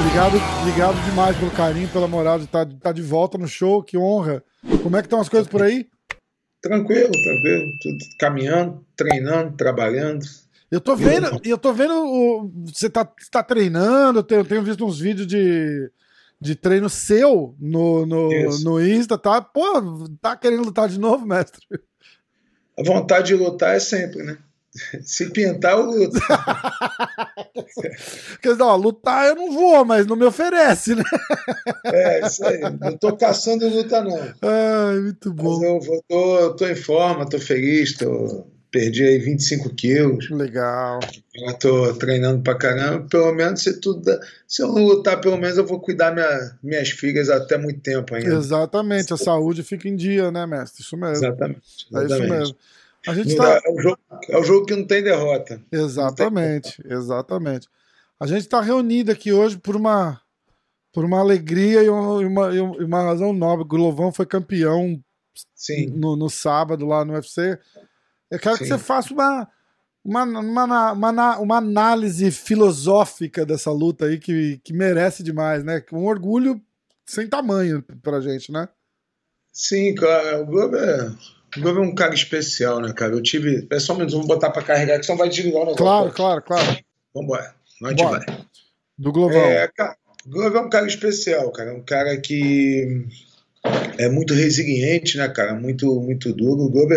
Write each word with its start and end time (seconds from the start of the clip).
Obrigado, 0.00 0.36
obrigado 0.60 1.04
demais 1.04 1.36
pelo 1.36 1.50
carinho, 1.52 1.88
pela 1.88 2.08
moral 2.08 2.38
de 2.38 2.44
estar, 2.44 2.64
de 2.64 2.74
estar 2.74 2.92
de 2.92 3.02
volta 3.02 3.38
no 3.38 3.46
show, 3.46 3.82
que 3.82 3.96
honra. 3.96 4.42
Como 4.82 4.96
é 4.96 5.00
que 5.00 5.06
estão 5.06 5.20
as 5.20 5.28
coisas 5.28 5.48
por 5.48 5.62
aí? 5.62 5.86
Tranquilo, 6.60 7.10
tranquilo, 7.10 7.72
tudo 7.80 7.98
caminhando, 8.18 8.84
treinando, 8.96 9.56
trabalhando. 9.56 10.26
Eu 10.70 10.80
tô 10.80 10.94
vendo, 10.94 11.40
eu 11.44 11.56
tô 11.56 11.72
vendo 11.72 11.94
o, 11.94 12.52
você 12.66 12.90
tá, 12.90 13.08
tá 13.30 13.42
treinando, 13.42 14.18
eu 14.18 14.22
tenho, 14.22 14.40
eu 14.42 14.44
tenho 14.44 14.62
visto 14.62 14.84
uns 14.84 15.00
vídeos 15.00 15.26
de, 15.26 15.90
de 16.40 16.54
treino 16.54 16.88
seu 16.88 17.54
no, 17.58 18.06
no, 18.06 18.30
no 18.60 18.80
Insta, 18.84 19.18
tá? 19.18 19.42
Pô, 19.42 19.62
tá 20.20 20.36
querendo 20.36 20.64
lutar 20.64 20.88
de 20.88 20.98
novo, 20.98 21.26
mestre? 21.26 21.60
A 22.78 22.82
vontade 22.82 23.28
de 23.28 23.34
lutar 23.34 23.76
é 23.76 23.80
sempre, 23.80 24.22
né? 24.22 24.38
Se 25.02 25.30
pintar, 25.30 25.72
eu 25.72 25.86
luto. 25.86 26.18
Quer 28.40 28.52
dizer, 28.52 28.62
ó, 28.62 28.76
lutar 28.76 29.26
eu 29.26 29.34
não 29.34 29.52
vou, 29.52 29.84
mas 29.84 30.06
não 30.06 30.14
me 30.16 30.24
oferece, 30.24 30.94
né? 30.94 31.02
É, 31.92 32.24
isso 32.26 32.46
aí. 32.46 32.60
Não 32.60 32.96
tô 32.96 33.16
caçando 33.16 33.68
luta, 33.68 34.00
não. 34.02 34.16
Ai, 34.16 35.00
muito 35.00 35.32
bom. 35.32 35.58
Mas 35.58 35.62
eu 35.62 35.80
vou, 35.80 36.04
tô, 36.08 36.56
tô 36.56 36.66
em 36.66 36.76
forma, 36.76 37.28
tô 37.28 37.38
feliz, 37.38 37.96
tô, 37.96 38.46
perdi 38.70 39.04
aí 39.04 39.18
25 39.18 39.74
quilos. 39.74 40.30
Legal. 40.30 41.00
Eu 41.34 41.54
tô 41.54 41.94
treinando 41.94 42.42
pra 42.42 42.54
caramba. 42.54 43.06
Pelo 43.08 43.32
menos 43.32 43.62
se 43.62 43.80
tudo. 43.80 44.02
Se 44.46 44.62
eu 44.62 44.68
não 44.68 44.84
lutar, 44.84 45.20
pelo 45.20 45.36
menos 45.36 45.58
eu 45.58 45.66
vou 45.66 45.80
cuidar 45.80 46.12
minha, 46.12 46.58
minhas 46.62 46.90
filhas 46.90 47.28
até 47.28 47.58
muito 47.58 47.80
tempo 47.80 48.14
ainda. 48.14 48.34
Exatamente, 48.34 49.12
a 49.12 49.16
saúde 49.16 49.62
fica 49.62 49.88
em 49.88 49.96
dia, 49.96 50.30
né, 50.30 50.46
mestre? 50.46 50.82
Isso 50.82 50.96
mesmo. 50.96 51.24
Exatamente. 51.24 51.60
exatamente. 51.90 52.12
É 52.12 52.16
isso 52.16 52.28
mesmo. 52.28 52.56
A 53.06 53.14
gente 53.14 53.34
tá... 53.34 53.60
é, 53.64 53.70
o 53.70 53.80
jogo, 53.80 53.98
é 54.28 54.38
o 54.38 54.42
jogo 54.44 54.66
que 54.66 54.76
não 54.76 54.86
tem 54.86 55.02
derrota. 55.02 55.60
Exatamente, 55.72 56.82
tem 56.82 56.92
exatamente. 56.92 57.66
A 58.18 58.26
gente 58.26 58.42
está 58.42 58.60
reunido 58.60 59.10
aqui 59.10 59.32
hoje 59.32 59.56
por 59.56 59.74
uma, 59.74 60.20
por 60.92 61.04
uma 61.04 61.18
alegria 61.18 61.82
e 61.82 61.88
uma, 61.88 62.54
e 62.54 62.60
uma 62.60 63.02
razão 63.02 63.32
nobre. 63.32 63.64
O 63.64 63.68
Glovão 63.68 64.12
foi 64.12 64.26
campeão 64.26 65.02
no, 65.94 66.16
no, 66.16 66.28
sábado 66.28 66.86
lá 66.86 67.04
no 67.04 67.14
UFC. 67.14 67.58
Eu 68.30 68.38
quero 68.38 68.56
Sim. 68.56 68.64
que 68.64 68.68
você 68.68 68.78
faça 68.78 69.12
uma, 69.12 69.48
uma, 70.04 70.22
uma, 70.24 70.92
uma, 70.92 71.38
uma, 71.38 71.56
análise 71.56 72.30
filosófica 72.30 73.44
dessa 73.44 73.70
luta 73.70 74.06
aí 74.06 74.18
que, 74.18 74.60
que 74.62 74.72
merece 74.72 75.22
demais, 75.22 75.64
né? 75.64 75.82
Um 75.92 76.06
orgulho 76.06 76.60
sem 77.04 77.26
tamanho 77.26 77.82
pra 78.02 78.20
gente, 78.20 78.52
né? 78.52 78.68
Sim, 79.52 79.94
cara. 79.94 80.40
O 80.40 80.46
Globo 80.46 80.76
é 80.76 81.12
o 81.56 81.60
Globo 81.60 81.80
é 81.80 81.82
um 81.82 81.94
cara 81.94 82.14
especial, 82.14 82.80
né, 82.80 82.92
cara? 82.92 83.12
Eu 83.12 83.22
tive. 83.22 83.66
É 83.70 83.80
só 83.80 83.94
menos, 83.94 84.12
vamos 84.12 84.28
botar 84.28 84.50
pra 84.50 84.62
carregar, 84.62 84.98
que 84.98 85.06
senão 85.06 85.18
vai 85.18 85.28
desligar 85.28 85.62
o 85.62 85.64
negócio. 85.64 85.84
Claro, 85.84 86.12
claro, 86.12 86.42
claro. 86.42 86.78
Vambora. 87.12 87.54
Nós 87.80 87.96
vai. 88.00 88.20
Do 88.96 89.10
Global. 89.10 89.36
É, 89.36 89.66
cara, 89.68 89.96
o 90.24 90.30
Globo 90.30 90.56
é 90.56 90.60
um 90.60 90.70
cara 90.70 90.86
especial, 90.86 91.50
cara. 91.50 91.74
Um 91.74 91.82
cara 91.82 92.16
que 92.20 93.04
é 93.98 94.08
muito 94.08 94.32
resiliente, 94.32 95.18
né, 95.18 95.28
cara? 95.28 95.54
Muito, 95.54 96.00
muito 96.00 96.32
duro. 96.32 96.62
O 96.62 96.70
Globo, 96.70 96.94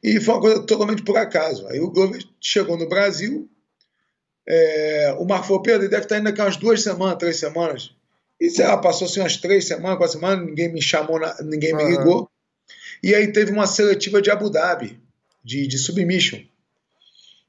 E 0.04 0.20
foi 0.20 0.36
uma 0.36 0.42
coisa 0.42 0.62
totalmente 0.64 1.04
por 1.04 1.18
acaso. 1.18 1.68
Aí 1.68 1.80
o 1.80 1.90
Glover 1.90 2.24
chegou 2.40 2.78
no 2.78 2.88
Brasil, 2.88 3.50
é, 4.48 5.16
o 5.18 5.26
Marco 5.26 5.48
falou, 5.48 5.64
Pedro, 5.64 5.90
deve 5.90 6.04
estar 6.04 6.20
indo 6.20 6.30
aqui 6.30 6.40
umas 6.40 6.58
duas 6.58 6.84
semanas, 6.84 7.18
três 7.18 7.38
semanas. 7.38 7.96
E 8.40 8.50
sei 8.50 8.68
lá, 8.68 8.78
passou 8.78 9.08
assim 9.08 9.22
umas 9.22 9.38
três 9.38 9.66
semanas, 9.66 9.98
quatro 9.98 10.14
semanas, 10.14 10.46
ninguém 10.46 10.72
me 10.72 10.82
chamou, 10.82 11.20
ninguém 11.44 11.76
me 11.76 11.86
ligou. 11.86 12.30
E 13.06 13.14
aí 13.14 13.32
teve 13.32 13.52
uma 13.52 13.68
seletiva 13.68 14.20
de 14.20 14.32
Abu 14.32 14.50
Dhabi, 14.50 15.00
de, 15.44 15.68
de 15.68 15.78
submission. 15.78 16.40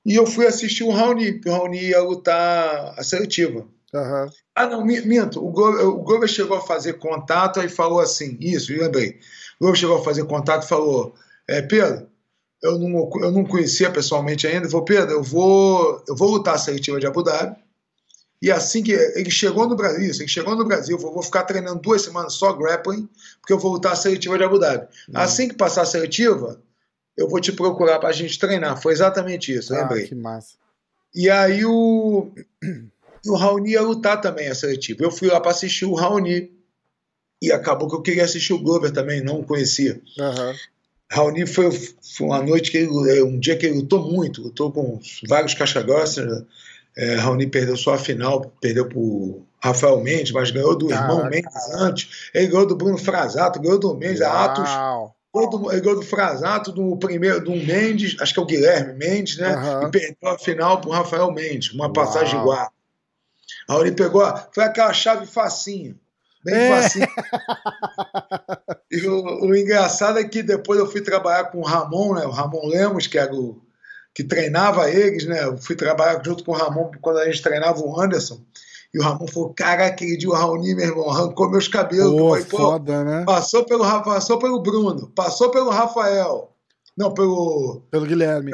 E 0.05 0.15
eu 0.15 0.27
fui 0.27 0.47
assistir 0.47 0.85
o 0.85 0.91
Raoni, 0.91 1.41
o 1.47 1.51
Raoni 1.51 1.81
ia 1.81 2.03
lutar 2.03 2.93
a 2.95 3.03
seletiva. 3.03 3.67
Uhum. 3.95 4.27
Ah, 4.55 4.67
não, 4.67 4.85
minto. 4.85 5.43
O 5.43 5.51
Glover, 5.51 6.29
chegou 6.29 6.59
a 6.59 6.61
fazer 6.61 6.99
contato 6.99 7.59
e 7.63 7.71
falou 7.71 8.01
assim: 8.01 8.37
Isso, 8.39 8.71
lembrei. 8.71 9.19
O 9.59 9.65
Glover 9.65 9.81
chegou 9.81 9.97
a 9.97 10.05
fazer 10.05 10.27
contato 10.27 10.65
e 10.65 10.69
falou: 10.69 11.15
é, 11.49 11.63
Pedro, 11.63 12.07
eu 12.63 12.79
não, 12.79 13.11
eu 13.23 13.31
não 13.33 13.43
conhecia 13.47 13.91
pessoalmente 13.91 14.47
ainda. 14.47 14.65
Ele 14.65 14.71
falou: 14.71 14.85
Pedro, 14.85 15.13
eu 15.13 15.23
vou, 15.23 16.05
eu 16.07 16.15
vou 16.15 16.33
lutar 16.33 16.57
a 16.57 16.59
seletiva 16.59 17.01
de 17.01 17.07
Abu 17.07 17.23
Dhabi. 17.23 17.57
E 18.41 18.51
assim 18.51 18.83
que 18.83 18.93
ele 18.93 19.31
chegou 19.31 19.67
no 19.69 19.75
Brasil, 19.75 20.11
isso, 20.11 20.23
ele 20.23 20.29
chegou 20.29 20.55
no 20.55 20.65
Brasil, 20.65 20.99
falou, 20.99 21.15
vou 21.15 21.23
ficar 21.23 21.45
treinando 21.45 21.81
duas 21.81 22.03
semanas 22.03 22.35
só 22.35 22.53
grappling, 22.53 23.09
porque 23.41 23.53
eu 23.53 23.59
vou 23.59 23.73
lutar 23.73 23.93
a 23.93 23.97
seletiva 23.97 24.37
de 24.37 24.45
Abu 24.45 24.59
Dhabi. 24.59 24.87
Uhum. 25.09 25.15
Assim 25.15 25.49
que 25.49 25.55
passar 25.55 25.83
a 25.83 25.87
seletiva, 25.87 26.61
eu 27.17 27.29
vou 27.29 27.41
te 27.41 27.51
procurar 27.53 27.99
para 27.99 28.11
a 28.11 28.13
gente 28.13 28.39
treinar. 28.39 28.81
Foi 28.81 28.93
exatamente 28.93 29.53
isso, 29.53 29.75
ah, 29.75 29.81
lembrei. 29.81 30.07
Que 30.07 30.15
massa. 30.15 30.55
E 31.15 31.31
aí 31.31 31.65
o 31.65 32.31
o 33.29 33.37
Raoni 33.37 33.73
ia 33.73 33.83
lutar 33.83 34.21
também 34.21 34.49
a 34.49 34.55
seletiva. 34.55 35.03
Eu 35.03 35.11
fui 35.11 35.29
lá 35.29 35.41
para 35.41 35.51
assistir 35.51 35.85
o 35.85 35.95
Raoni. 35.95 36.51
E 37.43 37.53
acabou 37.53 37.87
que 37.89 37.95
eu 37.95 38.03
queria 38.03 38.25
assistir 38.25 38.55
o 38.55 38.59
Glover 38.59 38.91
também, 38.91 39.23
não 39.23 39.43
conhecia. 39.43 40.01
Uhum. 40.19 40.55
Raoni 41.13 41.47
foi, 41.47 41.71
foi, 41.71 42.27
uma 42.27 42.43
noite 42.43 42.71
que 42.71 42.79
ele, 42.79 43.23
um 43.23 43.39
dia 43.39 43.57
que 43.57 43.67
ele 43.67 43.77
lutou 43.77 44.11
muito, 44.11 44.43
lutou 44.43 44.73
com 44.73 44.99
vários 45.29 45.53
caixa 45.53 45.83
grossas. 45.83 46.45
É, 46.97 47.17
Raoni 47.17 47.47
perdeu 47.47 47.77
só 47.77 47.95
a 47.95 47.99
final, 47.99 48.41
perdeu 48.61 48.89
pro 48.89 49.47
Rafael 49.63 50.01
Mendes, 50.01 50.33
mas 50.33 50.51
ganhou 50.51 50.77
do 50.77 50.89
Caraca. 50.89 51.13
irmão 51.13 51.31
Mendes 51.31 51.75
antes. 51.75 52.31
Ele 52.33 52.47
ganhou 52.47 52.67
do 52.67 52.77
Bruno 52.77 52.97
Frasato, 52.97 53.61
ganhou 53.61 53.79
do 53.79 53.95
Mendes, 53.95 54.21
Uau. 54.21 54.33
Atos. 54.33 54.71
Ele 55.71 55.81
ganhou 55.83 55.97
do 55.97 56.07
Frasato, 56.07 56.73
do 56.73 56.97
primeiro, 56.97 57.45
do 57.45 57.51
Mendes, 57.51 58.17
acho 58.21 58.33
que 58.33 58.41
é 58.41 58.43
o 58.43 58.47
Guilherme 58.47 58.95
Mendes, 58.95 59.37
né? 59.37 59.55
Uhum. 59.55 59.89
E 59.89 59.91
perdeu 59.91 60.31
a 60.31 60.39
final 60.39 60.81
pro 60.81 60.91
Rafael 60.91 61.31
Mendes, 61.31 61.75
uma 61.75 61.85
Uau. 61.85 61.93
passagem 61.93 62.41
igual. 62.41 62.73
Aí 63.69 63.81
ele 63.81 63.93
pegou, 63.93 64.23
foi 64.53 64.65
aquela 64.65 64.93
chave 64.95 65.27
facinha. 65.27 65.95
Bem 66.43 66.55
é. 66.55 66.83
facinho. 66.83 67.09
e 68.91 69.07
o, 69.07 69.47
o, 69.47 69.57
engraçado 69.57 70.19
é 70.19 70.25
que 70.25 70.43
depois 70.43 70.79
eu 70.79 70.87
fui 70.87 71.03
trabalhar 71.03 71.45
com 71.47 71.59
o 71.59 71.65
Ramon, 71.65 72.15
né? 72.15 72.25
O 72.25 72.31
Ramon 72.31 72.67
Lemos, 72.69 73.07
que 73.07 73.19
era 73.19 73.35
o 73.35 73.61
que 74.17 74.25
treinava 74.25 74.91
eles, 74.91 75.27
né? 75.27 75.45
Eu 75.45 75.59
fui 75.59 75.77
trabalhar 75.77 76.23
junto 76.25 76.43
com 76.43 76.53
o 76.53 76.55
Ramon 76.55 76.91
quando 77.03 77.19
a 77.19 77.27
gente 77.27 77.43
treinava 77.43 77.79
o 77.81 78.01
Anderson. 78.01 78.41
E 78.95 78.99
o 78.99 79.03
Ramon 79.03 79.27
falou: 79.29 79.53
Caraca, 79.53 79.89
aquele 79.89 80.17
dia 80.17 80.31
o 80.31 80.33
Raoni, 80.33 80.75
meu 80.75 80.87
irmão, 80.87 81.11
arrancou 81.11 81.51
meus 81.51 81.69
cabelos. 81.69 82.19
Pô, 82.19 82.31
falei, 82.31 82.45
Pô, 82.47 82.57
foda, 82.57 83.05
né? 83.05 83.25
Passou 83.27 83.67
pelo, 83.67 83.85
passou 84.03 84.39
pelo 84.39 84.63
Bruno, 84.63 85.13
passou 85.15 85.51
pelo 85.51 85.69
Rafael. 85.69 86.51
Não, 86.97 87.13
pelo. 87.13 87.83
Pelo 87.91 88.07
Guilherme. 88.07 88.53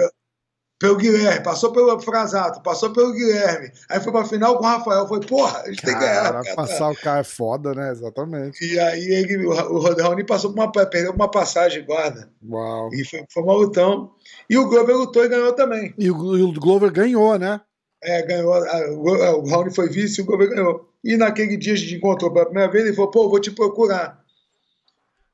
Pelo 0.83 0.97
Guilherme, 0.97 1.45
passou 1.45 1.71
pelo 1.73 2.01
Frasato, 2.01 2.61
passou 2.61 2.93
pelo 2.93 3.13
Guilherme, 3.13 3.71
aí 3.89 4.01
foi 4.01 4.11
pra 4.11 4.25
final 4.25 4.59
com 4.59 4.65
o 4.65 4.67
Rafael. 4.67 5.07
Foi, 5.07 5.21
porra, 5.21 5.61
a 5.61 5.69
gente 5.69 5.81
cara, 5.81 5.93
tem 5.93 5.95
que 5.95 6.01
ganhar. 6.01 6.33
Cara. 6.43 6.57
Passar 6.57 6.91
o 6.91 6.97
cara 6.97 7.21
é 7.21 7.25
foda, 7.25 7.73
né? 7.73 7.93
Exatamente. 7.93 8.67
E 8.67 8.81
aí 8.81 9.05
ele, 9.05 9.47
o, 9.47 9.79
Raoni 9.79 10.27
passou 10.27 10.53
por 10.53 10.61
uma, 10.61 10.73
perdeu 10.73 11.13
uma 11.13 11.31
passagem 11.31 11.85
guarda. 11.85 12.29
Uau. 12.45 12.93
E 12.93 13.05
foi, 13.05 13.25
foi 13.33 13.43
uma 13.45 13.55
lutão. 13.55 14.11
E 14.51 14.59
o 14.59 14.69
Glover 14.69 14.97
lutou 14.97 15.25
e 15.25 15.29
ganhou 15.29 15.53
também. 15.53 15.95
E 15.97 16.11
o, 16.11 16.37
e 16.37 16.43
o 16.43 16.53
Glover 16.53 16.91
ganhou, 16.91 17.39
né? 17.39 17.61
É, 18.03 18.21
ganhou. 18.23 18.53
O, 18.53 19.39
o 19.39 19.49
Raoni 19.49 19.73
foi 19.73 19.89
vice 19.89 20.21
e 20.21 20.25
o 20.25 20.27
Glover 20.27 20.49
ganhou. 20.49 20.93
E 21.05 21.17
naquele 21.17 21.57
dia 21.57 21.75
a 21.75 21.77
gente 21.77 21.95
encontrou 21.95 22.33
pela 22.33 22.47
primeira 22.47 22.73
vez, 22.73 22.87
ele 22.87 22.97
falou, 22.97 23.13
pô, 23.13 23.29
vou 23.29 23.39
te 23.39 23.53
procurar. 23.53 24.21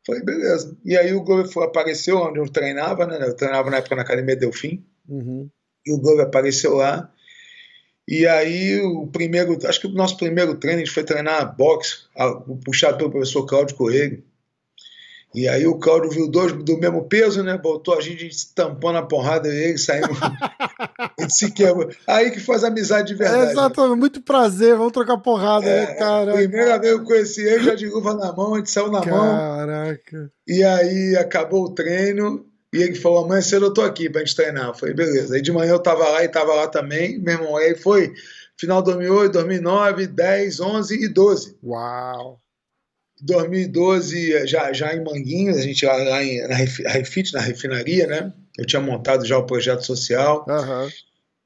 Falei, 0.06 0.22
beleza. 0.22 0.76
E 0.84 0.94
aí 0.94 1.14
o 1.14 1.22
Glover 1.22 1.50
apareceu 1.64 2.18
onde 2.18 2.38
eu 2.38 2.46
treinava, 2.52 3.06
né? 3.06 3.18
Eu 3.22 3.34
treinava 3.34 3.70
na 3.70 3.78
época 3.78 3.96
na 3.96 4.02
Academia 4.02 4.36
Delfim. 4.36 4.84
Uhum. 5.08 5.48
E 5.86 5.92
o 5.92 5.98
Glover 5.98 6.26
apareceu 6.26 6.74
lá. 6.74 7.10
E 8.06 8.26
aí 8.26 8.80
o 8.80 9.06
primeiro, 9.06 9.58
acho 9.66 9.80
que 9.80 9.86
o 9.86 9.92
nosso 9.92 10.16
primeiro 10.16 10.54
treino 10.56 10.80
a 10.80 10.84
gente 10.84 10.94
foi 10.94 11.04
treinar 11.04 11.54
boxe, 11.56 12.04
puxado 12.64 12.96
pelo 12.96 13.10
professor 13.10 13.44
Cláudio 13.44 13.76
Coelho. 13.76 14.22
E 15.34 15.46
aí 15.46 15.66
o 15.66 15.78
Cláudio 15.78 16.10
viu 16.10 16.26
dois 16.26 16.52
do 16.52 16.78
mesmo 16.78 17.04
peso, 17.04 17.42
né? 17.42 17.58
Botou 17.58 17.94
a 17.94 18.00
gente, 18.00 18.26
estampou 18.26 18.92
na 18.92 19.02
porrada 19.02 19.46
e 19.46 19.64
ele 19.64 19.78
saiu. 19.78 20.06
ele 21.18 21.30
se 21.30 21.52
quebrou. 21.52 21.90
Aí 22.06 22.30
que 22.30 22.40
faz 22.40 22.64
amizade 22.64 23.08
de 23.08 23.14
verdade. 23.14 23.48
É, 23.48 23.52
exatamente, 23.52 23.90
né? 23.90 23.96
muito 23.96 24.22
prazer, 24.22 24.74
vamos 24.74 24.92
trocar 24.92 25.18
porrada, 25.18 25.66
né, 25.66 25.84
é, 25.84 25.86
né, 25.86 25.94
cara? 25.94 26.32
Primeira 26.32 26.78
vez 26.78 26.94
que 26.94 27.00
eu 27.00 27.04
conheci 27.04 27.42
ele, 27.42 27.64
já 27.64 27.74
de 27.74 27.88
luva 27.88 28.14
na 28.14 28.32
mão, 28.32 28.54
a 28.54 28.58
gente 28.58 28.70
saiu 28.70 28.90
na 28.90 29.02
Caraca. 29.02 29.22
mão. 29.22 29.36
Caraca. 29.36 30.32
E 30.46 30.64
aí 30.64 31.16
acabou 31.16 31.64
o 31.64 31.74
treino. 31.74 32.47
E 32.72 32.82
ele 32.82 32.94
falou: 32.94 33.24
amanhã 33.24 33.40
cedo 33.40 33.66
eu 33.66 33.72
tô 33.72 33.82
aqui 33.82 34.10
pra 34.10 34.20
gente 34.20 34.36
treinar. 34.36 34.68
Eu 34.68 34.74
falei: 34.74 34.94
beleza. 34.94 35.34
Aí 35.34 35.42
de 35.42 35.52
manhã 35.52 35.72
eu 35.72 35.78
tava 35.78 36.08
lá 36.08 36.24
e 36.24 36.28
tava 36.28 36.54
lá 36.54 36.66
também. 36.66 37.18
Meu 37.18 37.34
irmão, 37.34 37.56
aí 37.56 37.74
foi 37.74 38.12
final 38.56 38.82
de 38.82 38.92
2008, 38.92 39.32
2009, 39.32 40.06
10, 40.06 40.60
11 40.60 41.04
e 41.04 41.08
12. 41.08 41.58
Uau! 41.62 42.40
2012, 43.20 44.46
já, 44.46 44.72
já 44.72 44.94
em 44.94 45.02
Manguinhos, 45.02 45.56
a 45.56 45.62
gente 45.62 45.84
lá, 45.84 45.96
lá 45.96 46.22
em, 46.22 46.40
na 46.46 46.54
Refit, 46.54 47.32
na 47.32 47.40
refinaria, 47.40 48.06
né? 48.06 48.32
Eu 48.56 48.64
tinha 48.64 48.80
montado 48.80 49.24
já 49.24 49.36
o 49.36 49.46
projeto 49.46 49.84
social. 49.84 50.44
Uhum. 50.48 50.88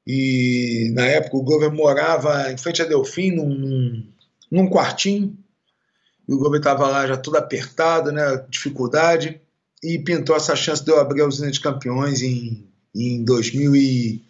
E 0.05 0.91
na 0.93 1.05
época 1.05 1.37
o 1.37 1.43
governo 1.43 1.77
morava 1.77 2.51
em 2.51 2.57
frente 2.57 2.81
a 2.81 2.85
Delfim, 2.85 3.31
num, 3.31 4.03
num 4.51 4.69
quartinho. 4.69 5.37
E 6.27 6.33
o 6.33 6.37
governo 6.37 6.57
estava 6.57 6.87
lá 6.87 7.07
já 7.07 7.17
todo 7.17 7.37
apertado, 7.37 8.11
né? 8.11 8.45
Dificuldade. 8.49 9.41
E 9.83 9.99
pintou 9.99 10.35
essa 10.35 10.55
chance 10.55 10.83
de 10.83 10.91
eu 10.91 10.99
abrir 10.99 11.21
a 11.21 11.27
usina 11.27 11.51
de 11.51 11.59
campeões 11.59 12.21
em, 12.21 12.67
em 12.95 13.23
2000 13.23 13.75
e, 13.75 14.23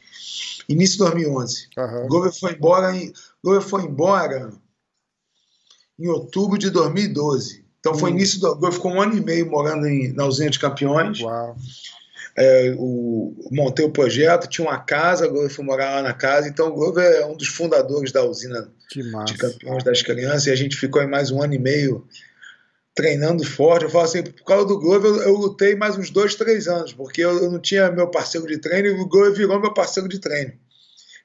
início 0.68 0.98
de 0.98 1.04
2011. 1.04 1.68
Uhum. 1.78 2.06
O 2.06 2.08
governo 2.08 2.40
foi 2.40 2.54
embora. 2.54 2.96
Em, 2.96 3.10
o 3.10 3.14
governo 3.46 3.70
foi 3.70 3.84
embora 3.84 4.52
em 6.00 6.08
outubro 6.08 6.58
de 6.58 6.70
2012. 6.70 7.64
Então 7.80 7.96
foi 7.96 8.12
hum. 8.12 8.16
início 8.16 8.40
do. 8.40 8.60
Eu 8.66 8.72
ficou 8.72 8.92
um 8.92 9.02
ano 9.02 9.18
e 9.18 9.22
meio 9.22 9.50
morando 9.50 9.86
em, 9.88 10.14
na 10.14 10.26
usina 10.26 10.50
de 10.50 10.60
campeões. 10.60 11.20
Uau. 11.20 11.56
É, 12.36 12.74
o, 12.80 13.36
montei 13.52 13.86
o 13.86 13.92
projeto, 13.92 14.48
tinha 14.48 14.68
uma 14.68 14.80
casa, 14.80 15.26
agora 15.26 15.46
eu 15.46 15.50
fui 15.52 15.64
morar 15.64 15.96
lá 15.96 16.02
na 16.02 16.14
casa. 16.14 16.48
Então 16.48 16.70
o 16.70 16.74
Glover 16.74 17.06
é 17.06 17.26
um 17.26 17.36
dos 17.36 17.48
fundadores 17.48 18.12
da 18.12 18.24
usina 18.24 18.72
de 19.26 19.38
campeões 19.38 19.84
das 19.84 20.02
crianças. 20.02 20.48
E 20.48 20.52
a 20.52 20.56
gente 20.56 20.76
ficou 20.76 21.02
aí 21.02 21.08
mais 21.08 21.30
um 21.30 21.44
ano 21.44 21.54
e 21.54 21.60
meio 21.60 22.08
treinando 22.96 23.44
forte. 23.46 23.86
Eu 23.86 23.90
falo 23.90 24.06
assim, 24.06 24.24
por 24.24 24.44
causa 24.44 24.68
do 24.68 24.80
Glover, 24.80 25.12
eu, 25.12 25.22
eu 25.24 25.34
lutei 25.36 25.76
mais 25.76 25.98
uns 25.98 26.10
dois, 26.10 26.36
três 26.36 26.68
anos, 26.68 26.94
porque 26.94 27.22
eu, 27.22 27.44
eu, 27.44 27.52
não 27.52 27.60
tinha 27.60 27.92
meu 27.92 28.10
parceiro 28.10 28.48
de 28.48 28.58
treino 28.58 28.88
e 28.88 29.02
o 29.02 29.08
Glover 29.08 29.34
virou 29.34 29.60
meu 29.60 29.74
parceiro 29.74 30.08
de 30.08 30.20
treino. 30.20 30.54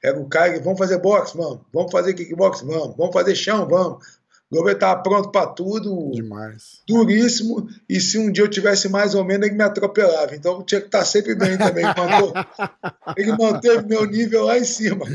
Era 0.03 0.19
o 0.19 0.29
cara 0.29 0.53
que, 0.53 0.59
vamos 0.59 0.79
fazer 0.79 0.97
boxe, 0.97 1.35
vamos. 1.35 1.59
Vamos 1.73 1.91
fazer 1.91 2.13
kickbox, 2.13 2.61
vamos. 2.61 2.95
Vamos 2.95 3.13
fazer 3.13 3.35
chão, 3.35 3.67
vamos. 3.67 4.19
O 4.51 4.55
governo 4.55 4.77
estava 4.77 5.03
pronto 5.03 5.29
para 5.29 5.45
tudo. 5.47 6.09
Demais. 6.11 6.81
Duríssimo. 6.87 7.67
E 7.87 8.01
se 8.01 8.17
um 8.17 8.31
dia 8.31 8.43
eu 8.43 8.47
tivesse 8.47 8.89
mais 8.89 9.13
ou 9.13 9.23
menos, 9.23 9.45
ele 9.45 9.55
me 9.55 9.63
atropelava. 9.63 10.35
Então 10.35 10.63
tinha 10.63 10.81
que 10.81 10.87
estar 10.87 11.05
sempre 11.05 11.35
bem 11.35 11.55
também. 11.55 11.83
ele 13.15 13.31
manteve 13.37 13.85
meu 13.87 14.05
nível 14.05 14.45
lá 14.45 14.57
em 14.57 14.63
cima. 14.63 15.05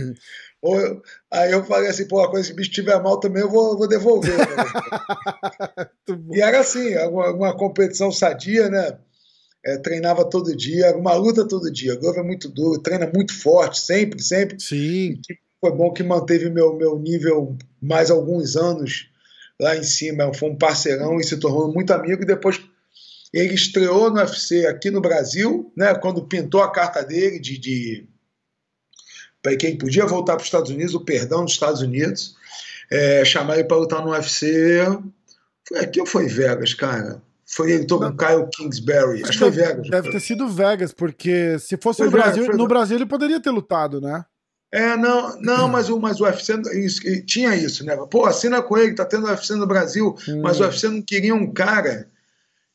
Ou, 0.65 1.03
aí 1.31 1.53
eu 1.53 1.63
falei 1.63 1.91
assim, 1.91 2.09
pô, 2.09 2.27
quando 2.31 2.41
esse 2.41 2.55
bicho 2.55 2.71
estiver 2.71 2.99
mal 3.03 3.21
também, 3.21 3.43
eu 3.43 3.51
vou, 3.51 3.77
vou 3.77 3.87
devolver. 3.87 4.35
E 6.33 6.41
era 6.41 6.61
assim, 6.61 6.97
uma, 6.99 7.31
uma 7.33 7.57
competição 7.57 8.13
sadia, 8.13 8.69
né? 8.69 8.99
É, 9.65 9.79
treinava 9.79 10.29
todo 10.29 10.55
dia, 10.55 10.95
uma 10.95 11.15
luta 11.15 11.49
todo 11.49 11.73
dia. 11.73 11.95
O 11.95 11.99
Glover 11.99 12.21
é 12.23 12.27
muito 12.27 12.49
duro, 12.49 12.81
treina 12.81 13.11
muito 13.13 13.39
forte, 13.39 13.81
sempre, 13.81 14.23
sempre. 14.23 14.61
Sim. 14.61 15.19
Foi 15.61 15.73
bom 15.73 15.93
que 15.93 16.03
manteve 16.03 16.51
meu, 16.51 16.77
meu 16.77 16.99
nível 16.99 17.57
mais 17.81 18.11
alguns 18.11 18.55
anos 18.57 19.09
lá 19.59 19.75
em 19.77 19.83
cima, 19.83 20.33
foi 20.35 20.51
um 20.51 20.57
parceirão 20.57 21.19
e 21.19 21.25
se 21.25 21.39
tornou 21.39 21.73
muito 21.73 21.93
amigo. 21.93 22.23
E 22.23 22.27
depois 22.27 22.61
ele 23.33 23.55
estreou 23.55 24.11
no 24.11 24.19
UFC 24.19 24.67
aqui 24.67 24.91
no 24.91 25.01
Brasil, 25.01 25.73
né, 25.77 25.95
quando 25.95 26.27
pintou 26.27 26.63
a 26.63 26.71
carta 26.71 27.03
dele 27.03 27.39
de, 27.41 27.59
de 27.59 28.09
para 29.45 29.57
quem 29.57 29.77
podia 29.77 30.07
voltar 30.07 30.33
para 30.33 30.41
os 30.41 30.47
Estados 30.47 30.71
Unidos, 30.71 30.95
o 30.95 31.01
perdão 31.01 31.45
dos 31.45 31.53
Estados 31.53 31.83
Unidos, 31.83 32.35
é, 32.91 33.23
chamar 33.27 33.57
ele 33.57 33.65
para 33.65 33.77
lutar 33.77 34.03
no 34.03 34.13
UFC. 34.13 34.83
Foi 35.69 35.79
aqui 35.81 36.01
ou 36.01 36.07
foi 36.07 36.27
Vegas, 36.27 36.73
cara? 36.73 37.23
Foi 37.47 37.73
ele 37.73 37.87
com 37.87 37.97
o 37.97 38.17
Kyle 38.17 38.49
Kingsbury. 38.51 39.23
Acho 39.23 39.33
que 39.33 39.39
foi 39.39 39.51
Vegas. 39.51 39.91
Deve 39.91 40.11
ter 40.11 40.21
sido 40.21 40.49
Vegas, 40.49 40.95
porque 40.95 41.59
se 41.59 41.77
fosse 41.77 41.99
foi 41.99 42.07
no 42.07 42.13
Brasil, 42.13 42.57
no 42.57 42.67
Brasil 42.67 42.97
ele 42.97 43.05
poderia 43.05 43.39
ter 43.39 43.51
lutado, 43.51 44.01
né? 44.01 44.25
É, 44.73 44.97
não, 44.97 45.39
não, 45.39 45.69
mas 45.69 45.91
o, 45.91 46.01
mas 46.01 46.21
o 46.23 46.25
UFC 46.25 46.55
isso, 46.73 47.03
tinha 47.27 47.55
isso, 47.55 47.85
né? 47.85 47.95
Pô, 48.11 48.25
assina 48.25 48.63
com 48.63 48.79
ele, 48.79 48.95
tá 48.95 49.05
tendo 49.05 49.27
UFC 49.27 49.55
no 49.57 49.67
Brasil, 49.67 50.17
hum. 50.27 50.41
mas 50.43 50.59
o 50.59 50.65
UFC 50.65 50.89
não 50.89 51.03
queria 51.03 51.35
um 51.35 51.53
cara 51.53 52.09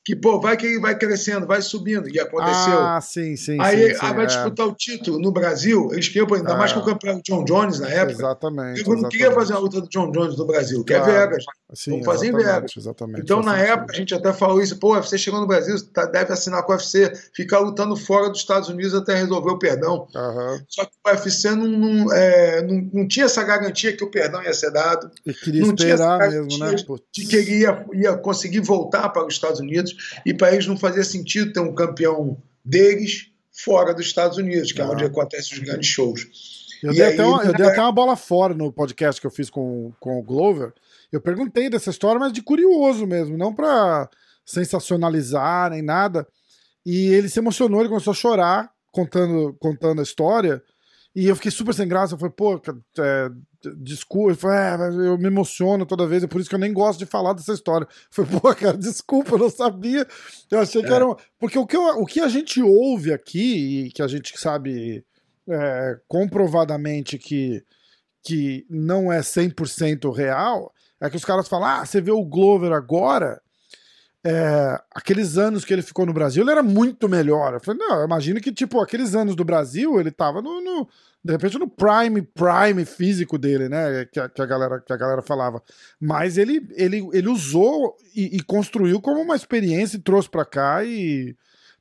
que, 0.04 0.16
pô, 0.16 0.40
vai 0.40 0.56
que 0.56 0.66
ele 0.66 0.80
vai 0.80 0.98
crescendo, 0.98 1.46
vai 1.46 1.62
subindo. 1.62 2.10
E 2.10 2.20
aconteceu. 2.20 2.80
Ah, 2.80 3.00
sim, 3.02 3.36
sim. 3.36 3.58
Aí, 3.60 3.90
sim, 3.90 3.96
sim 3.96 4.06
aí 4.06 4.14
vai 4.14 4.24
é. 4.24 4.28
disputar 4.28 4.68
o 4.68 4.74
título 4.74 5.20
no 5.20 5.32
Brasil, 5.32 5.90
eles 5.92 6.08
queriam, 6.08 6.28
ainda 6.34 6.54
é. 6.54 6.58
mais 6.58 6.72
com 6.72 6.80
o 6.80 6.86
campeão 6.86 7.22
John 7.24 7.44
Jones 7.44 7.80
na 7.80 7.90
época. 7.90 8.14
Exatamente. 8.14 8.88
Eu 8.88 8.96
não 8.96 9.10
queria 9.10 9.32
fazer 9.32 9.54
a 9.54 9.60
luta 9.60 9.82
do 9.82 9.90
John 9.90 10.12
Jones 10.12 10.38
no 10.38 10.46
Brasil, 10.46 10.84
que 10.84 10.94
é 10.94 10.98
claro. 10.98 11.12
é 11.12 11.28
Vegas. 11.28 11.44
Sim, 11.74 11.92
Vamos 11.92 12.06
fazer 12.06 12.28
em 12.28 12.32
Vegas. 12.32 12.72
Exatamente. 12.76 13.22
Então, 13.22 13.42
na 13.42 13.56
sentido. 13.56 13.72
época, 13.72 13.94
a 13.94 13.96
gente 13.96 14.16
até 14.16 14.34
falou 14.34 14.62
isso, 14.62 14.80
pô, 14.80 14.90
o 14.90 14.96
UFC 14.96 15.18
chegou 15.18 15.40
no 15.40 15.48
Brasil, 15.48 15.76
tá, 15.94 16.06
deve 16.06 16.34
assinar 16.34 16.64
com 16.64 16.72
o 16.72 16.76
UFC, 16.76 17.14
ficar 17.34 17.60
lutando 17.60 17.96
fora 17.96 18.30
dos 18.30 18.40
Estados 18.40 18.70
Unidos 18.70 18.96
até 18.96 19.16
resolver 19.16 19.52
o 19.52 19.60
perdão. 19.60 20.08
Uhum. 20.16 20.60
Só 20.68 20.86
que 20.86 20.92
o 21.06 21.10
UFC 21.10 21.52
não, 21.52 21.68
não, 21.68 22.14
é, 22.14 22.62
não, 22.64 22.90
não, 22.94 23.08
tinha 23.08 23.26
essa 23.26 23.44
garantia 23.44 23.96
que 23.96 24.04
o 24.04 24.10
perdão 24.10 24.42
ia 24.42 24.54
ser 24.54 24.72
dado. 24.72 25.12
E 25.26 25.34
queria 25.34 25.62
não 25.62 25.76
esperar 25.76 26.20
mesmo, 26.20 26.58
né? 26.58 26.76
De 27.14 27.26
que 27.28 27.36
ele 27.36 27.60
ia, 27.60 27.86
ia 27.94 28.18
conseguir 28.18 28.62
voltar 28.62 29.10
para 29.10 29.26
os 29.26 29.34
Estados 29.34 29.60
Unidos 29.60 29.89
e 30.26 30.34
para 30.34 30.52
eles 30.54 30.68
não 30.68 30.78
fazia 30.78 31.04
sentido 31.04 31.54
ter 31.54 31.60
um 31.60 31.74
campeão 31.74 32.42
deles 32.64 33.32
fora 33.52 33.94
dos 33.94 34.06
Estados 34.06 34.38
Unidos, 34.38 34.72
que 34.72 34.82
ah. 34.82 34.86
é 34.86 34.88
onde 34.88 35.04
acontecem 35.04 35.58
os 35.58 35.64
grandes 35.64 35.90
shows. 35.90 36.28
Eu, 36.82 36.94
dei, 36.94 37.04
aí, 37.04 37.14
até 37.14 37.26
uma, 37.26 37.44
eu 37.44 37.54
dei 37.54 37.66
até 37.66 37.82
uma 37.82 37.92
bola 37.92 38.16
fora 38.16 38.54
no 38.54 38.72
podcast 38.72 39.20
que 39.20 39.28
eu 39.28 39.32
fiz 39.32 39.50
com, 39.50 39.92
com 40.00 40.18
o 40.18 40.24
Glover. 40.24 40.74
Eu 41.12 41.20
perguntei 41.20 41.70
dessa 41.70 41.90
história, 41.90 42.20
mas 42.20 42.32
de 42.32 42.42
curioso 42.42 43.06
mesmo, 43.06 43.38
não 43.38 43.54
para 43.54 44.10
sensacionalizar 44.46 45.72
nem 45.72 45.82
nada. 45.82 46.26
E 46.86 47.08
ele 47.08 47.28
se 47.28 47.40
emocionou, 47.40 47.82
ele 47.82 47.90
começou 47.90 48.12
a 48.12 48.16
chorar 48.16 48.72
contando, 48.92 49.56
contando 49.60 50.00
a 50.00 50.04
história. 50.04 50.64
E 51.20 51.28
eu 51.28 51.36
fiquei 51.36 51.52
super 51.52 51.74
sem 51.74 51.86
graça. 51.86 52.14
Eu 52.14 52.18
falei, 52.18 52.34
pô, 52.34 52.62
é, 52.98 53.30
desculpa. 53.76 54.32
Eu, 54.32 54.36
falei, 54.38 54.58
é, 54.58 55.08
eu 55.10 55.18
me 55.18 55.28
emociono 55.28 55.86
toda 55.86 56.08
vez, 56.08 56.24
é 56.24 56.28
por 56.28 56.40
isso 56.40 56.50
que 56.50 56.56
eu 56.56 56.60
nem 56.60 56.72
gosto 56.72 57.00
de 57.00 57.06
falar 57.06 57.34
dessa 57.34 57.52
história. 57.52 57.86
Eu 57.86 57.90
falei, 58.10 58.32
pô, 58.40 58.56
cara, 58.56 58.78
desculpa, 58.78 59.32
eu 59.34 59.40
não 59.40 59.50
sabia. 59.50 60.08
Eu 60.50 60.60
achei 60.60 60.82
que 60.82 60.90
é. 60.90 60.96
era. 60.96 61.06
Um... 61.06 61.18
Porque 61.38 61.60
o 61.60 61.68
que, 61.68 61.76
eu, 61.76 61.84
o 62.00 62.06
que 62.06 62.22
a 62.22 62.30
gente 62.30 62.62
ouve 62.62 63.12
aqui, 63.12 63.88
e 63.88 63.92
que 63.92 64.02
a 64.02 64.08
gente 64.08 64.40
sabe 64.40 65.04
é, 65.50 66.00
comprovadamente 66.08 67.18
que, 67.18 67.66
que 68.24 68.66
não 68.70 69.12
é 69.12 69.20
100% 69.20 70.16
real, 70.16 70.74
é 71.02 71.10
que 71.10 71.18
os 71.18 71.26
caras 71.26 71.50
falam: 71.50 71.68
ah, 71.68 71.86
você 71.86 72.00
vê 72.00 72.12
o 72.12 72.24
Glover 72.24 72.72
agora. 72.72 73.42
É, 74.26 74.82
aqueles 74.94 75.38
anos 75.38 75.64
que 75.64 75.72
ele 75.72 75.82
ficou 75.82 76.06
no 76.06 76.14
Brasil, 76.14 76.44
ele 76.44 76.52
era 76.52 76.64
muito 76.64 77.08
melhor. 77.08 77.54
Eu 77.54 77.60
falei, 77.60 77.80
não, 77.80 78.04
imagino 78.04 78.42
que, 78.42 78.52
tipo, 78.52 78.82
aqueles 78.82 79.16
anos 79.16 79.36
do 79.36 79.46
Brasil, 79.46 80.00
ele 80.00 80.12
tava 80.12 80.42
no, 80.42 80.60
no 80.62 80.88
de 81.24 81.34
repente 81.34 81.58
no 81.58 81.68
prime, 81.68 82.22
prime 82.22 82.86
físico 82.86 83.38
dele, 83.38 83.68
né? 83.68 84.06
Que 84.06 84.20
a, 84.20 84.30
que 84.30 84.42
a, 84.42 84.46
galera, 84.46 84.80
que 84.80 84.94
a 84.94 84.98
galera 84.98 85.22
falava. 85.22 85.62
Mas 86.00 86.38
ele, 86.38 86.66
ele, 86.76 87.08
ele 87.12 87.28
usou 87.28 87.96
e, 88.16 88.38
e 88.38 88.42
construiu 88.42 89.02
como 89.02 89.22
uma 89.22 89.36
experiência 89.36 89.98
e 89.98 90.02
trouxe 90.02 90.30
para 90.30 90.46
cá 90.46 90.84
e 90.84 91.36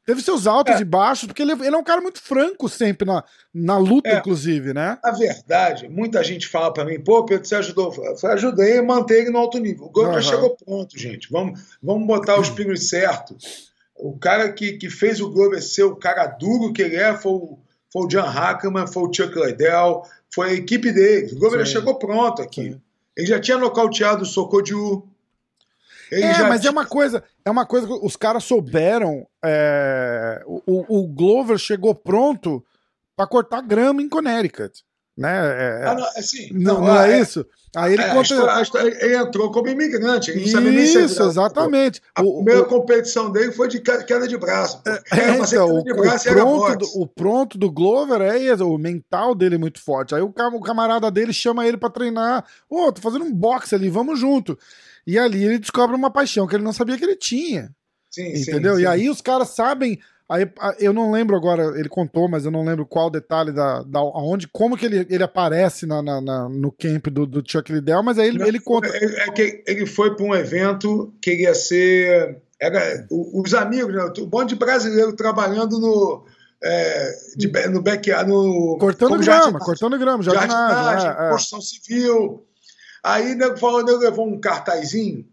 Teve 0.09 0.23
seus 0.23 0.47
altos 0.47 0.77
é. 0.77 0.81
e 0.81 0.85
baixos, 0.87 1.27
porque 1.27 1.43
ele, 1.43 1.53
ele, 1.53 1.75
é 1.75 1.77
um 1.77 1.85
cara 1.85 2.01
muito 2.01 2.19
franco 2.23 2.67
sempre 2.67 3.07
na, 3.07 3.23
na 3.53 3.77
luta, 3.77 4.09
é. 4.09 4.17
inclusive, 4.17 4.73
né? 4.73 4.97
A 5.05 5.11
verdade, 5.11 5.87
muita 5.87 6.25
gente 6.25 6.49
fala 6.49 6.73
para 6.73 6.87
mim, 6.87 6.99
pô, 6.99 7.27
Pedro, 7.27 7.47
você 7.47 7.57
ajudou. 7.57 7.95
Eu 7.95 8.31
ajudei 8.31 8.79
a 8.79 8.83
manter 8.83 9.21
ele 9.21 9.31
no 9.31 9.37
alto 9.37 9.59
nível. 9.59 9.85
O 9.85 9.91
gol 9.91 10.07
uhum. 10.07 10.15
já 10.15 10.23
chegou 10.23 10.57
pronto, 10.57 10.99
gente. 10.99 11.31
Vamos, 11.31 11.61
vamos 11.83 12.07
botar 12.07 12.41
os 12.41 12.49
pingos 12.57 12.89
certos. 12.89 13.71
O 13.95 14.19
cara 14.19 14.51
que, 14.51 14.79
que 14.79 14.89
fez 14.89 15.21
o 15.21 15.29
Glover 15.29 15.63
ser 15.63 15.83
o 15.83 15.95
cara 15.95 16.27
duro 16.27 16.73
que 16.73 16.81
ele 16.81 16.97
é 16.97 17.15
foi 17.15 17.33
o, 17.33 17.59
foi 17.93 18.07
o 18.07 18.09
John 18.09 18.23
Hackman, 18.23 18.87
foi 18.87 19.03
o 19.03 19.13
Chuck 19.13 19.39
Liddell, 19.39 20.05
foi 20.35 20.49
a 20.49 20.55
equipe 20.55 20.91
dele. 20.91 21.35
O 21.35 21.39
Glover 21.39 21.67
chegou 21.67 21.99
pronto 21.99 22.41
aqui. 22.41 22.73
Sim. 22.73 22.81
Ele 23.15 23.27
já 23.27 23.39
tinha 23.39 23.59
nocauteado 23.59 24.23
o 24.23 24.27
Sokoju. 26.09 26.23
é, 26.23 26.49
mas 26.49 26.65
é 26.65 26.71
uma 26.71 26.87
coisa, 26.87 27.23
é 27.45 27.51
uma 27.51 27.67
coisa 27.67 27.87
que 27.87 27.93
os 27.93 28.17
caras 28.17 28.45
souberam. 28.45 29.27
É, 29.45 30.43
o, 30.47 31.01
o 31.01 31.07
Glover 31.09 31.59
chegou 31.59 31.95
pronto 31.95 32.65
para 33.17 33.27
cortar 33.27 33.63
grama 33.63 34.03
em 34.03 34.09
Connecticut. 34.09 34.85
Né? 35.19 35.29
É, 35.33 35.85
ah, 35.85 35.95
não, 35.97 36.05
assim, 36.17 36.49
não, 36.53 36.75
não, 36.75 36.81
não 36.83 37.01
é, 37.01 37.19
é, 37.19 37.21
isso? 37.21 37.45
Aí 37.75 37.95
ele, 37.95 38.03
é, 38.03 38.15
conta... 38.15 38.55
a 38.55 38.63
história, 38.63 39.05
ele 39.05 39.17
entrou 39.17 39.51
como 39.51 39.69
imigrante. 39.69 40.31
Ele 40.31 40.53
não 40.53 40.61
nem 40.61 40.85
Isso, 40.85 41.01
exatamente. 41.01 42.01
A 42.15 42.23
o, 42.23 42.37
primeira 42.37 42.63
o... 42.63 42.67
competição 42.67 43.29
dele 43.29 43.51
foi 43.51 43.67
de 43.67 43.81
queda 43.81 44.29
de 44.29 44.39
braço. 44.39 44.81
É, 44.87 45.31
então, 45.35 45.83
de 45.83 45.93
braço 45.93 46.31
o, 46.31 46.33
pronto 46.33 46.77
do, 46.77 47.03
o 47.03 47.07
pronto 47.07 47.59
do 47.59 47.69
Glover 47.69 48.21
é 48.21 48.55
o 48.63 48.79
mental 48.79 49.35
dele 49.35 49.57
é 49.57 49.59
muito 49.59 49.83
forte. 49.83 50.15
Aí 50.15 50.23
o, 50.23 50.33
o 50.33 50.61
camarada 50.61 51.11
dele 51.11 51.33
chama 51.33 51.67
ele 51.67 51.77
para 51.77 51.91
treinar. 51.91 52.45
Ô, 52.71 52.85
oh, 52.85 52.93
tô 52.93 53.01
fazendo 53.01 53.25
um 53.25 53.35
boxe 53.35 53.75
ali, 53.75 53.91
vamos 53.91 54.21
junto. 54.21 54.57
E 55.09 55.19
ali 55.19 55.43
ele 55.43 55.59
descobre 55.59 55.97
uma 55.97 56.11
paixão 56.11 56.47
que 56.47 56.55
ele 56.55 56.65
não 56.65 56.73
sabia 56.73 56.99
que 56.99 57.05
ele 57.05 57.17
tinha. 57.17 57.71
Sim, 58.11 58.29
entendeu? 58.29 58.75
Sim, 58.75 58.79
sim. 58.79 58.83
E 58.83 58.87
aí 58.87 59.09
os 59.09 59.21
caras 59.21 59.49
sabem 59.49 59.99
Aí 60.31 60.47
eu 60.79 60.93
não 60.93 61.11
lembro 61.11 61.35
agora, 61.35 61.73
ele 61.79 61.89
contou, 61.89 62.29
mas 62.29 62.45
eu 62.45 62.51
não 62.51 62.63
lembro 62.63 62.85
qual 62.85 63.09
detalhe 63.09 63.51
da, 63.51 63.83
da 63.83 64.03
onde, 64.03 64.47
como 64.47 64.77
que 64.77 64.85
ele, 64.85 65.07
ele 65.09 65.23
aparece 65.23 65.87
na, 65.87 66.03
na, 66.03 66.21
na 66.21 66.49
no 66.51 66.71
camp 66.71 67.07
do, 67.07 67.25
do 67.25 67.43
Chuck 67.43 67.73
Liddell, 67.73 68.03
mas 68.03 68.19
aí 68.19 68.29
ele, 68.29 68.39
não, 68.39 68.47
ele 68.47 68.61
conta. 68.61 68.89
É, 68.89 69.27
é, 69.27 69.33
que 69.33 69.65
ele 69.67 69.87
foi 69.87 70.15
para 70.15 70.27
um 70.27 70.35
evento 70.35 71.15
que 71.23 71.35
ia 71.35 71.55
ser. 71.55 72.43
Era, 72.61 73.07
os 73.11 73.55
amigos, 73.55 73.95
né, 73.95 74.13
um 74.19 74.29
monte 74.31 74.51
de 74.51 74.57
brasileiro 74.57 75.17
trabalhando 75.17 75.81
no. 75.81 76.27
É, 76.63 77.11
de, 77.35 77.51
no 77.71 77.81
backyard, 77.81 78.29
no. 78.29 78.77
Cortando 78.79 79.17
grama, 79.19 79.59
cortando 79.59 79.99
grama, 79.99 80.23
jardinagem. 80.23 80.51
jardinagem 80.51 81.09
é, 81.09 81.27
é. 81.27 81.31
construção 81.31 81.61
civil. 81.63 82.45
Aí 83.03 83.35
nego 83.35 83.57
falou, 83.57 83.85
nego 83.85 83.99
levou 83.99 84.27
um 84.27 84.41
cartazinho 84.41 85.27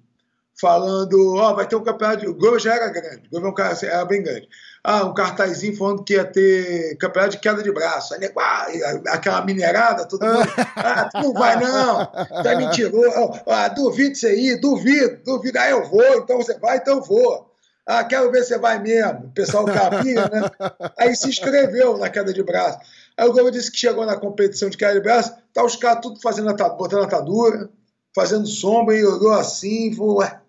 falando, 0.60 1.36
ó, 1.36 1.52
oh, 1.52 1.56
vai 1.56 1.68
ter 1.68 1.76
um 1.76 1.84
campeonato. 1.84 2.30
O 2.30 2.34
gol 2.34 2.60
já 2.60 2.76
era 2.76 2.90
grande, 2.90 3.28
o 3.32 3.42
gol 3.42 3.54
era 3.84 4.06
bem 4.06 4.24
grande 4.24 4.48
ah, 4.86 5.04
um 5.04 5.16
cartazinho 5.16 5.76
falando 5.76 6.04
que 6.04 6.14
ia 6.14 6.24
ter 6.24 6.96
campeonato 6.98 7.32
de 7.32 7.40
queda 7.40 7.64
de 7.64 7.72
braço. 7.72 8.14
Aí, 8.14 8.32
ah, 8.38 9.02
aquela 9.08 9.44
minerada, 9.44 10.06
todo 10.06 10.24
mundo, 10.24 10.48
ah, 10.78 11.10
tu 11.12 11.22
não 11.24 11.34
vai 11.34 11.60
não, 11.60 12.06
tá 12.06 12.56
mentiroso, 12.56 13.42
ah, 13.48 13.68
duvido 13.70 14.12
isso 14.12 14.28
aí, 14.28 14.56
duvido, 14.60 15.18
duvido, 15.26 15.58
ah, 15.58 15.70
eu 15.72 15.90
vou, 15.90 16.20
então 16.20 16.38
você 16.38 16.56
vai, 16.60 16.78
então 16.78 16.98
eu 16.98 17.04
vou. 17.04 17.52
Ah, 17.88 18.04
quero 18.04 18.32
ver 18.32 18.44
se 18.44 18.50
você 18.50 18.58
vai 18.58 18.80
mesmo. 18.80 19.26
O 19.26 19.32
pessoal 19.32 19.66
capinha, 19.66 20.28
né? 20.28 20.50
Aí 20.98 21.16
se 21.16 21.30
inscreveu 21.30 21.98
na 21.98 22.10
queda 22.10 22.34
de 22.34 22.42
braço. 22.42 22.80
Aí 23.18 23.28
o 23.28 23.34
Globo 23.34 23.52
disse 23.52 23.72
que 23.72 23.78
chegou 23.78 24.06
na 24.06 24.18
competição 24.18 24.70
de 24.70 24.78
braço, 25.02 25.34
tá 25.54 25.64
os 25.64 25.76
caras 25.76 26.02
tudo 26.02 26.20
fazendo 26.22 26.54
botando 26.76 27.04
atadura, 27.04 27.70
fazendo 28.14 28.46
sombra, 28.46 28.96
e 28.96 29.06
olhou 29.06 29.34
assim, 29.34 29.94
falou, 29.96 30.18
ué, 30.18 30.42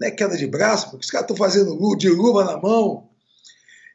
não 0.00 0.08
é 0.08 0.10
queda 0.10 0.36
de 0.36 0.46
braço? 0.46 0.90
Porque 0.90 1.04
os 1.04 1.10
caras 1.10 1.24
estão 1.24 1.36
fazendo 1.36 1.96
de 1.96 2.08
luva 2.08 2.44
na 2.44 2.56
mão. 2.56 3.08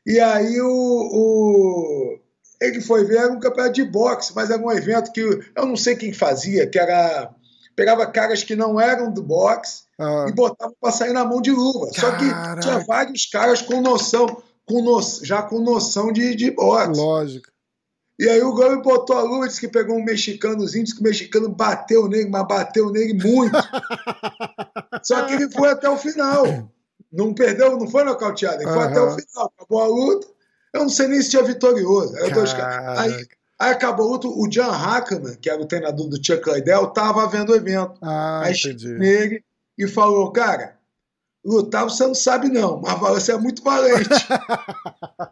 E 0.06 0.20
aí 0.20 0.60
o, 0.62 0.68
o, 0.68 2.20
ele 2.62 2.80
foi 2.80 3.04
ver, 3.04 3.18
era 3.18 3.34
um 3.34 3.40
campeonato 3.40 3.76
de 3.76 3.84
boxe, 3.84 4.32
mas 4.36 4.50
era 4.50 4.62
um 4.62 4.72
evento 4.72 5.12
que 5.12 5.22
eu 5.22 5.66
não 5.66 5.76
sei 5.76 5.96
quem 5.96 6.14
fazia, 6.14 6.68
que 6.68 6.80
era. 6.80 7.34
Pegava 7.76 8.06
caras 8.06 8.44
que 8.44 8.56
não 8.56 8.80
eram 8.80 9.12
do 9.12 9.24
boxe 9.24 9.84
ah. 9.98 10.26
e 10.28 10.34
botava 10.34 10.74
para 10.80 10.92
sair 10.92 11.14
na 11.14 11.24
mão 11.24 11.42
de 11.42 11.52
luva. 11.52 11.90
Caraca. 11.94 12.02
Só 12.02 12.18
que 12.18 12.62
tinha 12.62 12.80
vários 12.86 13.26
caras 13.28 13.62
com 13.62 13.82
noção, 13.82 14.44
com 14.66 14.82
no, 14.82 15.02
já 15.24 15.42
com 15.42 15.60
noção 15.60 16.12
de, 16.12 16.36
de 16.36 16.52
boxe. 16.52 17.00
Lógico. 17.00 17.50
E 18.22 18.30
aí 18.30 18.40
o 18.44 18.54
Gomes 18.54 18.84
botou 18.84 19.18
a 19.18 19.24
luva, 19.24 19.48
disse 19.48 19.60
que 19.60 19.68
pegou 19.68 19.98
um 19.98 20.04
mexicanozinho, 20.04 20.84
disse 20.84 20.96
que 20.96 21.02
o 21.02 21.04
mexicano 21.04 21.50
bateu 21.50 22.08
nele, 22.08 22.30
mas 22.30 22.48
bateu 22.48 22.92
nele 22.92 23.16
muito. 23.16 23.58
Só 25.02 25.26
que 25.26 25.34
ele 25.34 25.50
foi 25.50 25.70
até 25.70 25.90
o 25.90 25.98
final. 25.98 26.46
Não 27.12 27.34
perdeu, 27.34 27.80
não 27.80 27.88
foi 27.88 28.04
nocauteado, 28.04 28.62
ele 28.62 28.68
uhum. 28.68 28.74
foi 28.76 28.84
até 28.84 29.02
o 29.02 29.18
final, 29.18 29.52
acabou 29.58 29.82
a 29.82 29.88
luta. 29.88 30.28
Eu 30.72 30.82
não 30.82 30.90
sei 30.90 31.08
nem 31.08 31.20
se 31.20 31.32
tinha 31.32 31.42
vitorioso. 31.42 32.16
Aí, 33.00 33.28
aí, 33.60 33.72
acabou 33.72 34.06
a 34.06 34.12
luta, 34.12 34.28
o 34.28 34.48
John 34.48 34.70
Hackman, 34.70 35.36
que 35.38 35.50
era 35.50 35.60
o 35.60 35.66
treinador 35.66 36.08
do 36.08 36.24
Chuck 36.24 36.48
Liddell, 36.48 36.90
estava 36.90 37.28
vendo 37.28 37.54
o 37.54 37.56
evento. 37.56 37.98
Ah, 38.04 38.44
aí 38.44 38.54
entendi. 38.54 38.88
nele 39.00 39.44
e 39.76 39.88
falou, 39.88 40.32
cara, 40.32 40.78
lutar 41.44 41.86
você 41.86 42.06
não 42.06 42.14
sabe 42.14 42.50
não, 42.50 42.80
mas 42.80 43.00
você 43.00 43.32
é 43.32 43.38
muito 43.38 43.64
valente. 43.64 44.10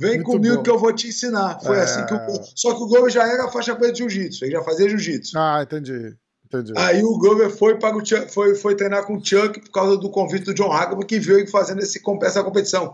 Vem 0.00 0.14
muito 0.14 0.24
comigo 0.24 0.56
bom. 0.56 0.62
que 0.62 0.70
eu 0.70 0.78
vou 0.78 0.92
te 0.94 1.08
ensinar. 1.08 1.60
Foi 1.60 1.76
é... 1.76 1.82
assim 1.82 2.06
que 2.06 2.14
o. 2.14 2.40
Só 2.56 2.74
que 2.74 2.82
o 2.82 2.86
Globo 2.86 3.10
já 3.10 3.30
era 3.30 3.48
faixa 3.48 3.76
preta 3.76 3.92
de 3.92 3.98
jiu-jitsu, 3.98 4.44
ele 4.44 4.52
já 4.52 4.62
fazia 4.62 4.88
jiu-jitsu. 4.88 5.38
Ah, 5.38 5.60
entendi. 5.62 6.16
Entendi. 6.46 6.72
Aí 6.76 7.04
o 7.04 7.16
Glover 7.16 7.48
foi, 7.48 7.78
para 7.78 7.96
o 7.96 8.04
Chuck, 8.04 8.32
foi, 8.32 8.56
foi 8.56 8.74
treinar 8.74 9.06
com 9.06 9.16
o 9.16 9.24
Chuck 9.24 9.60
por 9.60 9.70
causa 9.70 9.96
do 9.96 10.10
convite 10.10 10.46
do 10.46 10.54
John 10.54 10.68
Hackman, 10.68 11.06
que 11.06 11.20
viu 11.20 11.38
ele 11.38 11.46
fazendo 11.46 11.80
esse, 11.80 12.00
essa 12.22 12.42
competição. 12.42 12.92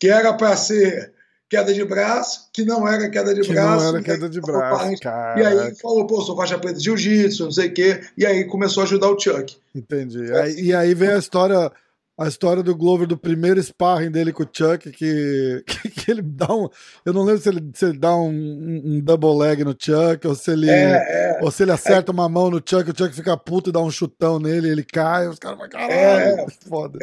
Que 0.00 0.08
era 0.08 0.32
para 0.32 0.56
ser 0.56 1.12
queda 1.48 1.72
de 1.72 1.84
braço, 1.84 2.48
que 2.52 2.64
não 2.64 2.88
era 2.88 3.08
queda 3.08 3.32
de 3.32 3.42
que 3.42 3.52
braço. 3.52 3.84
Não 3.84 3.88
era 3.90 4.02
queda 4.02 4.28
de 4.28 4.40
braço. 4.40 4.90
E 5.36 5.42
aí 5.42 5.74
falou, 5.76 6.04
pô, 6.06 6.20
sou 6.20 6.34
faixa 6.34 6.58
preta 6.58 6.78
de 6.78 6.84
jiu-jitsu, 6.84 7.44
não 7.44 7.52
sei 7.52 7.68
o 7.68 7.74
quê. 7.74 8.00
E 8.18 8.26
aí 8.26 8.44
começou 8.44 8.80
a 8.80 8.86
ajudar 8.86 9.08
o 9.08 9.18
Chuck. 9.18 9.56
Entendi. 9.72 10.32
Aí, 10.32 10.60
e 10.60 10.74
aí 10.74 10.92
vem 10.92 11.10
a 11.10 11.18
história 11.18 11.70
a 12.18 12.26
história 12.26 12.62
do 12.62 12.74
Glover 12.74 13.06
do 13.06 13.18
primeiro 13.18 13.62
sparring 13.62 14.10
dele 14.10 14.32
com 14.32 14.42
o 14.42 14.48
Chuck, 14.50 14.90
que, 14.90 15.62
que, 15.66 15.90
que 15.90 16.10
ele 16.10 16.22
dá 16.22 16.52
um. 16.54 16.68
Eu 17.04 17.12
não 17.12 17.22
lembro 17.22 17.42
se 17.42 17.48
ele, 17.48 17.70
se 17.74 17.84
ele 17.84 17.98
dá 17.98 18.16
um, 18.16 18.30
um, 18.30 19.00
double 19.00 19.36
leg 19.36 19.62
no 19.62 19.76
Chuck, 19.78 20.26
ou 20.26 20.34
se 20.34 20.50
ele, 20.50 20.70
é, 20.70 21.36
é, 21.36 21.38
ou 21.42 21.50
se 21.50 21.62
ele 21.62 21.72
acerta 21.72 22.10
é, 22.10 22.14
uma 22.14 22.28
mão 22.28 22.50
no 22.50 22.56
Chuck, 22.56 22.90
o 22.90 22.96
Chuck 22.96 23.14
fica 23.14 23.36
puto 23.36 23.68
e 23.68 23.72
dá 23.72 23.80
um 23.80 23.90
chutão 23.90 24.38
nele, 24.38 24.70
ele 24.70 24.82
cai, 24.82 25.28
os 25.28 25.38
caras 25.38 25.58
vão, 25.58 25.68
caralho, 25.68 25.92
é, 25.92 26.46
foda. 26.66 26.98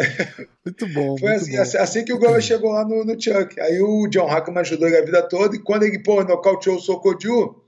Muito 0.65 0.87
bom. 0.87 1.17
Foi 1.17 1.29
muito 1.29 1.43
assim, 1.43 1.55
bom. 1.55 1.61
assim, 1.61 1.77
assim, 1.77 2.05
que 2.05 2.13
o 2.13 2.17
Glover 2.17 2.41
chegou 2.41 2.71
lá 2.71 2.83
no, 2.83 3.05
no 3.05 3.21
Chuck. 3.21 3.59
Aí 3.59 3.79
o 3.81 4.07
John 4.07 4.25
Hackman 4.25 4.61
ajudou 4.61 4.87
ele 4.87 4.97
a 4.97 5.05
vida 5.05 5.21
toda, 5.21 5.55
e 5.55 5.59
quando 5.59 5.83
ele, 5.83 6.01
pô, 6.01 6.23
nocauteou 6.23 6.77
o 6.77 6.81
Sokoju, 6.81 7.61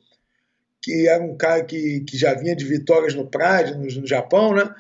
que 0.81 1.07
era 1.07 1.23
um 1.23 1.37
cara 1.37 1.63
que, 1.63 2.01
que 2.01 2.17
já 2.17 2.33
vinha 2.33 2.55
de 2.55 2.65
vitórias 2.65 3.13
no 3.13 3.29
Pride, 3.29 3.75
no, 3.77 4.01
no 4.01 4.07
Japão, 4.07 4.55
né? 4.55 4.73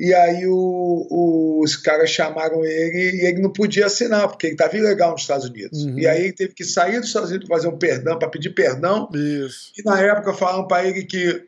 E 0.00 0.14
aí 0.14 0.46
o, 0.46 1.06
o, 1.10 1.62
os 1.62 1.76
caras 1.76 2.08
chamaram 2.08 2.64
ele 2.64 3.18
e 3.18 3.26
ele 3.26 3.42
não 3.42 3.52
podia 3.52 3.84
assinar, 3.84 4.28
porque 4.28 4.46
ele 4.46 4.54
estava 4.54 4.74
ilegal 4.74 5.10
nos 5.10 5.20
Estados 5.20 5.44
Unidos. 5.44 5.84
Uhum. 5.84 5.98
E 5.98 6.06
aí 6.06 6.22
ele 6.22 6.32
teve 6.32 6.54
que 6.54 6.64
sair 6.64 6.98
dos 6.98 7.08
Estados 7.08 7.28
Unidos 7.28 7.46
para 7.46 7.58
fazer 7.58 7.68
um 7.68 7.76
perdão, 7.76 8.18
para 8.18 8.30
pedir 8.30 8.48
perdão. 8.54 9.10
Isso. 9.12 9.72
E 9.76 9.82
na 9.82 10.00
época 10.00 10.32
falaram 10.32 10.66
para 10.66 10.88
ele 10.88 11.04
que 11.04 11.46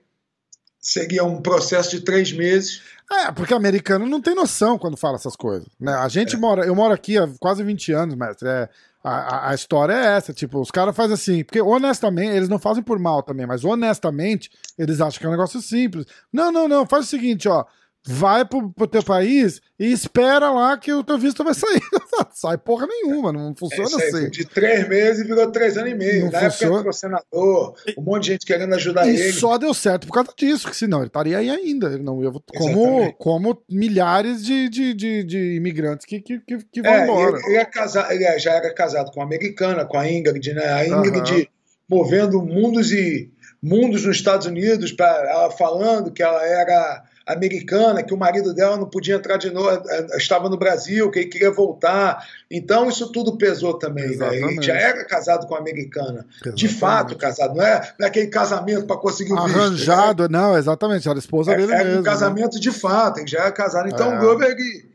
seria 0.78 1.24
um 1.24 1.40
processo 1.40 1.92
de 1.92 2.00
três 2.00 2.30
meses. 2.30 2.82
É, 3.10 3.32
porque 3.32 3.54
americano 3.54 4.06
não 4.06 4.20
tem 4.20 4.34
noção 4.34 4.76
quando 4.76 4.98
fala 4.98 5.16
essas 5.16 5.34
coisas. 5.34 5.66
Né? 5.80 5.94
A 5.94 6.08
gente 6.08 6.36
é. 6.36 6.38
mora, 6.38 6.66
eu 6.66 6.74
moro 6.74 6.92
aqui 6.92 7.16
há 7.16 7.26
quase 7.40 7.64
20 7.64 7.90
anos, 7.94 8.14
mestre. 8.14 8.46
É, 8.46 8.68
a, 9.02 9.48
a, 9.48 9.54
história 9.54 9.94
é 9.94 10.16
essa, 10.18 10.34
tipo, 10.34 10.60
os 10.60 10.70
caras 10.70 10.94
fazem 10.94 11.14
assim, 11.14 11.42
porque 11.42 11.62
honestamente, 11.62 12.36
eles 12.36 12.50
não 12.50 12.58
fazem 12.58 12.82
por 12.82 12.98
mal 12.98 13.22
também, 13.22 13.46
mas 13.46 13.64
honestamente, 13.64 14.50
eles 14.78 15.00
acham 15.00 15.18
que 15.18 15.24
é 15.24 15.28
um 15.30 15.32
negócio 15.32 15.62
simples. 15.62 16.04
Não, 16.30 16.52
não, 16.52 16.68
não, 16.68 16.86
faz 16.86 17.06
o 17.06 17.08
seguinte, 17.08 17.48
ó 17.48 17.64
vai 18.04 18.44
pro, 18.44 18.70
pro 18.72 18.86
teu 18.86 19.02
país 19.02 19.60
e 19.78 19.92
espera 19.92 20.50
lá 20.50 20.76
que 20.76 20.92
o 20.92 21.04
teu 21.04 21.16
visto 21.16 21.44
vai 21.44 21.54
sair. 21.54 21.80
Sai 22.34 22.58
porra 22.58 22.86
nenhuma, 22.86 23.32
não 23.32 23.54
funciona 23.54 23.90
é, 24.02 24.06
assim. 24.06 24.30
De 24.30 24.44
três 24.44 24.88
meses 24.88 25.26
virou 25.26 25.50
três 25.50 25.76
anos 25.76 25.92
e 25.92 25.94
meio. 25.94 26.24
Não 26.24 26.32
Na 26.32 26.50
funciona. 26.50 26.76
época 26.76 26.92
senador, 26.92 27.74
um 27.96 28.02
monte 28.02 28.24
de 28.24 28.28
gente 28.32 28.46
querendo 28.46 28.74
ajudar 28.74 29.06
e 29.06 29.10
ele. 29.10 29.28
E 29.28 29.32
só 29.32 29.56
deu 29.56 29.72
certo 29.72 30.06
por 30.06 30.14
causa 30.14 30.32
disso, 30.36 30.68
que 30.68 30.76
senão 30.76 30.98
ele 30.98 31.06
estaria 31.06 31.38
aí 31.38 31.48
ainda. 31.48 31.88
Ele 31.88 32.02
não 32.02 32.22
ia, 32.22 32.30
como, 32.56 33.12
como 33.14 33.62
milhares 33.70 34.44
de, 34.44 34.68
de, 34.68 34.94
de, 34.94 35.24
de 35.24 35.54
imigrantes 35.56 36.04
que, 36.04 36.20
que, 36.20 36.40
que 36.40 36.82
vão 36.82 36.92
é, 36.92 37.04
embora. 37.04 37.38
Ele, 37.38 37.46
ele, 37.46 37.56
é 37.56 37.64
casado, 37.64 38.12
ele 38.12 38.38
já 38.38 38.52
era 38.52 38.74
casado 38.74 39.10
com 39.12 39.20
uma 39.20 39.26
americana, 39.26 39.84
com 39.84 39.96
a 39.96 40.10
Ingrid, 40.10 40.54
né? 40.54 40.66
A 40.72 40.86
Ingrid 40.86 41.32
uhum. 41.32 41.46
movendo 41.88 42.42
mundos 42.42 42.90
e 42.90 43.30
mundos 43.62 44.04
nos 44.04 44.16
Estados 44.16 44.46
Unidos, 44.46 44.90
pra, 44.90 45.06
ela 45.06 45.50
falando 45.52 46.10
que 46.12 46.22
ela 46.22 46.44
era 46.44 47.04
americana, 47.26 48.02
que 48.02 48.12
o 48.12 48.16
marido 48.16 48.52
dela 48.52 48.76
não 48.76 48.88
podia 48.88 49.16
entrar 49.16 49.36
de 49.36 49.50
novo, 49.50 49.70
eh, 49.70 50.16
estava 50.16 50.48
no 50.48 50.56
Brasil, 50.56 51.10
que 51.10 51.20
ele 51.20 51.28
queria 51.28 51.50
voltar. 51.50 52.26
Então 52.50 52.88
isso 52.88 53.10
tudo 53.12 53.36
pesou 53.36 53.78
também. 53.78 54.16
Né? 54.16 54.36
Ele 54.36 54.62
já 54.62 54.74
era 54.74 55.04
casado 55.04 55.46
com 55.46 55.54
a 55.54 55.58
americana. 55.58 56.26
Exatamente. 56.34 56.56
De 56.56 56.68
fato 56.68 57.16
casado, 57.16 57.54
não 57.54 57.64
é, 57.64 57.94
não 57.98 58.06
é 58.06 58.08
aquele 58.08 58.26
casamento 58.26 58.86
para 58.86 58.96
conseguir 58.96 59.32
o 59.32 59.38
Arranjado, 59.38 60.22
visto, 60.24 60.32
né? 60.32 60.38
não, 60.38 60.58
exatamente, 60.58 61.08
era 61.08 61.18
a 61.18 61.20
esposa 61.20 61.52
é, 61.52 61.56
dele 61.56 61.72
é 61.72 61.78
mesmo. 61.78 61.92
um 61.92 62.02
né? 62.02 62.02
casamento 62.02 62.54
né? 62.54 62.60
de 62.60 62.70
fato, 62.70 63.18
ele 63.18 63.28
já 63.28 63.40
era 63.40 63.52
casado. 63.52 63.88
Então 63.88 64.12
é. 64.12 64.16
o 64.16 64.20
Glover, 64.20 64.50
ele, 64.50 64.90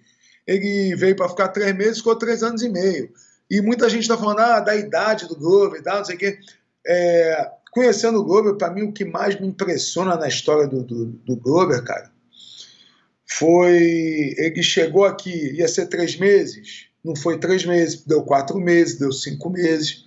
ele 0.46 0.96
veio 0.96 1.16
para 1.16 1.30
ficar 1.30 1.48
três 1.50 1.76
meses, 1.76 1.98
ficou 1.98 2.16
três 2.16 2.44
anos 2.44 2.62
e 2.62 2.70
meio. 2.70 3.10
E 3.50 3.62
muita 3.62 3.90
gente 3.90 4.02
está 4.02 4.18
falando 4.18 4.40
ah, 4.40 4.60
da 4.60 4.76
idade 4.76 5.28
do 5.28 5.36
Glover 5.36 5.80
e 5.80 5.84
tal, 5.84 6.00
não 6.00 6.06
sei 6.06 6.16
o 6.16 6.20
quê. 6.20 6.38
É, 6.86 7.52
conhecendo 7.72 8.20
o 8.20 8.24
Glover, 8.24 8.56
para 8.56 8.72
mim 8.72 8.84
o 8.84 8.92
que 8.92 9.06
mais 9.06 9.40
me 9.40 9.48
impressiona 9.48 10.16
na 10.16 10.28
história 10.28 10.68
do, 10.68 10.84
do, 10.84 11.06
do 11.06 11.36
Glover, 11.36 11.84
cara, 11.84 12.12
foi. 13.28 14.34
Ele 14.38 14.64
chegou 14.64 15.06
aqui, 15.06 15.54
ia 15.54 15.68
ser 15.68 15.88
três 15.88 16.18
meses, 16.18 16.88
não 17.04 17.16
foi 17.16 17.38
três 17.38 17.66
meses, 17.66 18.04
deu 18.04 18.24
quatro 18.24 18.60
meses, 18.60 18.98
deu 18.98 19.12
cinco 19.12 19.50
meses. 19.50 20.06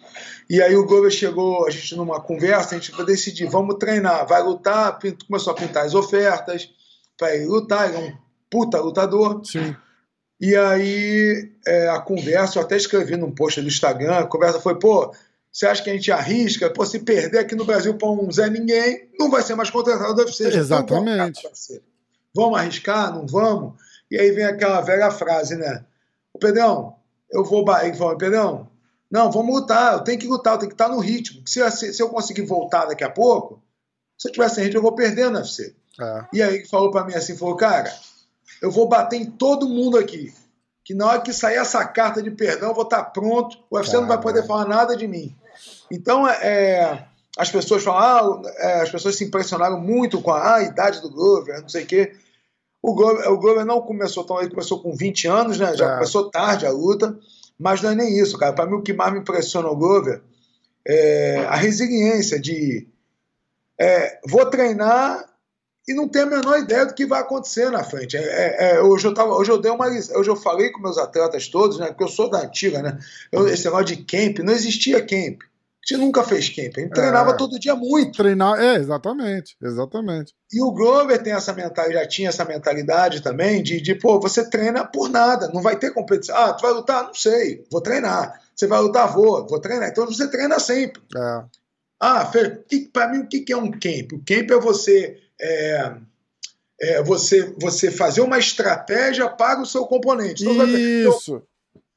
E 0.49 0.61
aí 0.61 0.75
o 0.75 0.85
Glover 0.85 1.11
chegou, 1.11 1.67
a 1.67 1.71
gente 1.71 1.95
numa 1.95 2.21
conversa, 2.21 2.75
a 2.75 2.79
gente 2.79 2.91
vai 2.91 3.07
decidir, 3.07 3.49
vamos 3.49 3.77
treinar, 3.77 4.27
vai 4.27 4.43
lutar, 4.43 4.99
começou 5.29 5.53
a 5.53 5.57
pintar 5.57 5.85
as 5.85 5.95
ofertas 5.95 6.69
para 7.17 7.37
ir 7.37 7.47
lutar, 7.47 7.89
ele 7.89 7.97
é 7.97 8.09
um 8.09 8.13
puta 8.51 8.81
lutador. 8.81 9.43
Sim. 9.45 9.77
E 10.41 10.57
aí 10.57 11.53
é, 11.67 11.89
a 11.91 12.01
conversa, 12.01 12.59
eu 12.59 12.63
até 12.63 12.77
escrevi 12.77 13.17
num 13.17 13.31
post 13.31 13.61
do 13.61 13.69
Instagram, 13.69 14.17
a 14.17 14.27
conversa 14.27 14.59
foi, 14.59 14.77
pô, 14.79 15.15
você 15.53 15.67
acha 15.67 15.83
que 15.83 15.91
a 15.91 15.93
gente 15.93 16.11
arrisca? 16.11 16.71
Pô, 16.71 16.87
se 16.87 17.01
perder 17.01 17.39
aqui 17.39 17.55
no 17.55 17.65
Brasil 17.65 17.95
para 17.95 18.09
um 18.09 18.31
Zé 18.31 18.49
Ninguém, 18.49 19.09
não 19.19 19.31
vai 19.31 19.43
ser 19.43 19.55
mais 19.55 19.69
contratado 19.69 20.15
do 20.15 20.23
UFC. 20.23 20.47
Exatamente. 20.47 21.41
Então, 21.41 21.81
vamos 22.35 22.59
arriscar? 22.59 23.13
Não 23.15 23.27
vamos? 23.27 23.75
E 24.11 24.19
aí 24.19 24.31
vem 24.33 24.45
aquela 24.45 24.81
velha 24.81 25.11
frase, 25.11 25.57
né? 25.57 25.85
O 26.33 26.39
Pedrão, 26.39 26.97
eu 27.31 27.45
vou. 27.45 27.65
Ele 27.83 27.95
falou, 27.95 28.17
Pedrão, 28.17 28.69
não, 29.11 29.31
vamos 29.31 29.55
lutar, 29.55 29.95
eu 29.95 30.01
tenho 30.01 30.19
que 30.19 30.27
lutar, 30.27 30.55
eu 30.55 30.59
tenho 30.59 30.71
que 30.71 30.75
estar 30.75 30.89
no 30.89 31.01
ritmo. 31.01 31.43
Se, 31.47 31.69
se 31.71 32.03
eu 32.03 32.09
conseguir 32.09 32.43
voltar 32.43 32.87
daqui 32.87 33.05
a 33.05 33.11
pouco, 33.11 33.63
se 34.17 34.29
eu 34.29 34.33
tiver 34.33 34.49
sem 34.49 34.65
ritmo, 34.65 34.79
eu 34.79 34.83
vou 34.83 34.95
perder 34.95 35.31
no 35.31 35.39
UFC. 35.39 35.75
É. 36.01 36.25
E 36.33 36.43
aí 36.43 36.57
ele 36.57 36.67
falou 36.67 36.91
para 36.91 37.05
mim 37.05 37.15
assim, 37.15 37.37
falou, 37.37 37.57
cara, 37.57 37.93
eu 38.63 38.71
vou 38.71 38.89
bater 38.89 39.21
em 39.21 39.31
todo 39.31 39.69
mundo 39.69 39.99
aqui. 39.99 40.33
Que 40.85 40.95
na 40.95 41.07
hora 41.07 41.21
que 41.21 41.33
sair 41.33 41.57
essa 41.57 41.85
carta 41.85 42.23
de 42.23 42.31
perdão, 42.31 42.71
eu 42.71 42.75
vou 42.75 42.85
estar 42.85 43.05
pronto, 43.05 43.59
o 43.71 43.77
UFC 43.77 43.97
não 43.97 44.07
vai 44.07 44.21
poder 44.21 44.47
falar 44.47 44.67
nada 44.67 44.97
de 44.97 45.07
mim. 45.07 45.37
Então, 45.91 46.27
é, 46.27 46.39
é 46.43 47.07
as 47.37 47.51
pessoas 47.51 47.83
falam, 47.83 48.43
ah, 48.45 48.53
é, 48.59 48.81
as 48.83 48.91
pessoas 48.91 49.17
se 49.17 49.25
impressionaram 49.25 49.81
muito 49.81 50.21
com 50.21 50.33
a, 50.33 50.39
ah, 50.39 50.57
a 50.57 50.63
idade 50.63 51.01
do 51.01 51.11
Glover, 51.11 51.61
não 51.61 51.69
sei 51.69 51.85
o 51.85 51.87
quê. 51.87 52.13
O 52.83 52.95
Glover, 52.95 53.31
o 53.31 53.39
Glover 53.39 53.65
não 53.65 53.81
começou 53.83 54.25
tão, 54.25 54.41
ele 54.41 54.51
começou 54.51 54.83
com 54.83 54.95
20 54.95 55.29
anos, 55.29 55.59
né? 55.59 55.77
Já 55.77 55.87
é. 55.87 55.95
começou 55.95 56.31
tarde 56.31 56.67
a 56.67 56.71
luta. 56.71 57.19
Mas 57.59 57.83
não 57.83 57.91
é 57.91 57.95
nem 57.95 58.19
isso, 58.19 58.39
cara. 58.39 58.55
Para 58.55 58.65
mim, 58.65 58.77
o 58.77 58.83
que 58.83 58.95
mais 58.95 59.13
me 59.13 59.19
impressiona 59.19 59.69
o 59.69 59.77
Glover 59.77 60.23
é 60.87 61.45
a 61.47 61.57
resiliência 61.57 62.41
de 62.41 62.89
é, 63.79 64.19
vou 64.27 64.47
treinar 64.47 65.27
e 65.87 65.93
não 65.93 66.09
tenho 66.09 66.27
a 66.27 66.31
menor 66.31 66.59
ideia 66.59 66.87
do 66.87 66.95
que 66.95 67.05
vai 67.05 67.21
acontecer 67.21 67.71
na 67.71 67.85
frente. 67.85 68.17
É, 68.17 68.23
é, 68.23 68.71
é 68.77 68.81
hoje, 68.81 69.07
eu 69.07 69.13
tava, 69.13 69.35
hoje 69.35 69.51
eu 69.51 69.59
dei 69.59 69.71
uma 69.71 69.89
hoje 69.89 70.31
eu 70.31 70.37
falei 70.37 70.71
com 70.71 70.81
meus 70.81 70.97
atletas 70.97 71.49
todos, 71.49 71.79
né? 71.79 71.89
Porque 71.89 72.05
eu 72.05 72.09
sou 72.09 72.31
da 72.31 72.41
antiga, 72.41 72.81
né? 72.81 72.99
Eu, 73.31 73.47
esse 73.47 73.67
negócio 73.67 73.95
de 73.95 73.97
camp, 74.05 74.39
não 74.39 74.55
existia 74.55 75.05
camp. 75.05 75.43
Gente 75.87 76.01
nunca 76.01 76.23
fez 76.23 76.49
camp, 76.49 76.73
a 76.77 76.81
gente 76.81 76.93
treinava 76.93 77.31
é. 77.31 77.37
todo 77.37 77.59
dia 77.59 77.75
muito. 77.75 78.17
Treinar, 78.17 78.61
é, 78.61 78.77
exatamente, 78.77 79.57
exatamente. 79.63 80.35
E 80.53 80.63
o 80.63 80.73
Glover 80.73 81.23
tem 81.23 81.33
essa 81.33 81.53
mentalidade, 81.53 82.05
já 82.05 82.09
tinha 82.09 82.29
essa 82.29 82.45
mentalidade 82.45 83.23
também 83.23 83.63
de, 83.63 83.81
de, 83.81 83.95
pô, 83.95 84.21
você 84.21 84.49
treina 84.49 84.85
por 84.85 85.09
nada, 85.09 85.51
não 85.53 85.63
vai 85.63 85.77
ter 85.77 85.93
competição. 85.93 86.37
Ah, 86.37 86.53
tu 86.53 86.63
vai 86.63 86.73
lutar? 86.73 87.05
Não 87.05 87.15
sei, 87.15 87.65
vou 87.71 87.81
treinar. 87.81 88.41
Você 88.55 88.67
vai 88.67 88.81
lutar? 88.81 89.13
Vou, 89.13 89.47
vou 89.47 89.59
treinar. 89.59 89.89
Então 89.89 90.07
você 90.07 90.29
treina 90.29 90.59
sempre. 90.61 91.01
É. 91.17 91.45
Ah, 91.99 92.31
para 92.93 93.09
mim, 93.09 93.21
o 93.21 93.29
que 93.29 93.53
é 93.53 93.57
um 93.57 93.71
camp? 93.71 94.13
O 94.13 94.25
camp 94.25 94.51
é 94.51 94.61
você. 94.61 95.19
É, 95.41 95.93
é 96.81 97.03
você, 97.03 97.55
você 97.59 97.91
fazer 97.91 98.23
uma 98.23 98.39
estratégia 98.39 99.29
para 99.29 99.61
o 99.61 99.67
seu 99.67 99.85
componente. 99.87 100.45
Então, 100.45 100.67
Isso. 100.67 101.43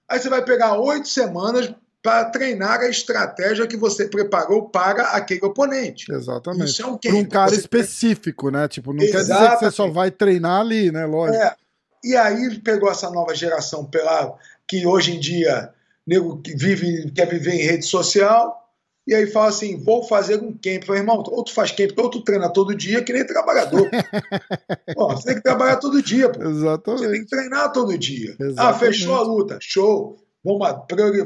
Aí 0.10 0.20
você 0.20 0.30
vai 0.30 0.44
pegar 0.44 0.78
oito 0.78 1.08
semanas 1.08 1.74
para 2.04 2.26
treinar 2.26 2.82
a 2.82 2.90
estratégia 2.90 3.66
que 3.66 3.78
você 3.78 4.06
preparou 4.06 4.68
para 4.68 5.12
aquele 5.12 5.46
oponente. 5.46 6.12
Exatamente. 6.12 6.70
Isso 6.70 6.84
é 6.84 6.86
um 6.86 6.98
para 6.98 7.16
um 7.16 7.26
cara 7.26 7.50
você 7.50 7.62
específico, 7.62 8.52
né? 8.52 8.68
Tipo, 8.68 8.92
não 8.92 9.02
Exatamente. 9.02 9.28
quer 9.30 9.34
dizer 9.34 9.50
que 9.52 9.60
você 9.64 9.72
só 9.72 9.88
vai 9.88 10.12
treinar 10.12 10.60
ali, 10.60 10.92
né? 10.92 11.06
Lógico. 11.06 11.42
É. 11.42 11.56
E 12.04 12.18
aí 12.18 12.60
pegou 12.60 12.92
essa 12.92 13.10
nova 13.10 13.34
geração 13.34 13.86
pela 13.86 14.36
que 14.68 14.86
hoje 14.86 15.16
em 15.16 15.20
dia 15.20 15.72
nego 16.06 16.42
que 16.42 16.54
vive 16.54 17.10
quer 17.12 17.26
viver 17.26 17.54
em 17.54 17.64
rede 17.64 17.86
social 17.86 18.60
e 19.08 19.16
aí 19.16 19.28
fala 19.28 19.48
assim, 19.48 19.82
vou 19.82 20.04
fazer 20.04 20.42
um 20.42 20.52
camp. 20.52 20.84
Falei, 20.86 21.02
irmão, 21.02 21.24
ou 21.26 21.44
tu 21.44 21.54
faz 21.54 21.72
camp, 21.72 21.92
ou 21.98 22.10
tu 22.10 22.22
treina 22.22 22.50
todo 22.50 22.76
dia, 22.76 23.04
que 23.04 23.12
nem 23.12 23.26
trabalhador. 23.26 23.90
pô, 24.96 25.08
você 25.10 25.28
tem 25.28 25.36
que 25.36 25.42
trabalhar 25.42 25.76
todo 25.78 26.02
dia, 26.02 26.30
pô. 26.30 26.42
Exatamente. 26.42 27.04
Você 27.04 27.12
tem 27.12 27.22
que 27.22 27.30
treinar 27.30 27.72
todo 27.72 27.98
dia. 27.98 28.36
Exatamente. 28.40 28.60
Ah, 28.60 28.74
fechou 28.74 29.16
a 29.16 29.22
luta, 29.22 29.58
show. 29.62 30.18
Vamos, 30.44 30.68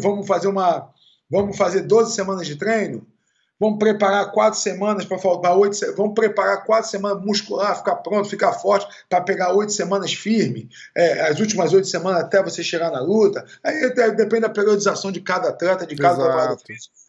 vamos 0.02 0.28
fazer 0.28 0.48
uma. 0.48 0.90
Vamos 1.30 1.58
fazer 1.58 1.82
12 1.82 2.14
semanas 2.14 2.48
de 2.48 2.56
treino? 2.56 3.06
Vamos 3.60 3.80
preparar 3.80 4.32
quatro 4.32 4.60
semanas 4.60 5.04
para 5.04 5.18
faltar 5.18 5.58
oito. 5.58 5.78
Vamos 5.96 6.14
preparar 6.14 6.64
quatro 6.64 6.90
semanas 6.90 7.24
muscular, 7.26 7.76
ficar 7.76 7.96
pronto, 7.98 8.30
ficar 8.30 8.54
forte 8.54 8.88
para 9.10 9.22
pegar 9.22 9.54
oito 9.54 9.72
semanas 9.72 10.14
firme. 10.14 10.70
É, 10.96 11.22
as 11.22 11.40
últimas 11.40 11.74
oito 11.74 11.88
semanas 11.88 12.22
até 12.22 12.42
você 12.42 12.64
chegar 12.64 12.92
na 12.92 13.02
luta. 13.02 13.44
Aí 13.64 13.94
depende 13.94 14.42
da 14.42 14.50
periodização 14.50 15.12
de 15.12 15.22
cada 15.22 15.50
atleta, 15.50 15.88
de 15.88 15.96
cada 15.96 16.24
trabalho 16.24 16.58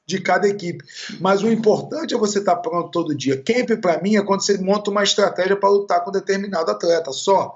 de 0.09 0.21
cada 0.23 0.49
equipe. 0.49 0.83
Mas 1.21 1.43
o 1.43 1.51
importante 1.51 2.15
é 2.15 2.19
você 2.19 2.39
estar 2.39 2.57
pronto 2.57 2.91
todo 2.91 3.15
dia. 3.15 3.41
Camp 3.43 3.79
para 3.79 4.01
mim 4.01 4.17
é 4.17 4.23
quando 4.23 4.43
você 4.43 4.57
monta 4.57 4.91
uma 4.91 5.05
estratégia 5.05 5.55
para 5.55 5.69
lutar 5.69 6.03
com 6.03 6.11
determinado 6.11 6.71
atleta 6.71 7.13
só. 7.13 7.55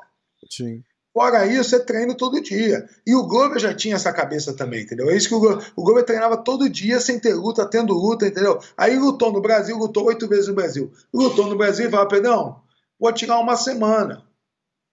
Sim. 0.51 0.85
Fora 1.15 1.47
isso, 1.47 1.69
você 1.71 1.81
treina 1.81 2.15
todo 2.17 2.41
dia. 2.41 2.89
E 3.07 3.15
o 3.15 3.27
Glover 3.27 3.59
já 3.59 3.75
tinha 3.75 3.97
essa 3.97 4.13
cabeça 4.13 4.55
também, 4.55 4.83
entendeu? 4.83 5.11
É 5.11 5.17
isso 5.17 5.29
que 5.29 5.35
o 5.35 5.41
Glover, 5.41 5.73
o 5.77 5.83
Glover 5.83 6.05
treinava 6.05 6.39
todo 6.39 6.71
dia, 6.71 7.01
sem 7.01 7.19
ter 7.19 7.35
luta, 7.35 7.67
tendo 7.67 7.93
luta, 7.93 8.27
entendeu? 8.27 8.59
Aí 8.77 8.99
lutou 8.99 9.31
no 9.31 9.41
Brasil, 9.43 9.77
lutou 9.77 10.07
oito 10.07 10.27
vezes 10.27 10.49
no 10.49 10.55
Brasil. 10.55 10.91
Lutou 11.13 11.47
no 11.49 11.57
Brasil 11.57 11.87
e 11.87 11.91
falava, 11.91 12.09
Pedrão, 12.09 12.63
vou 12.99 13.13
tirar 13.13 13.39
uma 13.39 13.57
semana. 13.57 14.23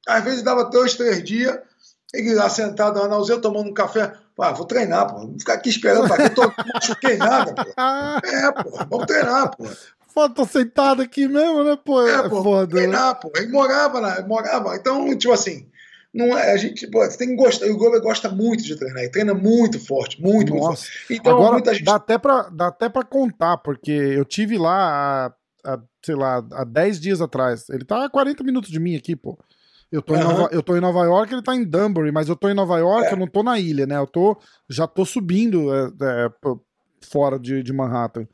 Às 0.06 0.24
vezes 0.24 0.44
dava 0.44 0.66
dois, 0.66 0.96
três 0.96 1.24
dias, 1.24 1.58
ele 2.14 2.34
lá 2.34 2.50
sentado 2.50 3.00
na 3.00 3.08
nausea, 3.08 3.38
tomando 3.38 3.70
um 3.70 3.74
café. 3.74 4.14
Ah, 4.38 4.52
vou 4.52 4.66
treinar, 4.66 5.08
pô. 5.08 5.20
Vou 5.20 5.40
ficar 5.40 5.54
aqui 5.54 5.70
esperando 5.70 6.08
pra 6.08 6.18
quê? 6.18 6.30
Tô, 6.30 6.42
não 6.44 6.54
machuquei 6.74 7.18
nada, 7.18 7.54
pô. 7.54 7.72
É, 8.28 8.52
pô, 8.52 8.72
vamos 8.90 9.06
treinar, 9.06 9.56
pô. 9.56 9.66
Foda, 10.14 10.34
tô 10.34 10.46
sentado 10.46 11.02
aqui 11.02 11.28
mesmo, 11.28 11.64
né, 11.64 11.78
pô? 11.84 12.06
É, 12.06 12.16
é 12.16 12.30
pô, 12.30 12.42
foda. 12.42 12.76
Né? 12.76 12.82
Treinar, 12.82 13.20
pô. 13.20 13.32
Ele 13.36 13.48
morava 13.48 14.00
lá, 14.00 14.22
morava. 14.26 14.76
Então, 14.76 15.16
tipo 15.18 15.34
assim, 15.34 15.68
não 16.14 16.36
é, 16.36 16.52
a 16.52 16.58
gente, 16.58 16.88
pô, 16.88 17.06
você 17.06 17.18
tem 17.18 17.30
que 17.30 17.36
gostar. 17.36 17.68
O 17.68 17.78
Glover 17.78 18.02
gosta 18.02 18.30
muito 18.30 18.64
de 18.64 18.76
treinar, 18.76 19.04
ele 19.04 19.12
treina 19.12 19.34
muito 19.34 19.80
forte, 19.80 20.22
muito, 20.22 20.56
Nossa. 20.56 20.68
muito 20.68 20.80
forte. 20.80 21.14
Então, 21.14 21.38
Agora, 21.38 21.54
muita 21.54 21.74
gente... 21.74 21.84
dá, 21.84 21.96
até 21.96 22.18
pra, 22.18 22.50
dá 22.50 22.68
até 22.68 22.90
pra 22.90 23.04
contar, 23.04 23.58
porque 23.58 23.92
eu 23.92 24.26
tive 24.26 24.58
lá 24.58 25.28
há, 25.64 25.74
há, 25.74 25.80
sei 26.04 26.16
lá, 26.16 26.44
há 26.52 26.64
10 26.64 27.00
dias 27.00 27.22
atrás. 27.22 27.70
Ele 27.70 27.86
tá 27.86 28.06
a 28.06 28.10
40 28.10 28.44
minutos 28.44 28.72
de 28.72 28.80
mim 28.80 28.96
aqui, 28.96 29.16
pô. 29.16 29.38
Eu 29.92 30.02
tô, 30.02 30.14
uhum. 30.14 30.20
em 30.20 30.24
Nova, 30.24 30.50
eu 30.52 30.64
tô 30.64 30.76
em 30.76 30.82
Nova 30.82 31.04
York, 31.04 31.34
ele 31.34 31.44
tá 31.44 31.56
em 31.56 31.64
Danbury, 31.64 32.12
mas 32.12 32.28
eu 32.28 32.36
tô 32.36 32.50
em 32.50 32.54
Nova 32.54 32.78
York, 32.78 33.08
é. 33.08 33.14
eu 33.14 33.18
não 33.18 33.28
tô 33.28 33.44
na 33.44 33.60
ilha, 33.60 33.86
né? 33.86 33.98
Eu 33.98 34.08
tô, 34.08 34.38
já 34.68 34.88
tô 34.88 35.06
subindo 35.06 35.74
é, 35.74 35.90
é, 36.02 36.32
fora 37.02 37.40
de, 37.40 37.62
de 37.62 37.74
Manhattan. 37.74 38.28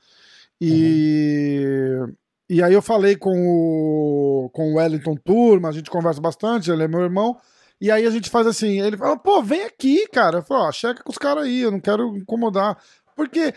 E, 0.60 1.62
uhum. 2.00 2.14
e 2.50 2.64
aí 2.64 2.74
eu 2.74 2.82
falei 2.82 3.18
com 3.18 3.38
o, 3.38 4.50
com 4.54 4.74
o 4.74 4.76
Wellington 4.76 5.16
Turma, 5.16 5.70
a 5.70 5.72
gente 5.74 5.90
conversa 5.90 6.22
bastante, 6.22 6.72
ele 6.72 6.84
é 6.84 6.88
meu 6.88 7.02
irmão. 7.02 7.38
E 7.80 7.92
aí 7.92 8.06
a 8.06 8.10
gente 8.10 8.30
faz 8.30 8.48
assim, 8.48 8.82
ele 8.82 8.98
fala, 8.98 9.18
pô, 9.18 9.42
vem 9.42 9.64
aqui, 9.64 10.08
cara. 10.08 10.38
Eu 10.38 10.44
falo, 10.44 10.68
ó, 10.68 10.72
checa 10.72 11.04
com 11.04 11.12
os 11.12 11.18
caras 11.18 11.46
aí, 11.46 11.62
eu 11.62 11.72
não 11.72 11.80
quero 11.80 12.16
incomodar. 12.18 12.78
Porque 13.16 13.54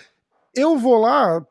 eu 0.54 0.76
vou 0.76 0.98
lá, 0.98 1.44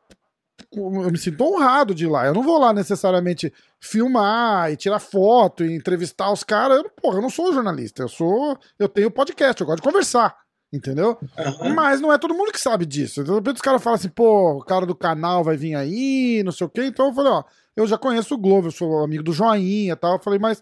eu 0.72 1.10
me 1.10 1.18
sinto 1.18 1.44
honrado 1.44 1.94
de 1.94 2.04
ir 2.04 2.08
lá. 2.08 2.26
Eu 2.26 2.34
não 2.34 2.42
vou 2.42 2.58
lá 2.58 2.72
necessariamente 2.72 3.52
filmar 3.80 4.70
e 4.70 4.76
tirar 4.76 4.98
foto 4.98 5.64
e 5.64 5.74
entrevistar 5.74 6.30
os 6.30 6.44
caras. 6.44 6.82
Porra, 7.00 7.18
eu 7.18 7.22
não 7.22 7.30
sou 7.30 7.52
jornalista, 7.52 8.02
eu 8.02 8.08
sou. 8.08 8.58
Eu 8.78 8.88
tenho 8.88 9.10
podcast, 9.10 9.60
eu 9.60 9.66
gosto 9.66 9.82
de 9.82 9.88
conversar. 9.88 10.36
Entendeu? 10.70 11.16
Uhum. 11.62 11.74
Mas 11.74 11.98
não 11.98 12.12
é 12.12 12.18
todo 12.18 12.34
mundo 12.34 12.52
que 12.52 12.60
sabe 12.60 12.84
disso. 12.84 13.24
De 13.24 13.32
repente 13.32 13.56
os 13.56 13.62
caras 13.62 13.82
falam 13.82 13.94
assim, 13.94 14.10
pô, 14.10 14.58
o 14.58 14.62
cara 14.62 14.84
do 14.84 14.94
canal 14.94 15.42
vai 15.42 15.56
vir 15.56 15.74
aí, 15.74 16.42
não 16.44 16.52
sei 16.52 16.66
o 16.66 16.70
quê. 16.70 16.84
Então 16.84 17.06
eu 17.06 17.14
falei, 17.14 17.32
ó, 17.32 17.42
eu 17.74 17.86
já 17.86 17.96
conheço 17.96 18.34
o 18.34 18.38
Globo, 18.38 18.68
eu 18.68 18.72
sou 18.72 19.02
amigo 19.02 19.22
do 19.22 19.32
Joinha 19.32 19.94
e 19.94 19.96
tal. 19.96 20.14
Eu 20.14 20.22
falei, 20.22 20.38
mas 20.38 20.60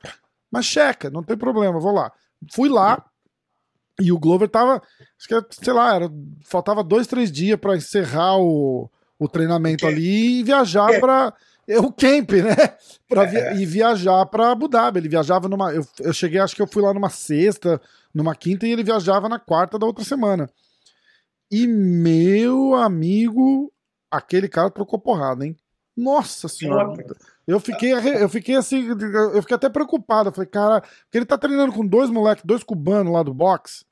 mas 0.56 0.64
checa, 0.66 1.10
não 1.10 1.22
tem 1.22 1.36
problema, 1.36 1.78
vou 1.78 1.92
lá. 1.92 2.10
Fui 2.52 2.68
lá 2.68 3.04
e 4.00 4.10
o 4.10 4.18
Glover 4.18 4.48
tava, 4.48 4.82
acho 5.18 5.28
que, 5.28 5.64
sei 5.64 5.72
lá, 5.72 5.94
era, 5.94 6.10
faltava 6.44 6.82
dois, 6.82 7.06
três 7.06 7.30
dias 7.30 7.58
para 7.58 7.76
encerrar 7.76 8.38
o, 8.38 8.90
o 9.18 9.28
treinamento 9.28 9.86
ali 9.86 10.40
e 10.40 10.42
viajar 10.42 10.92
é. 10.92 11.00
para 11.00 11.34
é 11.68 11.80
o 11.80 11.92
camp, 11.92 12.30
né? 12.32 12.54
Pra 13.08 13.24
via 13.24 13.40
é. 13.40 13.56
E 13.56 13.66
viajar 13.66 14.24
para 14.26 14.52
Abu 14.52 14.68
Dhabi. 14.68 15.00
Ele 15.00 15.08
viajava 15.08 15.48
numa. 15.48 15.72
Eu, 15.72 15.84
eu 16.00 16.12
cheguei, 16.12 16.38
acho 16.38 16.54
que 16.54 16.62
eu 16.62 16.66
fui 16.66 16.80
lá 16.80 16.94
numa 16.94 17.10
sexta, 17.10 17.80
numa 18.14 18.36
quinta, 18.36 18.66
e 18.66 18.70
ele 18.70 18.84
viajava 18.84 19.28
na 19.28 19.38
quarta 19.38 19.78
da 19.78 19.84
outra 19.84 20.04
semana. 20.04 20.48
E 21.50 21.66
meu 21.66 22.74
amigo, 22.74 23.72
aquele 24.10 24.48
cara 24.48 24.70
trocou 24.70 24.98
porrada, 24.98 25.44
hein? 25.44 25.56
Nossa 25.96 26.46
senhora. 26.48 26.94
Eu 27.46 27.60
fiquei, 27.60 27.92
eu 27.92 28.28
fiquei 28.28 28.56
assim, 28.56 28.88
eu 28.88 29.40
fiquei 29.40 29.54
até 29.54 29.68
preocupado. 29.68 30.30
Eu 30.30 30.32
falei, 30.32 30.48
cara, 30.48 30.80
porque 30.80 31.16
ele 31.18 31.24
tá 31.24 31.38
treinando 31.38 31.72
com 31.72 31.86
dois 31.86 32.10
moleques, 32.10 32.42
dois 32.44 32.64
cubanos 32.64 33.12
lá 33.12 33.22
do 33.22 33.32
boxe. 33.32 33.84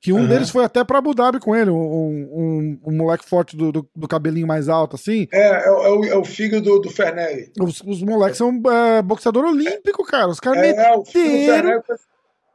Que 0.00 0.12
um 0.12 0.16
uhum. 0.16 0.26
deles 0.26 0.50
foi 0.50 0.64
até 0.64 0.82
pra 0.82 0.98
Abu 0.98 1.14
Dhabi 1.14 1.38
com 1.38 1.54
ele, 1.54 1.70
um, 1.70 1.76
um, 1.76 2.80
um 2.86 2.96
moleque 2.96 3.24
forte 3.24 3.56
do, 3.56 3.70
do, 3.70 3.88
do, 3.94 4.08
cabelinho 4.08 4.48
mais 4.48 4.68
alto, 4.68 4.96
assim. 4.96 5.28
É, 5.32 5.38
é, 5.38 5.66
é 5.68 5.70
o, 5.70 6.04
é 6.04 6.16
o 6.16 6.24
filho 6.24 6.60
do, 6.60 6.80
do 6.80 6.90
Fernelli. 6.90 7.52
Os, 7.60 7.80
os 7.82 8.02
moleques 8.02 8.36
são 8.36 8.60
é, 8.68 9.00
boxeador 9.00 9.44
olímpico, 9.44 10.04
cara. 10.04 10.26
Os 10.26 10.40
caras 10.40 10.58
é, 10.58 10.62
meteram... 10.62 11.00
o 11.00 11.04
filho 11.04 11.82
foi, 11.86 11.96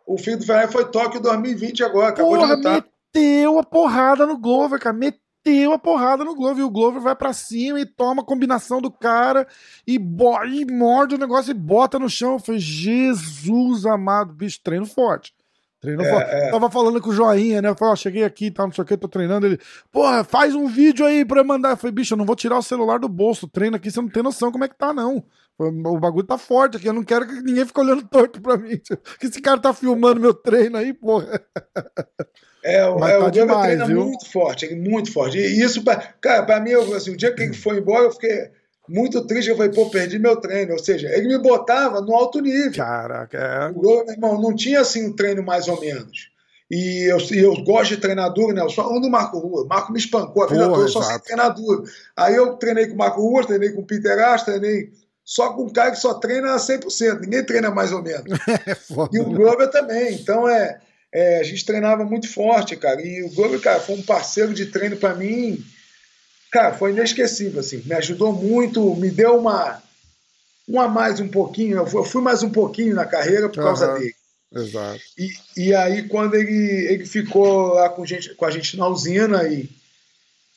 o 0.06 0.18
filho 0.18 0.38
do 0.40 0.46
Fernelli 0.46 0.72
foi 0.74 0.92
Tóquio 0.92 1.22
2020 1.22 1.86
agora, 1.86 2.10
acabou 2.10 2.36
Porra, 2.36 2.48
de 2.48 2.56
lutar. 2.56 2.86
meteu 3.14 3.60
a 3.60 3.64
porrada 3.64 4.26
no 4.26 4.38
Glover, 4.38 4.78
cara. 4.78 4.96
Meteu 4.96 5.27
meteu 5.48 5.72
a 5.72 5.80
porrada 5.80 6.26
no 6.26 6.36
Glover. 6.36 6.60
E 6.60 6.64
o 6.64 6.70
Glover 6.70 7.02
vai 7.02 7.16
para 7.16 7.32
cima 7.32 7.80
e 7.80 7.86
toma 7.86 8.22
a 8.22 8.26
combinação 8.26 8.82
do 8.82 8.92
cara 8.92 9.48
e, 9.88 9.96
e 9.96 10.66
morde 10.66 11.16
o 11.16 11.18
negócio 11.18 11.52
e 11.52 11.54
bota 11.54 11.98
no 11.98 12.10
chão. 12.10 12.34
Eu 12.34 12.40
falei, 12.40 12.60
Jesus 12.60 13.86
amado, 13.86 14.34
bicho, 14.34 14.60
treino 14.62 14.86
forte. 14.86 15.34
Treino 15.80 16.02
é. 16.04 16.48
É. 16.48 16.52
Tava 16.52 16.72
falando 16.72 17.00
com 17.00 17.10
o 17.10 17.14
Joinha, 17.14 17.62
né? 17.62 17.70
Eu 17.70 17.76
falei, 17.76 17.94
ó, 17.94 17.96
cheguei 17.96 18.24
aqui, 18.24 18.50
tá, 18.50 18.64
não 18.64 18.72
sei 18.72 18.84
o 18.84 18.86
que, 18.86 18.98
tô 18.98 19.08
treinando. 19.08 19.46
Ele, 19.46 19.60
porra, 19.92 20.24
faz 20.24 20.56
um 20.56 20.68
vídeo 20.68 21.06
aí 21.06 21.24
pra 21.24 21.44
mandar. 21.44 21.72
Eu 21.72 21.78
falei, 21.78 21.94
bicho, 21.94 22.14
eu 22.14 22.18
não 22.18 22.26
vou 22.26 22.36
tirar 22.36 22.58
o 22.58 22.64
celular 22.64 23.00
do 23.00 23.08
bolso. 23.08 23.48
Treino 23.48 23.76
aqui, 23.76 23.92
você 23.92 24.02
não 24.02 24.10
tem 24.10 24.24
noção 24.24 24.52
como 24.52 24.64
é 24.64 24.68
que 24.68 24.78
tá, 24.78 24.94
não. 24.94 25.24
O 25.60 26.00
bagulho 26.00 26.26
tá 26.26 26.38
forte 26.38 26.78
aqui, 26.78 26.88
eu 26.88 26.94
não 26.94 27.04
quero 27.04 27.28
que 27.28 27.42
ninguém 27.42 27.66
fique 27.66 27.80
olhando 27.80 28.08
torto 28.08 28.40
pra 28.42 28.58
mim. 28.58 28.80
Que 29.20 29.26
esse 29.28 29.42
cara 29.42 29.60
tá 29.60 29.74
filmando 29.74 30.20
meu 30.22 30.34
treino 30.34 30.78
aí, 30.78 30.94
porra. 30.94 31.42
É, 32.64 32.86
o, 32.86 33.00
Mas 33.00 33.12
é, 33.12 33.20
tá 33.20 33.26
o 33.26 33.32
demais, 33.32 33.66
treina 33.66 33.86
viu? 33.86 34.06
muito 34.06 34.30
forte, 34.32 34.66
é 34.66 34.76
muito 34.76 35.12
forte. 35.12 35.38
E 35.38 35.62
isso, 35.62 35.84
pra, 35.84 35.96
cara, 35.96 36.44
pra 36.44 36.60
mim, 36.60 36.72
eu, 36.72 36.94
assim, 36.94 37.12
o 37.12 37.18
dia 37.18 37.34
que 37.34 37.42
ele 37.42 37.54
foi 37.54 37.78
embora, 37.78 38.04
eu 38.06 38.12
fiquei 38.12 38.52
muito 38.88 39.26
triste. 39.26 39.50
Eu 39.50 39.58
falei, 39.58 39.72
pô, 39.72 39.90
perdi 39.90 40.20
meu 40.20 40.36
treino. 40.38 40.74
Ou 40.74 40.80
seja, 40.80 41.10
ele 41.10 41.28
me 41.28 41.38
botava 41.38 42.02
no 42.02 42.16
alto 42.16 42.40
nível. 42.40 42.74
Caraca, 42.74 43.38
é. 43.38 43.72
O, 43.76 43.82
meu 43.82 44.10
irmão, 44.10 44.42
não 44.42 44.56
tinha 44.56 44.82
assim 44.82 45.08
um 45.08 45.14
treino 45.14 45.44
mais 45.44 45.68
ou 45.68 45.80
menos. 45.80 46.32
E 46.70 47.10
eu, 47.10 47.18
eu 47.32 47.64
gosto 47.64 47.96
de 47.96 48.02
treinar 48.02 48.34
duro, 48.34 48.54
né? 48.54 48.62
Eu 48.62 48.70
só 48.70 48.94
ando 48.94 49.10
Marco 49.10 49.40
Rua. 49.40 49.64
O 49.64 49.68
Marco 49.68 49.92
me 49.92 50.00
espancou 50.00 50.44
a 50.44 50.48
vida 50.48 50.66
Porra, 50.66 50.76
toda, 50.76 50.88
só 50.90 51.02
sei 51.02 51.20
treinar 51.20 51.54
duro. 51.54 51.84
Aí 52.16 52.36
eu 52.36 52.56
treinei 52.58 52.88
com 52.88 52.94
o 52.94 52.98
Marco 52.98 53.22
Rua, 53.22 53.46
treinei 53.46 53.70
com 53.70 53.82
o 53.82 53.86
Peter 53.86 54.20
Ash, 54.20 54.44
treinei 54.44 54.92
só 55.28 55.52
com 55.52 55.64
um 55.64 55.70
cara 55.70 55.92
que 55.92 56.00
só 56.00 56.14
treina 56.14 56.56
100%, 56.56 57.20
ninguém 57.20 57.44
treina 57.44 57.70
mais 57.70 57.92
ou 57.92 58.02
menos. 58.02 58.24
É 58.58 58.76
e 59.12 59.20
o 59.20 59.26
Glover 59.26 59.70
também, 59.70 60.14
então 60.14 60.48
é, 60.48 60.80
é, 61.14 61.40
a 61.40 61.44
gente 61.44 61.66
treinava 61.66 62.06
muito 62.06 62.32
forte, 62.34 62.78
cara, 62.78 63.02
e 63.02 63.24
o 63.24 63.34
Glover, 63.34 63.60
cara, 63.60 63.82
foi 63.82 63.96
um 63.96 64.02
parceiro 64.02 64.54
de 64.54 64.68
treino 64.68 64.96
para 64.96 65.14
mim, 65.14 65.62
cara, 66.52 66.74
foi 66.74 66.92
inesquecível, 66.92 67.60
assim, 67.60 67.82
me 67.86 67.94
ajudou 67.96 68.34
muito, 68.34 68.96
me 68.96 69.10
deu 69.10 69.38
uma, 69.38 69.82
um 70.68 70.80
a 70.80 70.88
mais 70.88 71.20
um 71.20 71.28
pouquinho, 71.28 71.78
eu 71.78 72.06
fui, 72.06 72.22
mais 72.22 72.44
um 72.44 72.50
pouquinho 72.50 72.96
na 72.96 73.06
carreira 73.06 73.50
por 73.50 73.64
causa 73.64 73.92
uhum. 73.92 74.00
dele. 74.00 74.16
Exato. 74.54 75.00
E, 75.18 75.30
e 75.58 75.76
aí, 75.76 76.08
quando 76.08 76.36
ele, 76.36 76.88
ele 76.90 77.06
ficou 77.06 77.74
lá 77.74 77.90
com, 77.90 78.06
gente, 78.06 78.34
com 78.36 78.46
a 78.46 78.52
gente 78.52 78.78
na 78.78 78.88
usina 78.88 79.44
e 79.48 79.70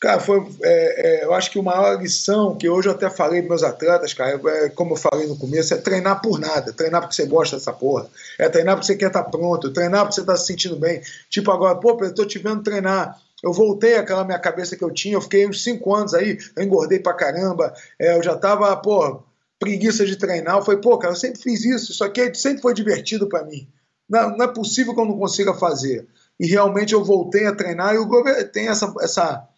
Cara, 0.00 0.18
foi, 0.18 0.42
é, 0.62 1.20
é, 1.20 1.24
eu 1.24 1.34
acho 1.34 1.50
que 1.50 1.58
uma 1.58 1.76
maior 1.76 2.00
lição 2.00 2.56
que 2.56 2.66
hoje 2.66 2.88
eu 2.88 2.92
até 2.92 3.10
falei 3.10 3.42
para 3.42 3.50
meus 3.50 3.62
atletas, 3.62 4.14
cara, 4.14 4.40
é, 4.46 4.70
como 4.70 4.94
eu 4.94 4.96
falei 4.96 5.26
no 5.26 5.36
começo, 5.36 5.74
é 5.74 5.76
treinar 5.76 6.22
por 6.22 6.40
nada, 6.40 6.72
treinar 6.72 7.02
porque 7.02 7.14
você 7.14 7.26
gosta 7.26 7.56
dessa 7.56 7.70
porra, 7.70 8.08
é 8.38 8.48
treinar 8.48 8.76
porque 8.76 8.86
você 8.86 8.96
quer 8.96 9.08
estar 9.08 9.24
tá 9.24 9.30
pronto, 9.30 9.70
treinar 9.70 10.04
porque 10.04 10.14
você 10.14 10.22
está 10.22 10.38
se 10.38 10.46
sentindo 10.46 10.76
bem. 10.76 11.02
Tipo 11.28 11.52
agora, 11.52 11.74
pô, 11.74 11.98
eu 12.00 12.14
tô 12.14 12.24
te 12.24 12.38
vendo 12.38 12.62
treinar, 12.62 13.20
eu 13.42 13.52
voltei 13.52 13.96
àquela 13.96 14.24
minha 14.24 14.38
cabeça 14.38 14.76
que 14.76 14.84
eu 14.84 14.90
tinha, 14.90 15.14
eu 15.14 15.20
fiquei 15.20 15.46
uns 15.46 15.62
5 15.62 15.94
anos 15.94 16.14
aí, 16.14 16.38
eu 16.56 16.62
engordei 16.62 16.98
pra 16.98 17.14
caramba, 17.14 17.72
é, 17.98 18.16
eu 18.16 18.22
já 18.22 18.36
tava, 18.36 18.76
pô, 18.76 19.22
preguiça 19.58 20.04
de 20.06 20.16
treinar, 20.16 20.56
eu 20.56 20.62
falei, 20.62 20.80
pô, 20.80 20.98
cara, 20.98 21.12
eu 21.12 21.16
sempre 21.16 21.40
fiz 21.40 21.64
isso, 21.64 21.92
isso 21.92 22.04
aqui 22.04 22.34
sempre 22.34 22.62
foi 22.62 22.74
divertido 22.74 23.28
para 23.28 23.44
mim. 23.44 23.68
Não, 24.08 24.36
não, 24.36 24.44
é 24.44 24.48
possível 24.48 24.94
que 24.94 25.00
eu 25.00 25.04
não 25.04 25.18
consiga 25.18 25.54
fazer. 25.54 26.06
E 26.38 26.46
realmente 26.46 26.94
eu 26.94 27.04
voltei 27.04 27.46
a 27.46 27.54
treinar 27.54 27.94
e 27.94 27.98
o 27.98 28.08
tem 28.50 28.68
essa, 28.68 28.92
essa 29.00 29.48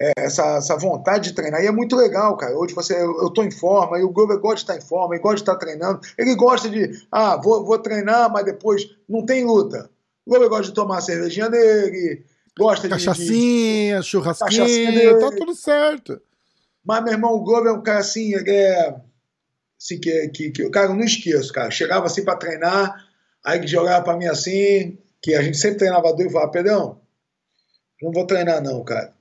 é, 0.00 0.12
essa, 0.18 0.56
essa 0.56 0.76
vontade 0.76 1.30
de 1.30 1.34
treinar. 1.34 1.62
E 1.62 1.66
é 1.66 1.72
muito 1.72 1.96
legal, 1.96 2.36
cara. 2.36 2.56
Hoje 2.56 2.74
você, 2.74 2.94
eu, 2.94 3.22
eu 3.22 3.30
tô 3.30 3.42
em 3.42 3.50
forma, 3.50 3.98
e 3.98 4.04
o 4.04 4.10
Glover 4.10 4.38
gosta 4.38 4.56
de 4.56 4.62
estar 4.62 4.76
em 4.76 4.86
forma, 4.86 5.14
ele 5.14 5.22
gosta 5.22 5.36
de 5.36 5.42
estar 5.42 5.56
treinando. 5.56 6.00
Ele 6.18 6.34
gosta 6.34 6.68
de, 6.68 7.06
ah, 7.10 7.36
vou, 7.36 7.64
vou 7.64 7.78
treinar, 7.78 8.30
mas 8.30 8.44
depois 8.44 8.88
não 9.08 9.24
tem 9.24 9.44
luta. 9.44 9.90
O 10.26 10.30
Glover 10.30 10.48
gosta 10.48 10.64
de 10.66 10.74
tomar 10.74 10.98
a 10.98 11.02
cervejinha 11.02 11.48
dele, 11.48 12.24
gosta 12.58 12.88
Cachaçinha, 12.88 14.00
de. 14.00 14.06
churrasquinha, 14.06 14.62
Cachaçinha 14.62 15.18
tá 15.18 15.30
tudo 15.30 15.54
certo. 15.54 16.20
Mas, 16.84 17.02
meu 17.02 17.12
irmão, 17.12 17.34
o 17.34 17.42
Glover 17.42 17.72
é 17.72 17.74
um 17.76 17.82
cara 17.82 17.98
assim, 17.98 18.34
ele 18.34 18.50
é. 18.50 18.96
Assim, 19.78 20.00
que, 20.00 20.28
que, 20.28 20.50
que, 20.50 20.70
cara, 20.70 20.86
eu 20.86 20.94
não 20.94 21.04
esqueço, 21.04 21.52
cara. 21.52 21.70
Chegava 21.70 22.06
assim 22.06 22.24
para 22.24 22.38
treinar, 22.38 22.94
aí 23.44 23.60
que 23.60 23.66
jogava 23.66 24.02
para 24.02 24.16
mim 24.16 24.26
assim, 24.26 24.96
que 25.20 25.34
a 25.34 25.42
gente 25.42 25.58
sempre 25.58 25.78
treinava 25.78 26.14
duro 26.14 26.28
e 26.28 26.32
falava, 26.32 26.50
Pedrão, 26.50 27.00
não 28.00 28.12
vou 28.12 28.26
treinar 28.26 28.62
não, 28.62 28.82
cara. 28.84 29.14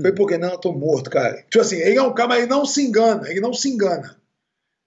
Foi 0.00 0.12
porque 0.12 0.38
não, 0.38 0.52
eu 0.52 0.58
tô 0.58 0.72
morto, 0.72 1.10
cara. 1.10 1.42
Tipo 1.42 1.60
assim, 1.60 1.76
ele 1.76 1.98
é 1.98 2.02
um 2.02 2.14
cara, 2.14 2.28
mas 2.28 2.38
ele 2.38 2.50
não 2.50 2.64
se 2.64 2.82
engana, 2.82 3.28
ele 3.28 3.40
não 3.40 3.52
se 3.52 3.68
engana. 3.68 4.16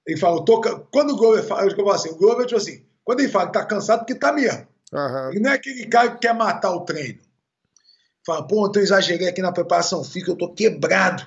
Ele 0.07 0.17
fala, 0.17 0.37
eu 0.37 0.45
tô, 0.45 0.59
quando 0.91 1.11
o 1.11 1.17
Glover 1.17 1.43
fala, 1.43 1.63
eu 1.63 1.75
falo 1.75 1.91
assim, 1.91 2.09
o 2.09 2.15
Glover, 2.15 2.45
tipo 2.45 2.59
assim, 2.59 2.83
quando 3.03 3.19
ele 3.19 3.29
fala 3.29 3.47
que 3.47 3.53
tá 3.53 3.65
cansado, 3.65 3.99
porque 3.99 4.15
tá 4.15 4.33
mesmo. 4.33 4.67
Uhum. 4.91 5.29
Ele 5.29 5.39
não 5.39 5.51
é 5.51 5.55
aquele 5.55 5.85
cara 5.85 6.11
que 6.11 6.19
quer 6.19 6.33
matar 6.33 6.71
o 6.71 6.81
treino. 6.81 7.19
Fala, 8.25 8.45
pô, 8.47 8.67
então 8.67 8.81
eu 8.81 8.85
exagerei 8.85 9.27
aqui 9.27 9.41
na 9.41 9.51
preparação 9.51 10.03
física, 10.03 10.31
eu 10.31 10.37
tô 10.37 10.53
quebrado. 10.53 11.25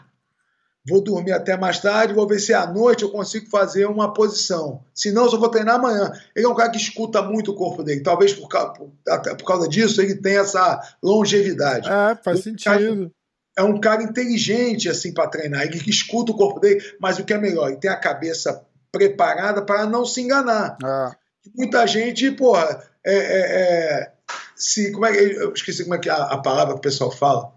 Vou 0.86 1.02
dormir 1.02 1.32
até 1.32 1.56
mais 1.56 1.80
tarde, 1.80 2.12
vou 2.12 2.28
ver 2.28 2.38
se 2.38 2.52
à 2.52 2.66
noite 2.66 3.04
eu 3.04 3.10
consigo 3.10 3.48
fazer 3.48 3.86
uma 3.86 4.12
posição. 4.12 4.84
Se 4.94 5.10
não, 5.12 5.24
eu 5.24 5.30
só 5.30 5.38
vou 5.38 5.48
treinar 5.48 5.76
amanhã. 5.76 6.12
Ele 6.36 6.44
é 6.44 6.48
um 6.48 6.54
cara 6.54 6.70
que 6.70 6.76
escuta 6.76 7.22
muito 7.22 7.52
o 7.52 7.54
corpo 7.54 7.82
dele. 7.82 8.02
Talvez 8.02 8.34
por, 8.34 8.48
causa, 8.48 8.74
por, 8.74 8.92
até 9.08 9.34
por 9.34 9.44
causa 9.44 9.66
disso 9.66 10.02
ele 10.02 10.14
tenha 10.16 10.40
essa 10.40 10.78
longevidade. 11.02 11.88
É, 11.88 12.14
faz 12.22 12.40
sentido 12.40 13.10
é 13.56 13.62
um 13.62 13.78
cara 13.78 14.02
inteligente 14.02 14.88
assim 14.88 15.12
para 15.12 15.28
treinar, 15.28 15.62
ele 15.62 15.78
escuta 15.86 16.32
o 16.32 16.36
corpo 16.36 16.60
dele, 16.60 16.82
mas 17.00 17.18
o 17.18 17.24
que 17.24 17.32
é 17.32 17.38
melhor, 17.38 17.68
ele 17.68 17.78
tem 17.78 17.90
a 17.90 17.96
cabeça 17.96 18.64
preparada 18.90 19.62
para 19.62 19.86
não 19.86 20.04
se 20.04 20.20
enganar. 20.20 20.76
Ah. 20.82 21.14
Muita 21.54 21.86
gente, 21.86 22.30
porra, 22.32 22.82
é, 23.04 23.14
é, 23.14 23.40
é, 23.52 24.12
se, 24.56 24.92
como 24.92 25.06
é 25.06 25.12
que, 25.12 25.18
eu 25.18 25.52
esqueci 25.52 25.84
como 25.84 25.94
é 25.94 25.98
que 25.98 26.08
é 26.08 26.12
a, 26.12 26.24
a 26.24 26.38
palavra 26.38 26.74
que 26.74 26.80
o 26.80 26.82
pessoal 26.82 27.10
fala, 27.10 27.52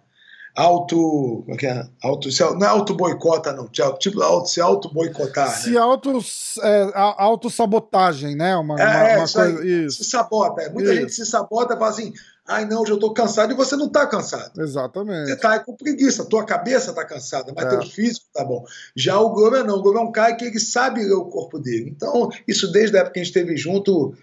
auto. 0.58 1.44
Como 1.46 1.54
é 1.54 1.58
que 1.58 1.68
é? 1.68 1.88
Auto, 2.04 2.30
não 2.56 2.66
é 2.66 2.70
auto 2.70 2.96
boicota, 2.96 3.54
não. 3.54 3.68
Tipo, 3.68 4.22
auto, 4.22 4.50
se 4.50 4.60
auto 4.60 4.92
boicotar. 4.92 5.56
Se 5.56 5.72
né? 5.72 5.78
auto, 5.78 6.20
é, 6.64 6.92
auto 6.96 7.50
sabotagem, 7.50 8.36
né? 8.36 8.58
Uma, 8.58 8.76
é, 8.82 9.18
uma, 9.18 9.18
coisa. 9.18 9.44
Aí, 9.44 9.86
isso. 9.86 10.04
Se 10.04 10.10
sabota. 10.10 10.64
É. 10.64 10.70
Muita 10.70 10.92
isso. 10.92 11.02
gente 11.02 11.14
se 11.14 11.26
sabota 11.26 11.76
e 11.76 11.78
fala 11.78 11.92
assim: 11.92 12.12
ai 12.48 12.66
não, 12.66 12.86
já 12.86 12.96
estou 12.96 13.14
cansado, 13.14 13.52
e 13.52 13.56
você 13.56 13.76
não 13.76 13.86
está 13.86 14.08
cansado. 14.08 14.60
Exatamente. 14.60 15.28
Você 15.28 15.34
está 15.34 15.60
com 15.60 15.76
preguiça, 15.76 16.26
tua 16.26 16.44
cabeça 16.44 16.90
está 16.90 17.06
cansada, 17.06 17.54
mas 17.56 17.66
é. 17.66 17.70
teu 17.70 17.82
físico 17.84 18.26
está 18.28 18.44
bom. 18.44 18.66
Já 18.96 19.20
o 19.20 19.30
Glover 19.30 19.64
não, 19.64 19.76
o 19.76 19.82
Glover 19.82 20.02
é 20.02 20.06
um 20.06 20.12
cara 20.12 20.36
que 20.36 20.46
ele 20.46 20.60
sabe 20.60 21.04
ler 21.04 21.14
o 21.14 21.26
corpo 21.26 21.60
dele. 21.60 21.94
Então, 21.96 22.30
isso 22.48 22.72
desde 22.72 22.98
a 22.98 23.02
época 23.02 23.14
que 23.14 23.20
a 23.20 23.24
gente 23.24 23.38
esteve 23.38 23.56
junto, 23.56 24.16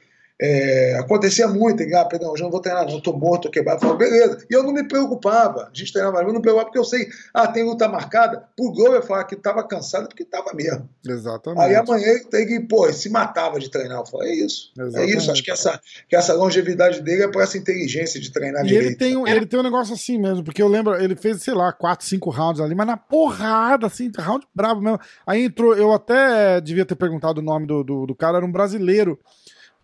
é, 0.45 0.99
acontecia 0.99 1.49
muito, 1.49 1.83
ah, 1.97 2.05
perdão, 2.05 2.31
hoje 2.31 2.43
eu 2.43 2.45
não 2.45 2.51
vou 2.51 2.61
treinar, 2.61 2.87
não, 2.87 2.99
estou 2.99 3.19
morto, 3.19 3.49
estou 3.49 3.51
quebrado. 3.51 3.79
Eu 3.79 3.81
falava, 3.81 3.99
beleza. 3.99 4.45
E 4.51 4.55
eu 4.55 4.63
não 4.63 4.73
me 4.73 4.87
preocupava. 4.87 5.63
A 5.63 5.71
gente 5.73 5.91
treinava, 5.91 6.19
eu 6.19 6.27
não 6.27 6.35
me 6.35 6.43
preocupava 6.43 6.67
porque 6.67 6.79
eu 6.79 6.85
sei, 6.85 7.09
ah, 7.33 7.49
tem 7.49 7.65
luta 7.65 7.89
marcada. 7.89 8.45
Por 8.55 8.73
Glover 8.73 9.03
falar 9.03 9.25
que 9.25 9.35
estava 9.35 9.67
cansado 9.67 10.07
porque 10.07 10.23
estava 10.23 10.53
mesmo. 10.53 10.87
Exatamente. 11.07 11.63
Aí 11.63 11.75
amanhã 11.75 12.07
ele 12.07 12.25
tem 12.25 12.47
que, 12.47 12.61
pô, 12.61 12.93
se 12.93 13.09
matava 13.09 13.59
de 13.59 13.71
treinar. 13.71 14.01
Eu 14.01 14.07
falei, 14.07 14.33
é 14.33 14.45
isso. 14.45 14.71
Exatamente. 14.79 15.13
É 15.13 15.17
isso. 15.17 15.31
Acho 15.33 15.43
que 15.43 15.51
essa, 15.51 15.81
que 16.09 16.15
essa 16.15 16.35
longevidade 16.35 17.01
dele 17.01 17.23
é 17.23 17.29
por 17.29 17.43
essa 17.43 17.57
inteligência 17.57 18.21
de 18.21 18.31
treinar 18.31 18.65
e 18.65 18.69
direito. 18.69 18.87
Ele 18.89 18.97
tem, 18.97 19.17
um, 19.17 19.27
ele 19.27 19.47
tem 19.47 19.59
um 19.59 19.63
negócio 19.63 19.95
assim 19.95 20.19
mesmo, 20.19 20.45
porque 20.45 20.63
eu 20.63 20.69
lembro, 20.69 20.95
ele 20.95 21.17
fez, 21.17 21.43
sei 21.43 21.55
lá, 21.55 21.73
4, 21.73 22.07
5 22.07 22.31
rounds 22.31 22.61
ali, 22.61 22.75
mas 22.75 22.87
na 22.87 22.99
porrada, 22.99 23.87
assim, 23.87 24.13
round 24.15 24.47
bravo 24.55 24.83
mesmo. 24.83 25.01
Aí 25.27 25.45
entrou, 25.45 25.75
eu 25.75 25.91
até 25.91 26.61
devia 26.61 26.85
ter 26.85 26.97
perguntado 26.97 27.41
o 27.41 27.45
nome 27.45 27.67
do, 27.67 27.83
do, 27.83 28.07
do 28.07 28.15
cara, 28.15 28.37
era 28.37 28.47
um 28.47 28.53
brasileiro 28.53 29.19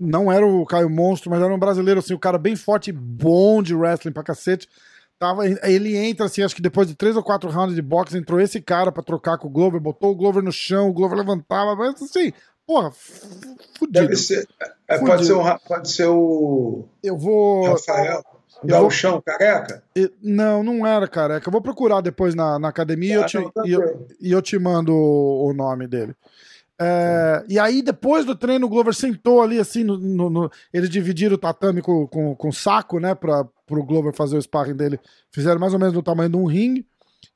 não 0.00 0.32
era 0.32 0.46
o 0.46 0.64
Caio 0.64 0.88
Monstro, 0.88 1.30
mas 1.30 1.42
era 1.42 1.54
um 1.54 1.58
brasileiro, 1.58 2.00
assim, 2.00 2.14
o 2.14 2.16
um 2.16 2.20
cara 2.20 2.38
bem 2.38 2.56
forte, 2.56 2.90
bom 2.90 3.62
de 3.62 3.74
wrestling 3.74 4.12
pra 4.12 4.22
cacete. 4.22 4.66
Tava, 5.18 5.46
ele 5.46 5.94
entra, 5.94 6.24
assim, 6.24 6.42
acho 6.42 6.56
que 6.56 6.62
depois 6.62 6.88
de 6.88 6.94
três 6.94 7.14
ou 7.14 7.22
quatro 7.22 7.50
rounds 7.50 7.74
de 7.74 7.82
boxe, 7.82 8.16
entrou 8.16 8.40
esse 8.40 8.58
cara 8.62 8.90
pra 8.90 9.02
trocar 9.02 9.36
com 9.36 9.48
o 9.48 9.50
Glover, 9.50 9.78
botou 9.78 10.12
o 10.12 10.16
Glover 10.16 10.42
no 10.42 10.50
chão, 10.50 10.88
o 10.88 10.92
Glover 10.94 11.18
levantava, 11.18 11.76
mas 11.76 12.00
assim, 12.02 12.32
porra, 12.66 12.90
fudido. 12.90 14.06
Deve 14.06 14.16
ser, 14.16 14.48
é, 14.88 14.98
pode, 14.98 15.26
ser 15.26 15.34
o, 15.34 15.58
pode 15.58 15.90
ser 15.90 16.06
o. 16.06 16.86
Eu 17.02 17.18
vou. 17.18 17.64
Rafael. 17.70 18.24
Gauchão, 18.62 19.22
careca? 19.22 19.82
Não, 20.22 20.62
não 20.62 20.86
era 20.86 21.08
careca. 21.08 21.48
Eu 21.48 21.52
vou 21.52 21.62
procurar 21.62 22.00
depois 22.00 22.34
na, 22.34 22.58
na 22.58 22.68
academia 22.68 23.16
ah, 23.16 23.20
e, 23.20 23.22
eu 23.22 23.26
te, 23.26 23.38
não, 23.38 23.50
tá 23.50 23.62
e, 23.64 23.72
eu, 23.72 24.06
e 24.20 24.32
eu 24.32 24.42
te 24.42 24.58
mando 24.58 24.94
o, 24.94 25.48
o 25.48 25.54
nome 25.54 25.86
dele. 25.86 26.14
É, 26.82 27.44
e 27.46 27.58
aí, 27.58 27.82
depois 27.82 28.24
do 28.24 28.34
treino, 28.34 28.64
o 28.64 28.68
Glover 28.68 28.94
sentou 28.94 29.42
ali, 29.42 29.58
assim, 29.58 29.84
no, 29.84 29.98
no, 29.98 30.30
no 30.30 30.50
eles 30.72 30.88
dividiram 30.88 31.34
o 31.34 31.38
tatame 31.38 31.82
com, 31.82 32.06
com, 32.06 32.34
com 32.34 32.50
saco, 32.50 32.98
né, 32.98 33.14
para 33.14 33.46
o 33.68 33.84
Glover 33.84 34.14
fazer 34.14 34.38
o 34.38 34.42
sparring 34.42 34.74
dele. 34.74 34.98
Fizeram 35.30 35.60
mais 35.60 35.74
ou 35.74 35.78
menos 35.78 35.92
no 35.92 36.02
tamanho 36.02 36.30
de 36.30 36.36
um 36.38 36.46
ringue, 36.46 36.86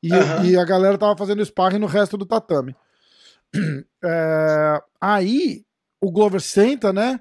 e, 0.03 0.11
uhum. 0.11 0.45
e 0.47 0.57
a 0.57 0.65
galera 0.65 0.97
tava 0.97 1.15
fazendo 1.15 1.45
sparring 1.45 1.79
no 1.79 1.87
resto 1.87 2.17
do 2.17 2.25
tatame. 2.25 2.75
É, 4.07 4.83
aí, 5.01 5.65
o 5.99 6.11
Glover 6.11 6.39
senta, 6.39 6.93
né, 6.93 7.19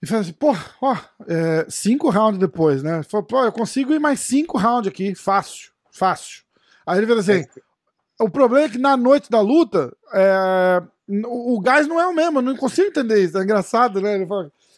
e 0.00 0.06
fala 0.06 0.22
assim, 0.22 0.32
pô, 0.32 0.56
ó, 0.80 0.96
é, 1.28 1.66
cinco 1.68 2.08
rounds 2.08 2.38
depois, 2.38 2.82
né, 2.82 3.02
fala, 3.02 3.22
pô, 3.22 3.44
eu 3.44 3.52
consigo 3.52 3.92
ir 3.92 3.98
mais 3.98 4.20
cinco 4.20 4.56
rounds 4.56 4.88
aqui, 4.88 5.14
fácil, 5.14 5.70
fácil. 5.90 6.44
Aí 6.86 6.98
ele 6.98 7.06
fala 7.06 7.20
assim, 7.20 7.40
é. 7.40 7.46
O 8.20 8.30
problema 8.30 8.66
é 8.66 8.70
que 8.70 8.78
na 8.78 8.96
noite 8.96 9.30
da 9.30 9.40
luta, 9.40 9.94
é, 10.12 10.82
o, 11.26 11.60
gás 11.60 11.86
não 11.86 12.00
é 12.00 12.06
o 12.06 12.14
mesmo, 12.14 12.38
eu 12.38 12.42
não 12.42 12.56
consigo 12.56 12.88
entender 12.88 13.22
isso. 13.22 13.38
É 13.38 13.42
engraçado, 13.42 14.00
né? 14.00 14.26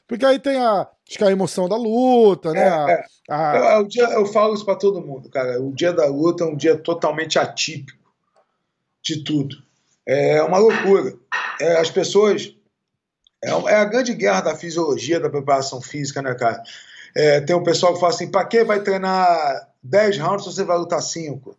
Porque 0.07 0.25
aí 0.25 0.39
tem 0.39 0.57
a, 0.57 0.89
Acho 1.09 1.17
que 1.17 1.25
é 1.25 1.29
a 1.29 1.33
emoção 1.33 1.67
da 1.67 1.77
luta, 1.77 2.53
né? 2.53 2.69
É, 2.69 2.93
é. 2.93 3.05
A... 3.31 3.57
Eu, 3.57 3.89
eu, 3.97 4.09
eu, 4.11 4.27
falo 4.27 4.55
isso 4.55 4.65
para 4.65 4.77
todo 4.77 5.01
mundo, 5.01 5.31
cara. 5.31 5.59
O 5.61 5.73
dia 5.73 5.91
da 5.91 6.05
luta 6.07 6.45
é 6.45 6.47
um 6.47 6.55
dia 6.55 6.77
totalmente 6.77 7.39
atípico 7.39 8.13
de 9.03 9.25
tudo. 9.25 9.57
É 10.07 10.43
uma 10.43 10.59
loucura. 10.59 11.15
É, 11.59 11.79
as 11.79 11.91
pessoas. 11.91 12.55
É, 13.43 13.49
é, 13.49 13.77
a 13.77 13.85
grande 13.87 14.13
guerra 14.13 14.43
da 14.43 14.55
fisiologia, 14.55 15.19
da 15.19 15.31
preparação 15.31 15.81
física, 15.81 16.21
né, 16.21 16.35
cara? 16.35 16.63
É, 17.17 17.41
tem 17.41 17.57
um 17.57 17.63
pessoal 17.63 17.95
que 17.95 18.01
fala 18.01 18.13
assim: 18.13 18.31
pra 18.31 18.45
que 18.45 18.63
vai 18.63 18.83
treinar 18.83 19.71
10 19.83 20.19
rounds 20.19 20.45
se 20.45 20.53
você 20.53 20.65
vai 20.65 20.77
lutar 20.77 21.01
5? 21.01 21.57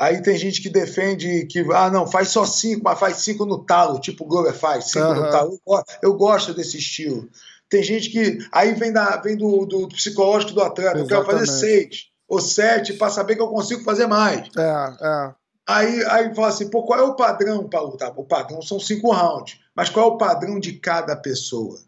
Aí 0.00 0.22
tem 0.22 0.34
gente 0.38 0.62
que 0.62 0.70
defende 0.70 1.44
que, 1.44 1.60
ah, 1.74 1.90
não, 1.90 2.06
faz 2.06 2.28
só 2.28 2.46
5, 2.46 2.80
mas 2.82 2.98
faz 2.98 3.18
5 3.18 3.44
no 3.44 3.62
talo, 3.62 4.00
tipo 4.00 4.24
o 4.24 4.26
Glover 4.26 4.54
faz, 4.54 4.86
5 4.92 5.04
uhum. 5.04 5.14
no 5.14 5.30
talo. 5.30 5.60
Eu 6.02 6.14
gosto 6.14 6.54
desse 6.54 6.78
estilo. 6.78 7.28
Tem 7.68 7.82
gente 7.82 8.08
que. 8.08 8.38
Aí 8.50 8.72
vem, 8.72 8.90
da, 8.92 9.18
vem 9.18 9.36
do, 9.36 9.66
do 9.66 9.88
psicológico 9.88 10.54
do 10.54 10.62
atleta. 10.62 11.00
Exatamente. 11.00 11.12
Eu 11.12 11.24
quero 11.24 11.38
fazer 11.38 11.52
6 11.86 12.06
ou 12.26 12.40
7 12.40 12.94
para 12.94 13.10
saber 13.10 13.36
que 13.36 13.42
eu 13.42 13.48
consigo 13.48 13.84
fazer 13.84 14.06
mais. 14.06 14.48
É, 14.56 14.94
é. 15.02 15.34
Aí, 15.68 16.04
aí 16.06 16.34
fala 16.34 16.48
assim, 16.48 16.70
pô, 16.70 16.82
qual 16.82 16.98
é 16.98 17.02
o 17.02 17.14
padrão 17.14 17.68
para 17.68 17.82
lutar? 17.82 18.12
O 18.16 18.24
padrão 18.24 18.62
são 18.62 18.80
cinco 18.80 19.12
rounds, 19.12 19.58
mas 19.76 19.90
qual 19.90 20.06
é 20.06 20.08
o 20.14 20.16
padrão 20.16 20.58
de 20.58 20.72
cada 20.72 21.14
pessoa? 21.14 21.78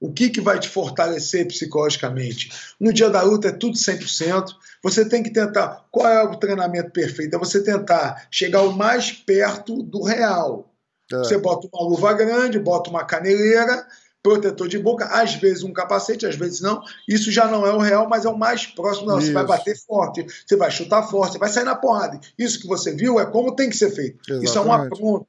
O 0.00 0.10
que, 0.10 0.30
que 0.30 0.40
vai 0.40 0.58
te 0.58 0.68
fortalecer 0.68 1.46
psicologicamente? 1.46 2.50
No 2.80 2.92
dia 2.92 3.10
da 3.10 3.20
luta 3.20 3.48
é 3.48 3.52
tudo 3.52 3.76
100%. 3.76 4.46
Você 4.82 5.06
tem 5.06 5.22
que 5.22 5.30
tentar. 5.30 5.86
Qual 5.90 6.06
é 6.06 6.24
o 6.24 6.36
treinamento 6.36 6.90
perfeito? 6.90 7.36
É 7.36 7.38
você 7.38 7.62
tentar 7.62 8.26
chegar 8.30 8.62
o 8.62 8.72
mais 8.72 9.12
perto 9.12 9.82
do 9.82 10.02
real. 10.02 10.72
É. 11.12 11.18
Você 11.18 11.36
bota 11.36 11.68
uma 11.72 11.86
luva 11.86 12.14
grande, 12.14 12.58
bota 12.58 12.88
uma 12.88 13.04
caneleira, 13.04 13.86
protetor 14.22 14.68
de 14.68 14.78
boca, 14.78 15.06
às 15.06 15.34
vezes 15.34 15.62
um 15.62 15.72
capacete, 15.72 16.26
às 16.26 16.36
vezes 16.36 16.60
não. 16.60 16.82
Isso 17.08 17.30
já 17.30 17.46
não 17.46 17.66
é 17.66 17.72
o 17.72 17.78
real, 17.78 18.08
mas 18.08 18.24
é 18.24 18.28
o 18.28 18.38
mais 18.38 18.66
próximo. 18.66 19.08
Não, 19.08 19.20
você 19.20 19.32
vai 19.32 19.44
bater 19.44 19.76
forte, 19.76 20.24
você 20.46 20.56
vai 20.56 20.70
chutar 20.70 21.02
forte, 21.08 21.32
você 21.32 21.38
vai 21.38 21.48
sair 21.48 21.64
na 21.64 21.74
porrada. 21.74 22.18
Isso 22.38 22.60
que 22.60 22.66
você 22.66 22.94
viu 22.94 23.18
é 23.18 23.26
como 23.26 23.54
tem 23.54 23.68
que 23.68 23.76
ser 23.76 23.90
feito. 23.90 24.18
Exatamente. 24.26 24.44
Isso 24.46 24.58
é 24.58 24.60
um 24.60 24.72
apronto. 24.72 25.26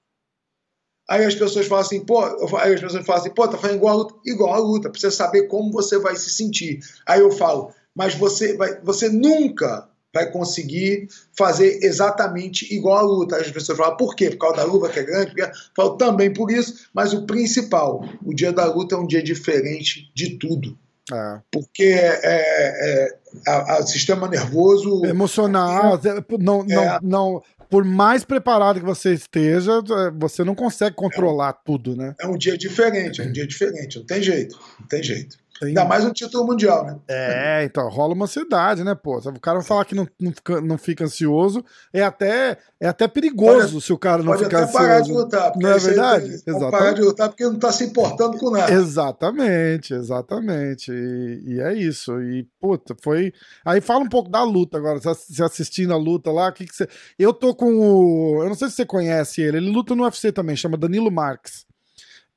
Aí 1.12 1.26
as 1.26 1.36
pessoas 1.36 1.68
falam 1.68 1.84
assim, 1.84 2.00
pô, 2.00 2.24
aí 2.56 2.74
as 2.74 2.80
pessoas 2.80 3.06
falam 3.06 3.22
assim, 3.22 3.32
pô, 3.32 3.46
tá 3.46 3.58
fazendo 3.58 3.76
igual 3.76 3.94
a 3.94 3.98
luta, 3.98 4.16
igual 4.26 4.54
a 4.54 4.58
luta, 4.60 4.90
precisa 4.90 5.12
saber 5.12 5.44
como 5.50 5.70
você 5.70 6.00
vai 6.00 6.16
se 6.16 6.30
sentir. 6.30 6.80
Aí 7.06 7.20
eu 7.20 7.30
falo, 7.30 7.74
mas 7.94 8.16
você 8.16 8.56
vai, 8.56 8.80
você 8.82 9.10
nunca 9.10 9.90
vai 10.14 10.32
conseguir 10.32 11.10
fazer 11.38 11.80
exatamente 11.84 12.74
igual 12.74 12.98
a 12.98 13.02
luta. 13.02 13.36
As 13.36 13.52
pessoas 13.52 13.78
falam, 13.78 13.98
por 13.98 14.16
quê? 14.16 14.30
Por 14.30 14.38
causa 14.38 14.56
da 14.56 14.64
luva 14.64 14.88
que 14.88 15.00
é 15.00 15.04
grande? 15.04 15.36
Porque... 15.36 15.52
Falo 15.76 15.98
também 15.98 16.34
por 16.34 16.50
isso, 16.50 16.88
mas 16.94 17.14
o 17.14 17.26
principal, 17.26 18.06
o 18.26 18.34
dia 18.34 18.54
da 18.54 18.64
luta 18.74 18.96
é 18.96 18.98
um 18.98 19.06
dia 19.06 19.22
diferente 19.22 20.10
de 20.16 20.38
tudo. 20.38 20.78
É. 21.12 21.42
Porque 21.52 21.84
é, 21.84 23.10
é, 23.46 23.80
o 23.82 23.86
sistema 23.86 24.30
nervoso. 24.30 25.06
Emocional, 25.06 26.00
não, 26.40 26.64
não, 26.64 26.82
é. 26.82 27.00
não, 27.04 27.44
por 27.72 27.86
mais 27.86 28.26
preparado 28.26 28.82
que 28.82 28.86
você 28.86 29.14
esteja, 29.14 29.72
é, 29.72 30.12
você 30.12 30.44
não 30.44 30.54
consegue 30.54 30.94
controlar 30.94 31.52
é 31.52 31.66
tudo, 31.66 31.96
né? 31.96 32.14
É 32.20 32.28
um 32.28 32.38
dia 32.38 32.58
diferente, 32.58 33.22
é 33.22 33.24
um 33.24 33.32
dia 33.32 33.48
diferente, 33.48 33.98
não 33.98 34.06
tem 34.06 34.22
jeito, 34.22 34.60
não 34.78 34.88
tem 34.88 35.02
jeito. 35.02 35.38
Ainda 35.62 35.86
mais 35.86 36.04
um 36.04 36.12
título 36.12 36.46
mundial, 36.46 36.84
né? 36.86 36.98
É, 37.08 37.64
então, 37.64 37.88
rola 37.88 38.14
uma 38.14 38.26
ansiedade, 38.26 38.84
né, 38.84 38.96
pô? 38.96 39.18
O 39.18 39.40
cara 39.40 39.62
falar 39.62 39.86
que 39.86 39.94
não, 39.94 40.08
não, 40.20 40.32
fica, 40.32 40.62
não 40.62 40.78
fica 40.78 41.04
ansioso 41.04 41.64
é 41.94 42.02
até, 42.04 42.58
é 42.80 42.88
até 42.88 43.08
perigoso 43.08 43.74
pode, 43.74 43.86
se 43.86 43.94
o 43.94 43.98
cara 43.98 44.24
não 44.24 44.38
ficar 44.38 44.64
ansioso. 44.64 44.72
Pode 44.74 44.88
parar 44.88 45.02
de 45.02 45.12
lutar. 45.12 45.54
Não 45.56 45.70
é 45.70 45.78
verdade? 45.78 46.26
Exatamente. 46.26 46.72
parar 46.72 46.92
de 46.94 47.02
lutar 47.02 47.30
porque 47.30 47.44
não 47.44 47.60
tá 47.60 47.72
se 47.72 47.84
importando 47.84 48.38
com 48.38 48.50
nada. 48.50 48.74
Exatamente, 48.74 49.94
exatamente. 49.94 50.92
E, 50.92 51.44
e, 51.46 51.62
é 51.62 51.74
isso. 51.74 52.20
E, 52.22 52.44
puta, 52.60 52.96
foi... 53.02 53.32
Aí 53.64 53.80
fala 53.82 54.04
um 54.04 54.10
pouco 54.10 54.30
da 54.30 54.44
luta 54.44 54.78
agora, 54.78 55.00
você 55.00 55.44
assistindo 55.44 55.94
a 55.94 55.98
luta 55.98 56.32
lá, 56.32 56.50
o 56.50 56.54
que 56.54 56.66
que 56.66 56.76
você... 56.76 56.88
Eu 57.20 57.34
tô 57.34 57.54
com 57.54 57.72
o... 57.72 58.42
Eu 58.42 58.50
não 58.50 58.56
sei 58.56 58.68
se 58.70 58.76
você 58.76 58.86
conhece 58.86 59.42
ele, 59.42 59.58
ele 59.58 59.70
luta 59.70 59.96
no 59.96 60.04
UFC 60.04 60.32
também, 60.32 60.56
chama 60.56 60.78
Danilo 60.78 61.12
Marques 61.12 61.70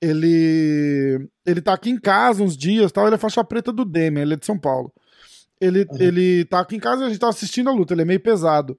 ele 0.04 1.28
ele 1.46 1.60
tá 1.60 1.74
aqui 1.74 1.90
em 1.90 1.98
casa 1.98 2.42
uns 2.42 2.56
dias, 2.56 2.92
tal, 2.92 3.06
ele 3.06 3.14
é 3.14 3.18
faixa 3.18 3.44
preta 3.44 3.72
do 3.72 3.84
Demian, 3.84 4.22
ele 4.22 4.34
é 4.34 4.36
de 4.36 4.46
São 4.46 4.58
Paulo. 4.58 4.92
Ele, 5.60 5.86
uhum. 5.90 5.96
ele 5.98 6.44
tá 6.44 6.60
aqui 6.60 6.76
em 6.76 6.80
casa 6.80 7.02
e 7.02 7.06
a 7.06 7.08
gente 7.08 7.18
tava 7.18 7.30
assistindo 7.30 7.70
a 7.70 7.72
luta, 7.72 7.94
ele 7.94 8.02
é 8.02 8.04
meio 8.04 8.20
pesado. 8.20 8.78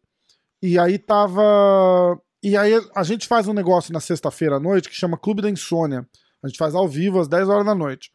E 0.62 0.78
aí 0.78 0.98
tava. 0.98 2.20
E 2.44 2.56
aí 2.56 2.74
a 2.96 3.04
gente 3.04 3.28
faz 3.28 3.48
um 3.48 3.54
negócio 3.54 3.92
na 3.92 4.00
sexta-feira 4.00 4.58
à 4.58 4.60
noite 4.60 4.90
que 4.90 4.96
chama 4.96 5.18
Clube 5.18 5.42
da 5.42 5.50
Insônia. 5.50 6.08
A 6.44 6.48
gente 6.48 6.58
faz 6.58 6.76
ao 6.76 6.88
vivo 6.88 7.20
às 7.20 7.28
10 7.28 7.50
horas 7.50 7.66
da 7.66 7.74
noite. 7.74 8.12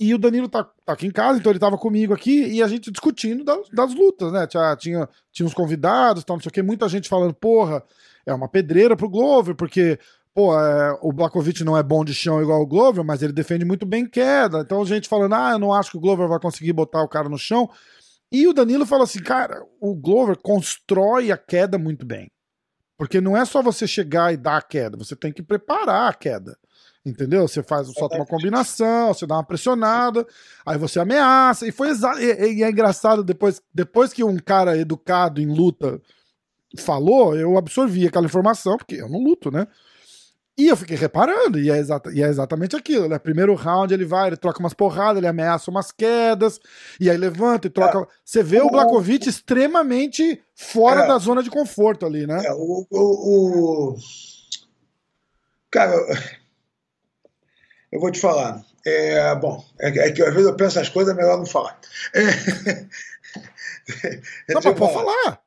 E 0.00 0.14
o 0.14 0.18
Danilo 0.18 0.48
tá, 0.48 0.64
tá 0.84 0.92
aqui 0.92 1.06
em 1.06 1.10
casa, 1.10 1.38
então 1.38 1.50
ele 1.50 1.58
tava 1.58 1.76
comigo 1.76 2.14
aqui 2.14 2.46
e 2.46 2.62
a 2.62 2.68
gente 2.68 2.90
discutindo 2.90 3.42
das, 3.42 3.68
das 3.70 3.94
lutas, 3.94 4.32
né? 4.32 4.46
Tinha, 4.46 4.76
tinha, 4.76 5.08
tinha 5.32 5.46
uns 5.46 5.54
convidados, 5.54 6.22
tal, 6.22 6.36
não 6.36 6.42
sei 6.42 6.50
o 6.50 6.52
que, 6.52 6.62
muita 6.62 6.88
gente 6.88 7.08
falando, 7.08 7.34
porra, 7.34 7.82
é 8.24 8.32
uma 8.32 8.48
pedreira 8.48 8.96
pro 8.96 9.08
Glover, 9.08 9.56
porque 9.56 9.98
pô, 10.38 10.56
é, 10.56 10.96
o 11.02 11.12
Blakovic 11.12 11.64
não 11.64 11.76
é 11.76 11.82
bom 11.82 12.04
de 12.04 12.14
chão 12.14 12.40
igual 12.40 12.62
o 12.62 12.66
Glover, 12.66 13.02
mas 13.02 13.22
ele 13.22 13.32
defende 13.32 13.64
muito 13.64 13.84
bem 13.84 14.06
queda. 14.06 14.60
Então, 14.60 14.86
gente 14.86 15.08
falando, 15.08 15.34
ah, 15.34 15.50
eu 15.50 15.58
não 15.58 15.72
acho 15.72 15.90
que 15.90 15.96
o 15.96 16.00
Glover 16.00 16.28
vai 16.28 16.38
conseguir 16.38 16.72
botar 16.72 17.02
o 17.02 17.08
cara 17.08 17.28
no 17.28 17.36
chão. 17.36 17.68
E 18.30 18.46
o 18.46 18.52
Danilo 18.52 18.86
fala 18.86 19.02
assim, 19.02 19.18
cara, 19.18 19.66
o 19.80 19.96
Glover 19.96 20.38
constrói 20.40 21.32
a 21.32 21.36
queda 21.36 21.76
muito 21.76 22.06
bem. 22.06 22.30
Porque 22.96 23.20
não 23.20 23.36
é 23.36 23.44
só 23.44 23.60
você 23.60 23.84
chegar 23.84 24.32
e 24.32 24.36
dar 24.36 24.58
a 24.58 24.62
queda, 24.62 24.96
você 24.96 25.16
tem 25.16 25.32
que 25.32 25.42
preparar 25.42 26.08
a 26.08 26.14
queda. 26.14 26.56
Entendeu? 27.04 27.48
Você 27.48 27.60
faz, 27.60 27.88
solta 27.92 28.14
uma 28.14 28.24
combinação, 28.26 29.12
você 29.12 29.26
dá 29.26 29.34
uma 29.34 29.44
pressionada, 29.44 30.24
aí 30.64 30.78
você 30.78 31.00
ameaça. 31.00 31.66
E 31.66 31.72
foi 31.72 31.88
exato. 31.88 32.20
E, 32.20 32.58
e 32.58 32.62
é 32.62 32.70
engraçado, 32.70 33.24
depois, 33.24 33.60
depois 33.74 34.12
que 34.12 34.22
um 34.22 34.36
cara 34.36 34.78
educado 34.78 35.40
em 35.40 35.52
luta 35.52 36.00
falou, 36.78 37.34
eu 37.34 37.58
absorvi 37.58 38.06
aquela 38.06 38.26
informação, 38.26 38.76
porque 38.76 38.94
eu 38.94 39.08
não 39.08 39.18
luto, 39.18 39.50
né? 39.50 39.66
E 40.58 40.66
eu 40.66 40.76
fiquei 40.76 40.96
reparando, 40.96 41.60
e 41.60 41.70
é, 41.70 41.78
exata, 41.78 42.10
e 42.12 42.20
é, 42.20 42.26
exatamente 42.26 42.74
aquilo, 42.74 43.08
né? 43.08 43.16
Primeiro 43.16 43.54
round 43.54 43.94
ele 43.94 44.04
vai, 44.04 44.26
ele 44.26 44.36
troca 44.36 44.58
umas 44.58 44.74
porradas, 44.74 45.18
ele 45.18 45.28
ameaça 45.28 45.70
umas 45.70 45.92
quedas, 45.92 46.58
e 46.98 47.08
aí 47.08 47.16
levanta 47.16 47.68
e 47.68 47.70
troca. 47.70 48.00
É. 48.00 48.06
Você 48.24 48.42
vê 48.42 48.60
o, 48.60 48.66
o 48.66 48.70
Blakovic 48.70 49.28
extremamente 49.28 50.42
fora 50.56 51.04
é. 51.04 51.06
da 51.06 51.16
zona 51.18 51.44
de 51.44 51.50
conforto 51.50 52.04
ali, 52.04 52.26
né? 52.26 52.44
É, 52.44 52.52
o, 52.52 52.84
o, 52.90 53.92
o, 53.92 53.96
Cara, 55.70 55.94
eu 57.92 58.00
vou 58.00 58.10
te 58.10 58.18
falar. 58.18 58.60
É, 58.84 59.32
bom, 59.36 59.64
é, 59.80 59.90
é, 59.90 60.10
que 60.10 60.22
às 60.22 60.34
vezes 60.34 60.48
eu 60.48 60.56
penso 60.56 60.80
as 60.80 60.88
coisas, 60.88 61.14
é 61.14 61.16
melhor 61.16 61.38
não 61.38 61.46
falar. 61.46 61.78
É... 62.14 62.24
Não, 64.52 64.60
mas 64.62 64.74
pode 64.74 64.92
falar. 64.92 65.40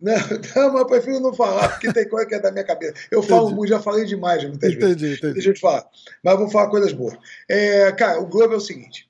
Não, 0.00 0.14
não, 0.56 0.72
mas 0.72 0.80
eu 0.80 0.86
prefiro 0.86 1.20
não 1.20 1.34
falar, 1.34 1.68
porque 1.68 1.92
tem 1.92 2.08
coisa 2.08 2.26
que 2.26 2.34
é 2.34 2.40
da 2.40 2.50
minha 2.50 2.64
cabeça. 2.64 2.94
Eu 3.10 3.22
falo 3.22 3.50
muito, 3.50 3.68
já 3.68 3.80
falei 3.80 4.06
demais 4.06 4.42
muitas 4.44 4.72
entendi, 4.72 4.86
vezes. 4.86 5.18
Entendi. 5.18 5.34
Deixa 5.34 5.50
eu 5.50 5.54
te 5.54 5.60
falar. 5.60 5.86
Mas 6.24 6.38
vou 6.38 6.50
falar 6.50 6.70
coisas 6.70 6.92
boas. 6.92 7.16
É, 7.48 7.92
cara, 7.92 8.20
o 8.20 8.26
Globo 8.26 8.54
é 8.54 8.56
o 8.56 8.60
seguinte. 8.60 9.08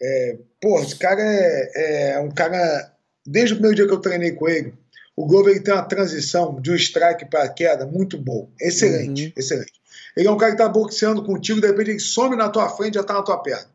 É, 0.00 0.36
pô, 0.60 0.78
esse 0.80 0.96
cara 0.96 1.22
é, 1.22 2.12
é, 2.12 2.18
um 2.20 2.30
cara. 2.30 2.92
Desde 3.26 3.54
o 3.54 3.56
primeiro 3.56 3.76
dia 3.76 3.86
que 3.86 3.94
eu 3.94 4.00
treinei 4.00 4.32
com 4.32 4.46
ele, 4.46 4.74
o 5.16 5.24
Globo 5.24 5.48
ele 5.48 5.60
tem 5.60 5.72
uma 5.72 5.82
transição 5.82 6.60
de 6.60 6.70
um 6.70 6.74
strike 6.74 7.24
para 7.24 7.48
queda 7.48 7.86
muito 7.86 8.18
boa. 8.18 8.46
Excelente, 8.60 9.26
uhum. 9.26 9.32
excelente. 9.34 9.72
Ele 10.14 10.28
é 10.28 10.30
um 10.30 10.36
cara 10.36 10.54
que 10.54 10.60
está 10.60 10.68
boxeando 10.68 11.24
contigo, 11.24 11.60
de 11.60 11.66
repente 11.66 11.90
ele 11.92 12.00
some 12.00 12.36
na 12.36 12.50
tua 12.50 12.68
frente 12.68 12.92
e 12.92 12.94
já 12.96 13.00
está 13.00 13.14
na 13.14 13.22
tua 13.22 13.38
perna. 13.38 13.72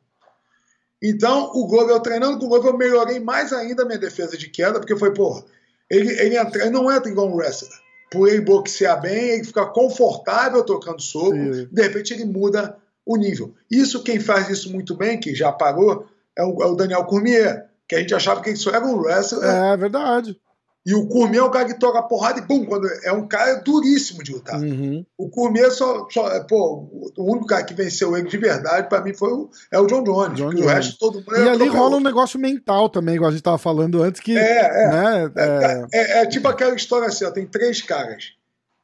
Então, 1.02 1.50
o 1.56 1.66
Globo, 1.66 1.90
eu 1.90 2.00
treinando 2.00 2.38
com 2.38 2.46
o 2.46 2.50
Globo, 2.50 2.68
eu 2.68 2.78
melhorei 2.78 3.20
mais 3.20 3.52
ainda 3.52 3.82
a 3.82 3.86
minha 3.86 3.98
defesa 3.98 4.38
de 4.38 4.50
queda, 4.50 4.80
porque 4.80 4.96
foi, 4.96 5.14
porra 5.14 5.44
ele, 5.90 6.12
ele, 6.20 6.38
entra, 6.38 6.62
ele 6.62 6.70
não 6.70 6.92
entra 6.92 7.10
igual 7.10 7.28
um 7.28 7.36
wrestler. 7.36 7.72
Por 8.12 8.28
ele 8.28 8.42
boxear 8.42 9.00
bem, 9.02 9.32
ele 9.32 9.44
fica 9.44 9.66
confortável 9.66 10.64
tocando 10.64 11.02
soco, 11.02 11.36
Sim. 11.36 11.68
de 11.72 11.82
repente 11.82 12.14
ele 12.14 12.26
muda 12.26 12.76
o 13.06 13.16
nível. 13.16 13.54
Isso, 13.70 14.04
quem 14.04 14.20
faz 14.20 14.50
isso 14.50 14.72
muito 14.72 14.96
bem, 14.96 15.20
que 15.20 15.34
já 15.36 15.52
parou, 15.52 16.08
é 16.38 16.44
o, 16.44 16.62
é 16.62 16.66
o 16.66 16.76
Daniel 16.76 17.06
Cormier, 17.06 17.70
que 17.88 17.96
a 17.96 18.00
gente 18.00 18.14
achava 18.14 18.42
que 18.42 18.50
ele 18.50 18.58
só 18.58 18.72
era 18.72 18.86
um 18.86 18.98
wrestler. 18.98 19.44
É 19.44 19.78
verdade. 19.78 20.40
E 20.86 20.94
o 20.94 21.08
Cormier 21.08 21.44
é 21.44 21.46
o 21.46 21.52
cara 21.52 21.66
que 21.66 21.80
toca 21.80 22.02
porrada 22.02 22.40
e 22.40 22.42
bum, 22.42 22.66
quando 22.66 22.88
é 23.04 23.12
um 23.12 23.28
cara 23.28 23.56
duríssimo 23.56 24.24
de 24.24 24.32
lutar. 24.32 24.60
Uhum. 24.60 25.06
O 25.18 25.30
Cormier 25.30 25.70
só, 25.72 26.08
só, 26.10 26.32
é, 26.32 26.40
pô, 26.42 26.88
o 27.18 27.32
único 27.32 27.46
cara 27.46 27.64
que 27.64 27.74
venceu 27.74 28.16
ele 28.18 28.30
de 28.30 28.38
verdade 28.38 28.88
para 28.88 29.04
mim 29.04 29.14
foi 29.14 29.32
o, 29.32 29.50
é 29.72 29.78
o 29.78 29.86
John 29.86 30.04
Jones. 30.04 30.38
John 30.38 30.50
Jones. 30.52 30.66
O 30.66 30.68
resto 30.68 30.98
todo 30.98 31.16
mundo 31.16 31.36
E 31.36 31.50
ali 31.50 31.68
rola 31.68 31.98
um 31.98 32.02
negócio 32.02 32.40
mental 32.40 32.90
também, 32.90 33.16
igual 33.16 33.30
a 33.30 33.34
gente 33.34 33.44
tava 33.44 33.58
falando 33.58 34.02
antes 34.02 34.22
que, 34.22 34.38
é, 34.38 34.42
é, 34.42 34.90
né, 34.90 35.32
é, 35.36 35.44
é, 35.44 35.88
é, 35.94 36.22
é 36.22 36.26
tipo 36.26 36.48
aquela 36.48 36.74
história 36.74 37.08
assim, 37.08 37.26
ó, 37.26 37.32
tem 37.32 37.46
três 37.46 37.82
caras. 37.82 38.34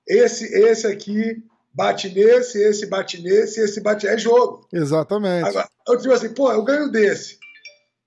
Esse, 0.07 0.45
esse 0.45 0.85
aqui 0.85 1.41
bate 1.73 2.09
nesse, 2.09 2.61
esse 2.61 2.85
bate 2.85 3.21
nesse, 3.21 3.61
esse 3.61 3.81
bate 3.81 4.05
é 4.05 4.17
jogo. 4.17 4.67
Exatamente. 4.71 5.47
Agora, 5.47 5.67
eu 5.87 5.97
digo 5.97 6.13
assim, 6.13 6.29
pô, 6.29 6.51
eu 6.51 6.63
ganho 6.63 6.91
desse. 6.91 7.37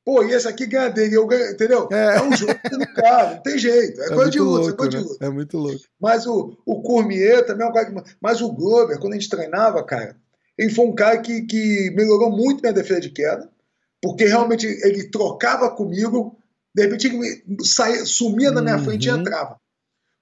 Pô, 0.08 0.24
e 0.24 0.32
esse 0.32 0.48
aqui 0.48 0.64
ganha 0.64 0.88
dele, 0.88 1.18
eu 1.18 1.26
ganho, 1.26 1.52
entendeu? 1.52 1.86
É, 1.92 2.16
é 2.16 2.22
um 2.22 2.34
jogo 2.34 2.54
cara, 2.96 3.34
não 3.34 3.42
tem 3.42 3.58
jeito. 3.58 4.00
É, 4.00 4.06
é 4.06 4.14
coisa 4.14 4.30
de 4.30 4.40
luta, 4.40 4.60
louco, 4.60 4.70
é 4.70 4.72
coisa 4.72 4.96
né? 4.96 5.02
de 5.02 5.08
luta. 5.10 5.26
É 5.26 5.28
muito 5.28 5.58
louco. 5.58 5.80
Mas 6.00 6.26
o, 6.26 6.56
o 6.64 6.80
Cormier 6.80 7.44
também 7.44 7.66
é 7.66 7.68
um 7.68 7.72
cara 7.74 7.84
que. 7.84 8.16
Mas 8.18 8.40
o 8.40 8.50
Glover, 8.50 8.98
quando 8.98 9.12
a 9.12 9.16
gente 9.16 9.28
treinava, 9.28 9.84
cara, 9.84 10.16
ele 10.56 10.70
foi 10.70 10.86
um 10.86 10.94
cara 10.94 11.18
que, 11.18 11.42
que 11.42 11.92
melhorou 11.94 12.30
muito 12.30 12.62
minha 12.62 12.72
defesa 12.72 13.02
de 13.02 13.10
queda. 13.10 13.50
Porque 14.00 14.24
realmente 14.24 14.66
ele 14.66 15.10
trocava 15.10 15.68
comigo, 15.72 16.38
de 16.74 16.84
repente 16.84 17.08
ele 17.08 17.44
saía, 17.62 18.06
sumia 18.06 18.50
da 18.50 18.62
minha 18.62 18.78
uhum. 18.78 18.84
frente 18.84 19.08
e 19.08 19.10
entrava. 19.10 19.60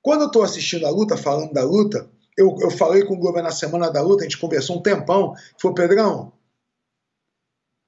Quando 0.02 0.22
eu 0.22 0.26
estou 0.26 0.42
assistindo 0.42 0.84
a 0.84 0.90
luta, 0.90 1.16
falando 1.16 1.52
da 1.52 1.62
luta, 1.62 2.10
eu, 2.36 2.56
eu 2.60 2.72
falei 2.72 3.04
com 3.04 3.14
o 3.14 3.18
Glover 3.20 3.40
na 3.40 3.52
semana 3.52 3.88
da 3.88 4.02
luta, 4.02 4.22
a 4.22 4.24
gente 4.24 4.40
conversou 4.40 4.78
um 4.78 4.82
tempão. 4.82 5.32
Falou, 5.60 5.76
Pedrão, 5.76 6.32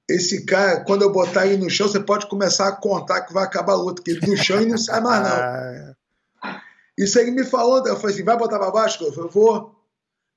esse 0.09 0.45
cara, 0.47 0.81
quando 0.85 1.03
eu 1.03 1.13
botar 1.13 1.47
ele 1.47 1.63
no 1.63 1.69
chão, 1.69 1.87
você 1.87 2.01
pode 2.01 2.27
começar 2.27 2.67
a 2.69 2.77
contar 2.77 3.23
que 3.23 3.33
vai 3.33 3.45
acabar 3.45 3.75
a 3.75 3.77
luta, 3.77 3.97
porque 3.97 4.13
ele 4.13 4.21
do 4.21 4.37
chão 4.37 4.63
e 4.63 4.67
não 4.67 4.79
sai 4.79 5.01
mais, 5.01 5.23
não. 5.23 5.97
Isso 6.97 7.19
ele 7.19 7.31
me 7.31 7.45
falou, 7.45 7.87
eu 7.87 7.97
falei 7.97 8.15
assim, 8.15 8.25
vai 8.25 8.37
botar 8.37 8.59
pra 8.59 8.71
baixo? 8.71 9.05
Eu 9.05 9.13
falei, 9.13 9.31
vou. 9.31 9.77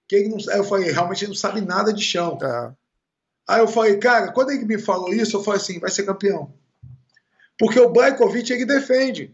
Que 0.07 0.17
ele 0.17 0.29
não, 0.29 0.37
eu 0.53 0.63
falei, 0.63 0.91
realmente 0.91 1.23
ele 1.23 1.29
não 1.29 1.35
sabe 1.35 1.61
nada 1.61 1.93
de 1.93 2.03
chão. 2.03 2.37
É. 2.43 2.73
Aí 3.47 3.61
eu 3.61 3.67
falei, 3.67 3.97
cara, 3.97 4.31
quando 4.31 4.51
ele 4.51 4.65
me 4.65 4.77
falou 4.77 5.13
isso, 5.13 5.37
eu 5.37 5.43
falei 5.43 5.59
assim, 5.59 5.79
vai 5.79 5.89
ser 5.89 6.03
campeão. 6.03 6.53
Porque 7.57 7.79
o 7.79 7.89
Blajkovic, 7.89 8.51
ele 8.51 8.65
defende. 8.65 9.33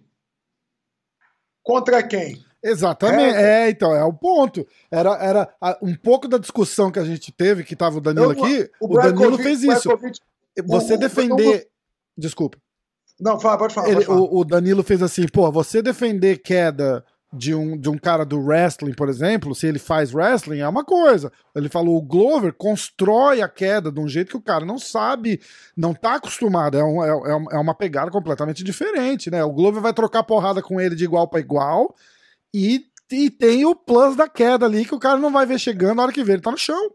Contra 1.63 2.02
quem? 2.02 2.45
Exatamente, 2.67 3.38
é, 3.38 3.67
é, 3.67 3.69
então, 3.69 3.95
é 3.95 4.03
o 4.03 4.12
ponto. 4.12 4.67
Era, 4.91 5.12
era 5.23 5.56
um 5.82 5.95
pouco 5.95 6.27
da 6.27 6.38
discussão 6.38 6.91
que 6.91 6.99
a 6.99 7.06
gente 7.06 7.32
teve, 7.32 7.63
que 7.63 7.77
tava 7.77 7.97
o 7.97 8.01
Danilo 8.01 8.25
eu, 8.25 8.32
aqui, 8.32 8.69
o, 8.82 8.93
o 8.93 9.01
Danilo 9.01 9.38
fez 9.38 9.63
isso. 9.63 9.89
Você 10.65 10.95
o, 10.95 10.97
defender. 10.97 11.67
Desculpa. 12.17 12.58
Não, 13.19 13.39
fala, 13.39 13.58
pode 13.58 13.73
falar. 13.73 13.88
Ele, 13.88 13.95
pode 13.95 14.08
falar. 14.08 14.19
O, 14.19 14.39
o, 14.39 14.43
Danilo 14.43 14.84
fez 14.84 15.01
assim, 15.01 15.27
pô, 15.27 15.49
você 15.49 15.82
defender 15.82 16.39
queda 16.39 17.06
de 17.32 17.56
um, 17.56 17.77
de 17.77 17.89
um 17.89 17.97
cara 17.97 18.25
do 18.25 18.39
wrestling, 18.39 18.93
por 18.93 19.08
exemplo, 19.08 19.56
se 19.56 19.67
ele 19.67 19.80
faz 19.80 20.13
wrestling, 20.13 20.60
é 20.60 20.67
uma 20.67 20.84
coisa. 20.84 21.32
Ele 21.56 21.69
falou, 21.69 21.95
o 21.97 22.01
Glover 22.01 22.53
constrói 22.53 23.41
a 23.41 23.47
queda 23.47 23.91
de 23.91 23.99
um 23.99 24.10
jeito 24.10 24.32
que 24.32 24.38
o 24.38 24.41
cara 24.41 24.65
não 24.65 24.77
sabe, 24.77 25.39
não 25.75 25.93
tá 25.93 26.15
acostumado. 26.15 26.77
É, 26.77 26.84
um, 26.84 27.03
é, 27.03 27.10
é, 27.10 27.56
é 27.56 27.58
uma 27.58 27.73
pegada 27.73 28.12
completamente 28.12 28.62
diferente, 28.62 29.32
né? 29.32 29.41
O 29.43 29.53
Glover 29.53 29.82
vai 29.82 29.93
trocar 29.93 30.23
porrada 30.23 30.62
com 30.62 30.82
ele 30.82 30.95
de 30.95 31.06
igual 31.06 31.30
para 31.30 31.39
igual 31.39 31.95
e, 32.54 32.86
e 33.12 33.30
tem 33.30 33.66
o 33.66 33.76
plus 33.76 34.16
da 34.16 34.28
queda 34.28 34.66
ali 34.66 34.86
que 34.86 34.96
o 34.96 35.00
cara 35.00 35.20
não 35.20 35.32
vai 35.32 35.46
ver 35.46 35.60
chegando 35.60 35.96
na 35.96 36.04
hora 36.04 36.12
que 36.14 36.24
vê, 36.24 36.34
ele 36.34 36.42
tá 36.42 36.52
no 36.52 36.58
chão. 36.58 36.92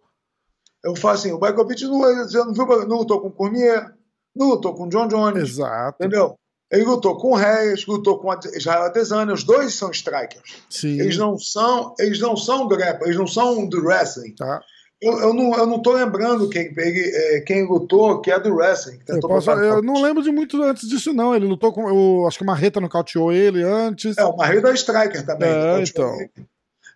Eu 0.85 0.97
falo 0.97 1.15
assim, 1.15 1.33
o 1.33 1.39
Bajkovic 1.39 1.85
não, 1.85 2.01
não, 2.01 2.87
não 2.87 2.97
lutou 2.99 3.21
com 3.21 3.29
o 3.29 3.33
Cormier, 3.33 3.95
não 4.35 4.49
lutou 4.49 4.75
com 4.75 4.87
o 4.87 4.89
John 4.89 5.07
Jones. 5.07 5.51
Exato. 5.51 5.97
Entendeu? 6.01 6.35
Ele 6.73 6.85
lutou 6.85 7.19
com 7.19 7.33
o 7.33 7.37
Reis, 7.37 7.87
lutou 7.87 8.19
com 8.19 8.33
Israel 8.57 8.85
Adesanya, 8.85 9.35
os 9.35 9.45
dois 9.45 9.75
são 9.75 9.91
strikers. 9.91 10.63
Sim. 10.71 10.99
Eles 10.99 11.19
não 11.19 11.39
são, 11.39 11.95
eles 11.99 12.19
não 12.19 12.35
são 12.35 12.67
grapple, 12.67 13.07
eles 13.07 13.19
não 13.19 13.27
são 13.27 13.69
do 13.69 13.85
wrestling. 13.85 14.35
Tá. 14.35 14.61
Eu, 15.03 15.19
eu, 15.19 15.35
não, 15.35 15.53
eu 15.55 15.67
não 15.67 15.83
tô 15.83 15.93
lembrando 15.93 16.49
quem, 16.49 16.73
ele, 16.77 17.11
é, 17.13 17.41
quem 17.41 17.67
lutou, 17.67 18.21
que 18.21 18.31
é 18.31 18.39
do 18.39 18.55
wrestling. 18.55 19.01
eu, 19.09 19.19
posso, 19.19 19.51
eu 19.51 19.83
não 19.83 20.01
lembro 20.01 20.23
de 20.23 20.31
muito 20.31 20.63
antes 20.63 20.89
disso, 20.89 21.13
não. 21.13 21.35
Ele 21.35 21.45
lutou 21.45 21.73
com. 21.73 21.89
Eu, 21.89 22.25
acho 22.29 22.39
que 22.39 22.45
o 22.45 22.47
Marreta 22.47 22.81
nocauteou 22.81 23.33
ele 23.33 23.65
antes. 23.65 24.17
É, 24.17 24.25
o 24.25 24.37
Marreta 24.37 24.69
é 24.69 24.75
striker 24.75 25.27
também. 25.27 25.51
É, 25.51 25.83
então. 25.83 26.17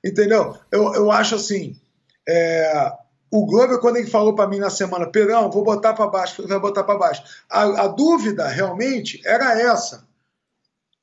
Entendeu? 0.05 0.57
Eu, 0.71 0.95
eu 0.95 1.11
acho 1.11 1.35
assim. 1.35 1.75
É, 2.29 2.93
o 3.29 3.45
Glover, 3.45 3.81
quando 3.81 3.97
ele 3.97 4.07
falou 4.07 4.37
para 4.37 4.49
mim 4.49 4.59
na 4.59 4.71
semana, 4.71 5.11
Perão, 5.11 5.51
vou 5.51 5.65
botar 5.65 5.93
para 5.93 6.07
baixo, 6.07 6.47
vai 6.47 6.61
botar 6.61 6.85
para 6.85 6.99
baixo. 6.99 7.25
A, 7.51 7.83
a, 7.83 7.89
dúvida 7.89 8.47
realmente 8.47 9.21
era 9.27 9.61
essa. 9.61 10.07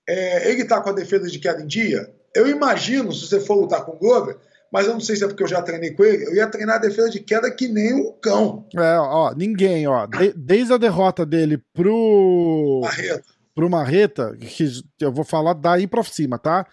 É, 0.08 0.50
ele 0.50 0.62
está 0.62 0.80
com 0.80 0.90
a 0.90 0.94
defesa 0.94 1.30
de 1.30 1.38
queda 1.38 1.62
em 1.62 1.68
dia? 1.68 2.14
Eu 2.34 2.48
imagino, 2.48 3.12
se 3.12 3.28
você 3.28 3.42
for 3.42 3.56
lutar 3.56 3.84
com 3.84 3.92
o 3.92 4.00
Glover, 4.00 4.38
mas 4.74 4.88
eu 4.88 4.94
não 4.94 5.00
sei 5.00 5.16
se 5.16 5.24
é 5.24 5.28
porque 5.28 5.44
eu 5.44 5.48
já 5.48 5.62
treinei 5.62 5.92
com 5.92 6.04
ele, 6.04 6.26
eu 6.26 6.34
ia 6.34 6.48
treinar 6.48 6.78
a 6.78 6.80
defesa 6.80 7.08
de 7.08 7.20
queda 7.20 7.52
que 7.52 7.68
nem 7.68 7.94
um 7.94 8.12
cão. 8.20 8.66
É, 8.76 8.98
ó, 8.98 9.32
ninguém, 9.36 9.86
ó. 9.86 10.08
De, 10.08 10.34
desde 10.34 10.74
a 10.74 10.78
derrota 10.78 11.24
dele 11.24 11.62
pro. 11.72 12.82
Marreta. 12.84 13.24
Pro 13.54 13.70
Marreta, 13.70 14.36
que 14.36 14.68
eu 15.00 15.12
vou 15.12 15.24
falar 15.24 15.54
daí 15.54 15.86
pra 15.86 16.02
cima, 16.02 16.40
tá? 16.40 16.66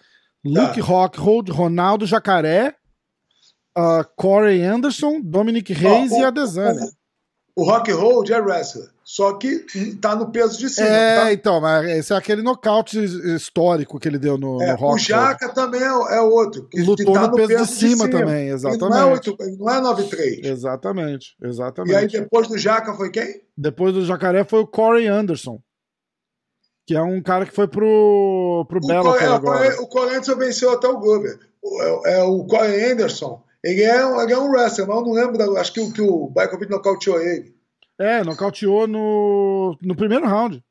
Luke 0.43 0.79
tá. 0.79 0.83
Rockhold, 0.83 1.51
Ronaldo 1.51 2.07
Jacaré, 2.07 2.73
uh, 3.77 4.03
Corey 4.15 4.63
Anderson, 4.63 5.21
Dominic 5.21 5.71
Reis 5.71 6.11
e 6.11 6.23
Adesanya. 6.23 6.89
O, 7.55 7.61
o 7.61 7.65
Rockhold 7.65 8.31
é 8.31 8.39
wrestler. 8.39 8.89
Só 9.03 9.33
que 9.33 9.65
tá 9.99 10.15
no 10.15 10.31
peso 10.31 10.57
de 10.57 10.69
cima. 10.69 10.87
É, 10.87 11.15
tá? 11.19 11.33
então, 11.33 11.59
mas 11.59 11.85
esse 11.89 12.13
é 12.13 12.15
aquele 12.15 12.41
nocaute 12.41 12.97
histórico 13.35 13.99
que 13.99 14.07
ele 14.07 14.17
deu 14.17 14.37
no, 14.37 14.61
é, 14.61 14.71
no 14.71 14.77
Rock. 14.77 14.95
O 14.95 14.97
Jaca 14.97 15.49
também 15.49 15.81
é, 15.81 15.85
é 15.85 16.21
outro. 16.21 16.65
Que, 16.69 16.79
Lutou 16.79 16.95
que 16.95 17.19
tá 17.19 17.27
no, 17.27 17.35
peso, 17.35 17.47
peso 17.49 17.65
de, 17.65 17.71
cima 17.71 17.89
de, 17.89 17.97
cima 17.97 18.09
também, 18.09 18.47
exatamente. 18.47 19.29
Ele 19.37 19.57
não 19.57 19.69
é, 19.69 19.81
9-3. 19.81 20.45
É 20.45 20.47
exatamente, 20.47 21.35
exatamente. 21.43 21.93
E 21.93 21.95
aí 21.97 22.07
depois 22.07 22.47
do 22.47 22.57
Jaca 22.57 22.93
foi 22.93 23.11
quem? 23.11 23.41
Depois 23.57 23.93
do 23.93 24.05
Jacaré 24.05 24.45
foi 24.45 24.61
o 24.61 24.67
Corey 24.67 25.07
Anderson. 25.07 25.59
Que 26.87 26.95
é 26.95 27.01
um 27.01 27.21
cara 27.21 27.45
que 27.45 27.53
foi 27.53 27.67
pro, 27.67 28.65
pro 28.69 28.79
Belo 28.79 29.09
agora. 29.09 29.81
O 29.81 29.87
Corey 29.87 30.15
Anderson 30.15 30.35
venceu 30.37 30.71
até 30.71 30.87
o 30.87 30.97
Glover. 30.97 31.37
O, 31.61 32.05
é, 32.05 32.19
é, 32.19 32.23
o 32.23 32.45
Corey 32.45 32.91
Anderson, 32.91 33.43
ele 33.63 33.83
é, 33.83 34.23
ele 34.23 34.33
é 34.33 34.37
um 34.37 34.49
wrestler, 34.49 34.87
mas 34.87 34.97
eu 34.97 35.03
não 35.03 35.11
lembro, 35.11 35.37
da, 35.37 35.59
acho 35.59 35.73
que, 35.73 35.79
o, 35.79 35.91
que 35.91 36.01
o 36.01 36.27
Bajkovic 36.27 36.71
nocauteou 36.71 37.21
ele. 37.21 37.55
É, 37.99 38.23
nocauteou 38.23 38.87
no, 38.87 39.77
no 39.81 39.95
primeiro 39.95 40.25
round. 40.25 40.63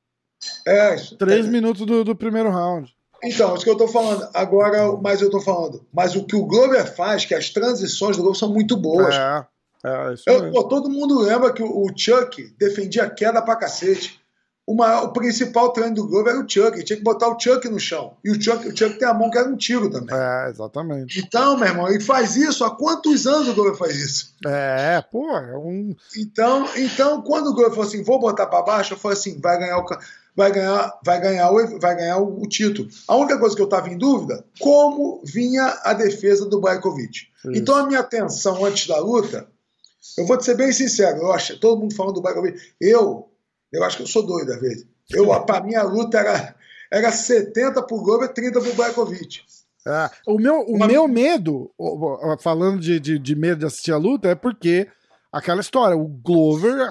É. 0.67 0.97
Três 1.19 1.47
é. 1.47 1.51
minutos 1.51 1.87
do, 1.87 2.03
do 2.03 2.17
primeiro 2.17 2.51
round. 2.51 2.93
Então, 3.23 3.55
isso 3.55 3.65
que 3.65 3.71
eu 3.71 3.77
tô 3.77 3.87
falando. 3.87 4.29
Agora, 4.35 4.97
mas 4.97 5.21
eu 5.21 5.31
tô 5.31 5.41
falando. 5.41 5.87
Mas 5.93 6.17
o 6.17 6.25
que 6.25 6.35
o 6.35 6.47
Glover 6.47 6.85
faz, 6.97 7.25
que 7.25 7.35
as 7.35 7.51
transições 7.51 8.17
do 8.17 8.23
Glover 8.23 8.39
são 8.39 8.53
muito 8.53 8.77
boas. 8.77 9.15
É, 9.15 9.47
é 9.85 10.15
isso 10.15 10.25
eu, 10.27 10.51
pô, 10.51 10.65
todo 10.65 10.91
mundo 10.91 11.21
lembra 11.21 11.53
que 11.53 11.63
o, 11.63 11.85
o 11.85 11.93
Chuck 11.95 12.43
defendia 12.59 13.09
queda 13.09 13.43
pra 13.43 13.57
cacete 13.57 14.20
o, 14.73 15.13
principal 15.13 15.73
treino 15.73 15.97
do 15.97 16.07
Glover 16.07 16.35
era 16.35 16.45
o 16.45 16.49
Chuck. 16.49 16.75
Ele 16.75 16.85
tinha 16.85 16.97
que 16.97 17.03
botar 17.03 17.29
o 17.29 17.39
Chuck 17.39 17.69
no 17.69 17.81
chão. 17.81 18.17
E 18.25 18.31
o 18.31 18.41
Chuck, 18.41 18.69
o 18.69 18.77
Chuck 18.77 18.99
tem 18.99 19.09
a 19.09 19.15
mão 19.15 19.31
que 19.31 19.39
era 19.39 19.49
um 19.49 19.57
tiro 19.57 19.91
também. 19.91 20.15
É, 20.17 20.49
exatamente. 20.49 21.19
Então, 21.19 21.57
meu 21.57 21.69
irmão, 21.69 21.89
ele 21.89 22.01
faz 22.01 22.37
isso. 22.37 22.65
Há 22.65 22.71
quantos 22.77 23.27
anos 23.27 23.49
o 23.49 23.55
Glover 23.55 23.75
faz 23.75 23.97
isso? 23.97 24.35
É, 24.47 25.03
pô, 25.11 25.29
é 25.37 25.59
um. 25.59 25.95
Então, 26.17 26.69
então 26.77 27.23
quando 27.23 27.49
o 27.49 27.55
Glover 27.55 27.71
falou 27.71 27.87
assim, 27.87 28.03
vou 28.03 28.21
botar 28.21 28.47
para 28.47 28.63
baixo, 28.63 28.95
eu 28.95 28.99
falei 28.99 29.19
assim, 29.19 29.41
vai 29.41 29.59
ganhar 29.59 29.79
o. 29.79 29.87
Vai 30.37 30.53
ganhar, 30.53 30.99
vai 31.05 31.21
ganhar, 31.21 31.51
o, 31.51 31.79
vai 31.81 31.97
ganhar 31.97 32.19
o, 32.19 32.41
o 32.41 32.49
título. 32.49 32.89
A 33.09 33.17
única 33.17 33.39
coisa 33.39 33.57
que 33.57 33.61
eu 33.61 33.67
estava 33.67 33.89
em 33.89 33.99
dúvida, 33.99 34.45
como 34.61 35.21
vinha 35.25 35.81
a 35.83 35.93
defesa 35.93 36.47
do 36.47 36.61
Brajkovic. 36.61 37.29
Então 37.47 37.75
a 37.75 37.87
minha 37.87 38.01
atenção 38.01 38.65
antes 38.65 38.87
da 38.87 38.99
luta, 38.99 39.49
eu 40.17 40.27
vou 40.27 40.37
te 40.37 40.45
ser 40.45 40.55
bem 40.55 40.73
sincero, 40.73 41.19
eu 41.19 41.33
acho, 41.33 41.59
todo 41.59 41.81
mundo 41.81 41.95
falando 41.95 42.15
do 42.15 42.23
Brajkovic, 42.23 42.59
eu 42.81 43.30
eu 43.73 43.85
acho 43.85 43.97
que 43.97 44.03
eu 44.03 44.07
sou 44.07 44.27
doido 44.27 44.53
às 44.53 44.61
vezes. 44.61 44.87
Eu, 45.11 45.29
para 45.45 45.65
mim, 45.65 45.75
a 45.75 45.83
luta 45.83 46.19
era, 46.19 46.55
era 46.91 47.13
70 47.13 47.83
por 47.83 48.03
Glover, 48.03 48.33
30 48.33 48.61
por 48.61 48.75
Blakovic. 48.75 49.43
É, 49.87 50.11
o 50.27 50.39
meu, 50.39 50.61
o 50.61 50.77
Uma... 50.77 50.87
meu 50.87 51.09
medo, 51.09 51.71
falando 52.41 52.81
de, 52.81 53.01
de, 53.01 53.19
de, 53.19 53.35
medo 53.35 53.61
de 53.61 53.67
assistir 53.67 53.93
a 53.93 53.97
luta, 53.97 54.29
é 54.29 54.35
porque 54.35 54.89
aquela 55.33 55.61
história, 55.61 55.97
o 55.97 56.07
Glover, 56.07 56.89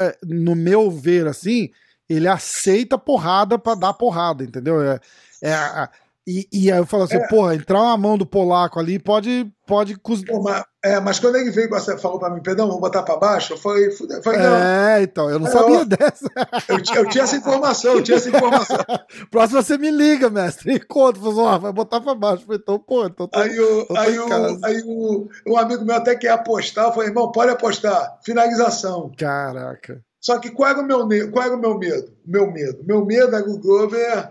é, 0.00 0.16
no 0.24 0.54
meu 0.54 0.90
ver, 0.90 1.26
assim, 1.26 1.70
ele 2.08 2.28
aceita 2.28 2.96
porrada 2.96 3.58
para 3.58 3.78
dar 3.78 3.94
porrada, 3.94 4.44
entendeu? 4.44 4.80
É, 4.80 5.00
é, 5.42 5.88
e, 6.26 6.48
e 6.52 6.70
aí 6.70 6.78
eu 6.78 6.86
falo 6.86 7.04
assim, 7.04 7.16
é. 7.16 7.28
porra, 7.28 7.54
entrar 7.54 7.82
uma 7.82 7.96
mão 7.96 8.16
do 8.16 8.26
polaco 8.26 8.78
ali 8.78 8.98
pode. 8.98 9.50
pode 9.66 9.98
Pô, 9.98 10.42
mas, 10.42 10.64
é, 10.82 10.98
mas 11.00 11.18
quando 11.18 11.36
ele 11.36 11.50
veio 11.50 11.68
e 11.68 11.98
falou 11.98 12.18
pra 12.18 12.30
mim, 12.30 12.42
perdão, 12.42 12.68
vou 12.68 12.80
botar 12.80 13.02
pra 13.02 13.16
baixo, 13.16 13.52
eu 13.52 13.58
falei, 13.58 13.90
falei 13.90 14.40
É, 14.40 15.02
então, 15.02 15.28
eu 15.30 15.38
não 15.38 15.46
sabia 15.46 15.80
eu, 15.80 15.84
dessa. 15.84 16.30
Eu, 16.68 16.76
eu, 16.96 17.08
tinha 17.08 17.24
essa 17.24 17.36
informação, 17.36 17.94
eu 17.94 18.02
tinha 18.02 18.16
essa 18.16 18.28
informação. 18.28 18.78
Próximo 19.30 19.62
você 19.62 19.76
me 19.76 19.90
liga, 19.90 20.30
mestre, 20.30 20.74
e 20.74 20.80
conta, 20.80 21.20
falou, 21.20 21.58
vai 21.58 21.72
botar 21.72 22.00
pra 22.00 22.14
baixo. 22.14 22.42
Eu 22.42 22.46
falei, 22.46 22.60
então, 22.62 22.78
pô, 22.78 23.06
então 23.06 23.28
tô, 23.28 23.38
Aí, 23.38 23.60
o, 23.60 23.86
tô 23.86 23.96
aí, 23.96 24.18
o, 24.18 24.64
aí 24.64 24.82
o, 24.84 25.28
um 25.46 25.58
amigo 25.58 25.84
meu 25.84 25.96
até 25.96 26.14
quer 26.14 26.30
apostar, 26.30 26.86
eu 26.86 26.92
falei, 26.92 27.08
irmão, 27.08 27.30
pode 27.30 27.50
apostar, 27.50 28.18
finalização. 28.24 29.12
Caraca. 29.16 30.02
Só 30.20 30.38
que 30.38 30.50
qual 30.50 30.70
era 30.70 30.80
o 30.80 30.86
meu, 31.06 31.30
qual 31.30 31.44
era 31.44 31.56
o 31.56 31.60
meu 31.60 31.78
medo? 31.78 32.12
Meu 32.26 32.50
medo. 32.50 32.84
Meu 32.86 33.04
medo 33.04 33.34
era 33.34 33.48
o 33.48 33.58
Glover 33.58 34.30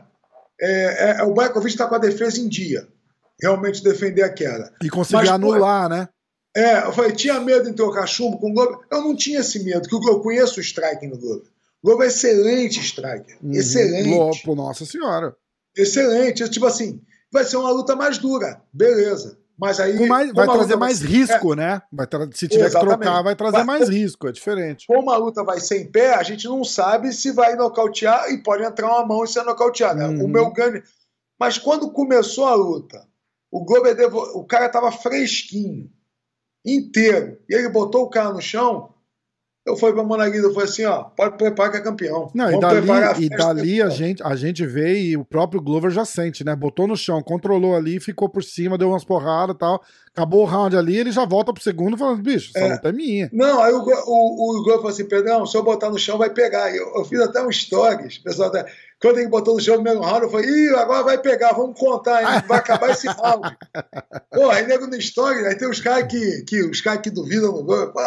é, 0.61 1.21
é, 1.21 1.23
o 1.23 1.33
Baikovic 1.33 1.71
está 1.71 1.87
com 1.87 1.95
a 1.95 1.99
defesa 1.99 2.39
em 2.39 2.49
dia. 2.49 2.87
Realmente 3.41 3.83
defender 3.83 4.23
a 4.23 4.29
queda. 4.29 4.73
E 4.83 4.89
conseguir 4.89 5.21
Mas, 5.21 5.29
anular, 5.29 5.89
pô, 5.89 5.95
né? 5.95 6.09
É, 6.59 6.85
eu 6.85 6.91
falei, 6.91 7.13
tinha 7.13 7.39
medo 7.39 7.69
em 7.69 7.73
trocar 7.73 8.05
chumbo 8.05 8.37
com 8.37 8.51
o 8.51 8.53
Globo? 8.53 8.83
Eu 8.91 9.01
não 9.01 9.15
tinha 9.15 9.39
esse 9.39 9.63
medo, 9.63 9.87
porque 9.87 10.09
eu 10.09 10.19
conheço 10.19 10.59
o 10.59 10.61
striking 10.61 11.07
no 11.07 11.17
Globo. 11.17 11.43
O 11.81 11.87
Globo 11.87 12.03
é 12.03 12.07
excelente 12.07 12.81
striker. 12.81 13.37
Uhum. 13.41 13.53
Excelente. 13.53 14.43
Pô, 14.43 14.55
nossa 14.55 14.85
senhora. 14.85 15.33
Excelente. 15.77 16.49
Tipo 16.49 16.65
assim, 16.65 17.01
vai 17.31 17.45
ser 17.45 17.55
uma 17.55 17.71
luta 17.71 17.95
mais 17.95 18.17
dura. 18.17 18.61
Beleza. 18.73 19.37
Mas 19.57 19.79
aí. 19.79 20.05
Mais, 20.05 20.33
vai 20.33 20.47
trazer 20.47 20.75
mais 20.75 20.99
vai... 20.99 21.09
risco, 21.09 21.53
é. 21.53 21.55
né? 21.55 21.81
Vai. 21.93 22.07
Se 22.33 22.49
tiver 22.49 22.65
Exatamente. 22.65 22.97
que 22.97 23.03
trocar, 23.03 23.21
vai 23.21 23.35
trazer 23.37 23.57
vai... 23.57 23.65
mais 23.65 23.87
risco, 23.87 24.27
é 24.27 24.31
diferente. 24.33 24.85
Como 24.85 25.09
a 25.11 25.15
luta 25.15 25.41
vai 25.41 25.61
ser 25.61 25.79
em 25.79 25.89
pé, 25.89 26.13
a 26.13 26.23
gente 26.23 26.45
não 26.45 26.65
sabe 26.65 27.13
se 27.13 27.31
vai 27.31 27.55
nocautear 27.55 28.29
e 28.31 28.43
pode 28.43 28.63
entrar 28.63 28.87
uma 28.87 29.05
mão 29.05 29.23
e 29.23 29.27
ser 29.29 29.43
nocauteado. 29.43 29.97
Né? 29.97 30.07
Uhum. 30.07 30.25
O 30.25 30.27
meu 30.27 30.51
ganho. 30.51 30.83
Mas 31.39 31.57
quando 31.57 31.89
começou 31.89 32.47
a 32.47 32.53
luta, 32.53 33.07
o 33.49 33.63
Glover 33.63 33.95
devo... 33.95 34.19
o 34.37 34.43
cara 34.43 34.67
tava 34.67 34.91
fresquinho, 34.91 35.89
inteiro, 36.65 37.37
e 37.49 37.55
ele 37.55 37.69
botou 37.69 38.03
o 38.03 38.09
cara 38.09 38.33
no 38.33 38.41
chão. 38.41 38.93
eu 39.65 39.77
fui 39.77 39.93
pra 39.93 40.03
Monaguilha, 40.03 40.43
eu 40.43 40.53
falei 40.53 40.67
assim, 40.67 40.83
ó, 40.85 41.03
pode 41.03 41.37
preparar 41.37 41.71
que 41.71 41.77
é 41.77 41.81
campeão. 41.81 42.31
Não, 42.33 42.51
e 42.51 42.59
dali, 42.59 42.91
a, 42.91 43.19
e 43.19 43.29
dali 43.29 43.81
a, 43.81 43.89
gente, 43.89 44.23
a 44.23 44.35
gente 44.35 44.65
vê 44.65 44.99
e 44.99 45.17
o 45.17 45.23
próprio 45.23 45.61
Glover 45.61 45.91
já 45.91 46.03
sente, 46.03 46.43
né? 46.43 46.55
Botou 46.55 46.87
no 46.87 46.97
chão, 46.97 47.21
controlou 47.21 47.75
ali, 47.75 47.99
ficou 47.99 48.27
por 48.27 48.43
cima, 48.43 48.77
deu 48.77 48.89
umas 48.89 49.03
porradas 49.03 49.55
e 49.55 49.59
tal. 49.59 49.83
Acabou 50.11 50.41
o 50.41 50.45
round 50.45 50.75
ali, 50.75 50.97
ele 50.97 51.11
já 51.11 51.23
volta 51.25 51.53
pro 51.53 51.61
segundo 51.61 51.97
falando, 51.97 52.21
bicho, 52.21 52.51
essa 52.55 52.65
é. 52.65 52.73
luta 52.73 52.89
é 52.89 52.91
minha. 52.91 53.29
Não, 53.31 53.61
aí 53.61 53.71
o, 53.71 53.79
o, 53.79 54.59
o 54.59 54.63
Glover 54.63 54.77
falou 54.77 54.89
assim, 54.89 55.07
Pedrão, 55.07 55.45
se 55.45 55.55
eu 55.55 55.63
botar 55.63 55.89
no 55.89 55.99
chão 55.99 56.17
vai 56.17 56.31
pegar. 56.31 56.75
Eu, 56.75 56.91
eu 56.95 57.05
fiz 57.05 57.19
até 57.19 57.41
um 57.41 57.51
stories, 57.51 58.17
pessoal 58.17 58.49
até... 58.49 58.65
Quando 59.01 59.19
ele 59.19 59.29
botou 59.29 59.55
no 59.55 59.61
chão 59.61 59.77
no 59.77 59.83
mesmo 59.83 60.01
round, 60.01 60.23
eu 60.23 60.29
falei, 60.29 60.49
ih, 60.49 60.75
agora 60.75 61.03
vai 61.03 61.17
pegar, 61.17 61.53
vamos 61.53 61.79
contar, 61.79 62.21
hein? 62.21 62.43
vai 62.45 62.59
acabar 62.59 62.89
esse 62.89 63.07
round. 63.07 63.57
Pô, 64.33 64.49
aí 64.49 64.67
nego 64.67 64.87
no 64.87 64.95
story, 64.97 65.45
aí 65.47 65.57
tem 65.57 65.69
os 65.69 65.79
caras 65.79 66.07
que, 66.11 66.41
que, 66.43 66.61
os 66.63 66.81
caras 66.81 67.01
que 67.01 67.09
duvidam 67.09 67.53
no 67.53 67.63
Glover, 67.63 67.93
pô, 67.93 68.01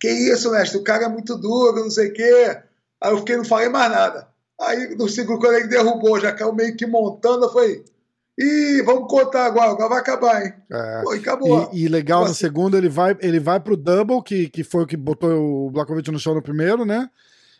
que 0.00 0.08
isso, 0.08 0.50
mestre? 0.50 0.78
O 0.78 0.84
cara 0.84 1.04
é 1.04 1.08
muito 1.08 1.36
duro, 1.36 1.82
não 1.82 1.90
sei 1.90 2.08
o 2.08 2.12
quê. 2.12 2.58
Aí 3.02 3.12
eu 3.12 3.18
fiquei, 3.18 3.36
não 3.36 3.44
falei 3.44 3.68
mais 3.68 3.90
nada. 3.90 4.28
Aí 4.60 4.94
no 4.96 5.08
segundo, 5.08 5.40
quando 5.40 5.56
ele 5.56 5.68
derrubou, 5.68 6.18
já 6.18 6.32
caiu 6.32 6.54
meio 6.54 6.74
que 6.76 6.86
montando, 6.86 7.44
eu 7.44 7.52
falei. 7.52 7.84
Ih, 8.38 8.82
vamos 8.82 9.08
contar 9.08 9.46
agora, 9.46 9.70
agora 9.70 9.90
vai 9.90 9.98
acabar, 9.98 10.44
hein? 10.44 10.52
É. 10.72 11.02
Pô, 11.02 11.14
e 11.14 11.18
acabou. 11.18 11.70
E, 11.72 11.84
e 11.84 11.88
legal, 11.88 12.20
no 12.20 12.26
assim, 12.26 12.34
segundo 12.34 12.76
ele 12.76 12.88
vai, 12.88 13.16
ele 13.20 13.38
vai 13.38 13.60
pro 13.60 13.76
double, 13.76 14.22
que, 14.22 14.48
que 14.48 14.64
foi 14.64 14.82
o 14.82 14.86
que 14.86 14.96
botou 14.96 15.66
o 15.66 15.70
Blakovic 15.70 16.10
no 16.10 16.18
chão 16.18 16.34
no 16.34 16.42
primeiro, 16.42 16.84
né? 16.84 17.08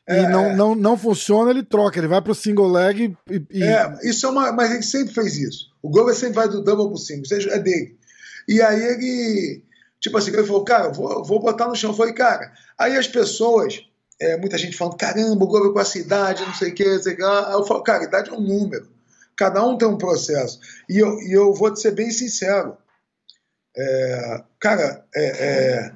E 0.08 0.12
é, 0.12 0.28
não, 0.28 0.44
é. 0.46 0.56
não, 0.56 0.74
não 0.74 0.98
funciona, 0.98 1.50
ele 1.50 1.62
troca, 1.62 1.98
ele 1.98 2.08
vai 2.08 2.20
pro 2.20 2.34
single 2.34 2.70
leg 2.70 3.16
e. 3.30 3.46
e... 3.50 3.62
É, 3.62 3.98
isso 4.02 4.26
é 4.26 4.30
uma. 4.30 4.52
Mas 4.52 4.70
ele 4.70 4.82
sempre 4.82 5.14
fez 5.14 5.36
isso. 5.36 5.70
O 5.82 5.88
Glover 5.88 6.14
sempre 6.14 6.34
vai 6.34 6.48
do 6.48 6.62
double 6.62 6.88
pro 6.88 6.98
single, 6.98 7.24
seja, 7.24 7.50
é 7.50 7.58
dele. 7.58 7.98
E 8.46 8.60
aí 8.60 8.82
ele. 8.82 9.64
Tipo 10.00 10.18
assim, 10.18 10.32
ele 10.32 10.44
falou, 10.44 10.64
cara, 10.64 10.90
vou, 10.90 11.24
vou 11.24 11.40
botar 11.40 11.66
no 11.66 11.74
chão. 11.74 11.90
Eu 11.90 11.96
falei, 11.96 12.12
cara, 12.12 12.52
aí 12.78 12.94
as 12.94 13.08
pessoas, 13.08 13.80
é, 14.20 14.36
muita 14.36 14.58
gente 14.58 14.76
falando, 14.76 14.98
caramba, 14.98 15.42
o 15.44 15.48
Globo 15.48 15.72
com 15.72 15.78
a 15.78 15.84
cidade, 15.84 16.44
não 16.44 16.54
sei 16.54 16.70
o 16.70 16.74
que, 16.74 16.84
não 16.84 17.02
sei 17.02 17.14
o 17.14 17.16
que. 17.16 17.22
Eu 17.22 17.64
falo, 17.64 17.82
cara, 17.82 18.04
idade 18.04 18.28
é 18.28 18.34
um 18.34 18.40
número. 18.40 18.86
Cada 19.34 19.64
um 19.66 19.78
tem 19.78 19.88
um 19.88 19.96
processo. 19.96 20.60
E 20.88 20.98
eu, 20.98 21.18
e 21.20 21.32
eu 21.32 21.54
vou 21.54 21.72
te 21.72 21.80
ser 21.80 21.92
bem 21.92 22.10
sincero. 22.10 22.76
É, 23.76 24.44
cara, 24.60 25.04
é, 25.14 25.24
é 25.24 25.92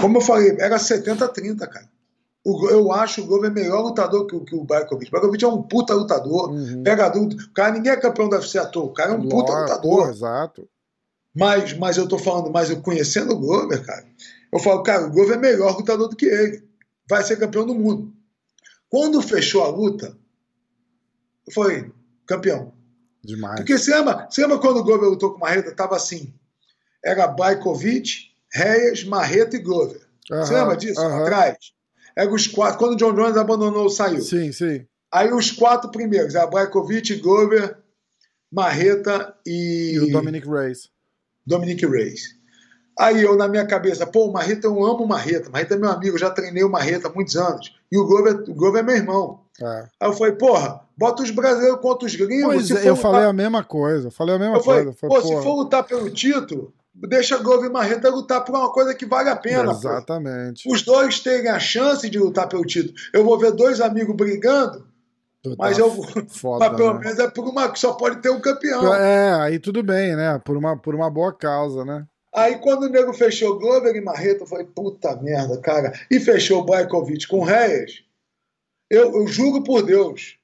como 0.00 0.18
eu 0.18 0.20
falei, 0.20 0.56
era 0.58 0.76
70-30, 0.76 1.58
cara. 1.68 1.91
O, 2.44 2.68
eu 2.68 2.90
acho 2.90 3.22
o 3.22 3.26
Glover 3.26 3.52
melhor 3.52 3.82
lutador 3.82 4.26
que, 4.26 4.38
que 4.40 4.54
o 4.54 4.64
Barkovic. 4.64 5.08
O 5.08 5.12
Barkovic 5.12 5.44
é 5.44 5.48
um 5.48 5.62
puta 5.62 5.94
lutador, 5.94 6.50
uhum. 6.50 6.82
pegador. 6.82 7.22
O 7.22 7.52
cara, 7.52 7.72
ninguém 7.72 7.92
é 7.92 7.96
campeão 7.96 8.28
da 8.28 8.38
UFC 8.38 8.58
à 8.58 8.66
toa. 8.66 8.84
O 8.84 8.92
cara 8.92 9.12
é 9.12 9.14
um 9.14 9.28
puta 9.28 9.52
lutador. 9.52 10.10
exato. 10.10 10.68
Mas, 11.34 11.72
mas 11.78 11.96
eu 11.96 12.06
tô 12.06 12.18
falando, 12.18 12.50
mas 12.50 12.68
eu 12.68 12.82
conhecendo 12.82 13.32
o 13.32 13.38
Glover, 13.38 13.82
cara, 13.84 14.04
eu 14.52 14.58
falo, 14.58 14.82
cara, 14.82 15.06
o 15.06 15.10
Glover 15.10 15.36
é 15.36 15.40
melhor 15.40 15.76
lutador 15.76 16.08
do 16.08 16.16
que 16.16 16.26
ele. 16.26 16.62
Vai 17.08 17.22
ser 17.22 17.36
campeão 17.38 17.66
do 17.66 17.74
mundo. 17.74 18.12
Quando 18.88 19.22
fechou 19.22 19.62
a 19.62 19.68
luta, 19.68 20.16
eu 21.46 21.52
falei, 21.52 21.90
campeão. 22.26 22.74
Demais. 23.24 23.56
Porque 23.56 23.78
você 23.78 23.94
lembra, 23.94 24.26
você 24.28 24.42
lembra 24.42 24.58
quando 24.58 24.78
o 24.78 24.84
Glover 24.84 25.08
lutou 25.08 25.30
com 25.30 25.36
o 25.36 25.40
Marreta? 25.40 25.74
Tava 25.74 25.96
assim. 25.96 26.34
Era 27.04 27.26
Bajkovic, 27.26 28.32
Reyes, 28.52 29.04
Marreta 29.04 29.56
e 29.56 29.60
Glover. 29.60 30.06
você 30.28 30.54
lembra 30.54 30.76
disso? 30.76 31.00
Atrás. 31.00 31.56
Era 32.16 32.32
os 32.32 32.46
quatro. 32.46 32.78
Quando 32.78 32.92
o 32.92 32.96
John 32.96 33.14
Jones 33.14 33.36
abandonou, 33.36 33.88
saiu. 33.88 34.20
Sim, 34.20 34.52
sim. 34.52 34.86
Aí 35.12 35.32
os 35.32 35.50
quatro 35.50 35.90
primeiros, 35.90 36.34
a 36.36 36.46
Bajkovic, 36.46 37.16
Glover, 37.16 37.76
Marreta 38.50 39.34
e. 39.46 39.92
E 39.94 40.00
o 40.00 40.12
Dominic 40.12 40.48
Reyes. 40.48 40.90
Dominic 41.46 41.84
Reis. 41.86 42.40
Aí 42.98 43.22
eu, 43.22 43.36
na 43.36 43.48
minha 43.48 43.66
cabeça, 43.66 44.06
pô, 44.06 44.26
o 44.26 44.32
Marreta, 44.32 44.66
eu 44.66 44.84
amo 44.84 45.04
o 45.04 45.08
Marreta. 45.08 45.50
Marreta 45.50 45.74
é 45.74 45.78
meu 45.78 45.90
amigo, 45.90 46.14
eu 46.14 46.20
já 46.20 46.30
treinei 46.30 46.62
o 46.62 46.70
Marreta 46.70 47.08
há 47.08 47.12
muitos 47.12 47.36
anos. 47.36 47.74
E 47.90 47.98
o 47.98 48.06
Glover, 48.06 48.44
o 48.48 48.54
Glover 48.54 48.82
é 48.82 48.84
meu 48.84 48.96
irmão. 48.96 49.40
É. 49.60 49.86
Aí 50.00 50.08
eu 50.08 50.12
falei, 50.12 50.34
porra, 50.34 50.80
bota 50.96 51.22
os 51.22 51.30
brasileiros 51.30 51.80
contra 51.80 52.06
os 52.06 52.14
gringos. 52.14 52.54
Pois 52.54 52.70
é, 52.70 52.88
eu 52.88 52.94
lutar... 52.94 52.96
falei 52.96 53.26
a 53.26 53.32
mesma 53.32 53.64
coisa. 53.64 54.10
Falei 54.10 54.34
a 54.34 54.38
mesma 54.38 54.56
eu 54.56 54.62
coisa. 54.62 54.92
Falei, 54.92 55.16
pô, 55.16 55.26
se 55.26 55.42
for 55.42 55.54
lutar 55.54 55.84
pelo 55.84 56.10
título, 56.10 56.72
deixa 56.94 57.38
Glover 57.38 57.68
e 57.68 57.72
Marreta 57.72 58.08
lutar 58.08 58.44
por 58.44 58.54
uma 58.54 58.72
coisa 58.72 58.94
que 58.94 59.06
vale 59.06 59.28
a 59.28 59.36
pena. 59.36 59.72
Exatamente. 59.72 60.64
Pô. 60.64 60.74
Os 60.74 60.82
dois 60.82 61.20
terem 61.20 61.50
a 61.50 61.58
chance 61.58 62.08
de 62.08 62.18
lutar 62.18 62.48
pelo 62.48 62.64
título. 62.64 62.94
Eu 63.12 63.24
vou 63.24 63.38
ver 63.38 63.52
dois 63.52 63.80
amigos 63.80 64.14
brigando 64.16 64.92
mas 65.58 65.78
eu 65.78 65.90
vou. 65.90 66.04
Foda, 66.28 66.68
mas 66.68 66.76
pelo 66.76 66.94
né? 66.94 67.00
menos 67.00 67.18
é 67.18 67.28
por 67.30 67.44
uma 67.48 67.70
que 67.70 67.78
só 67.78 67.94
pode 67.94 68.20
ter 68.22 68.30
um 68.30 68.40
campeão. 68.40 68.94
É, 68.94 69.32
aí 69.40 69.58
tudo 69.58 69.82
bem, 69.82 70.14
né? 70.14 70.38
Por 70.44 70.56
uma, 70.56 70.76
por 70.76 70.94
uma 70.94 71.10
boa 71.10 71.32
causa, 71.32 71.84
né? 71.84 72.06
Aí 72.34 72.58
quando 72.58 72.84
o 72.84 72.88
nego 72.88 73.12
fechou 73.12 73.58
Glover 73.58 73.94
e 73.94 74.00
Marreta, 74.00 74.44
eu 74.44 74.46
falei, 74.46 74.64
puta 74.64 75.14
merda, 75.16 75.60
cara. 75.60 75.92
E 76.10 76.18
fechou 76.18 76.60
o 76.60 76.64
Bajkovic 76.64 77.26
com 77.26 77.40
o 77.40 77.44
Reyes. 77.44 78.04
Eu, 78.88 79.16
eu 79.16 79.26
juro 79.26 79.62
por 79.62 79.82
Deus, 79.82 80.38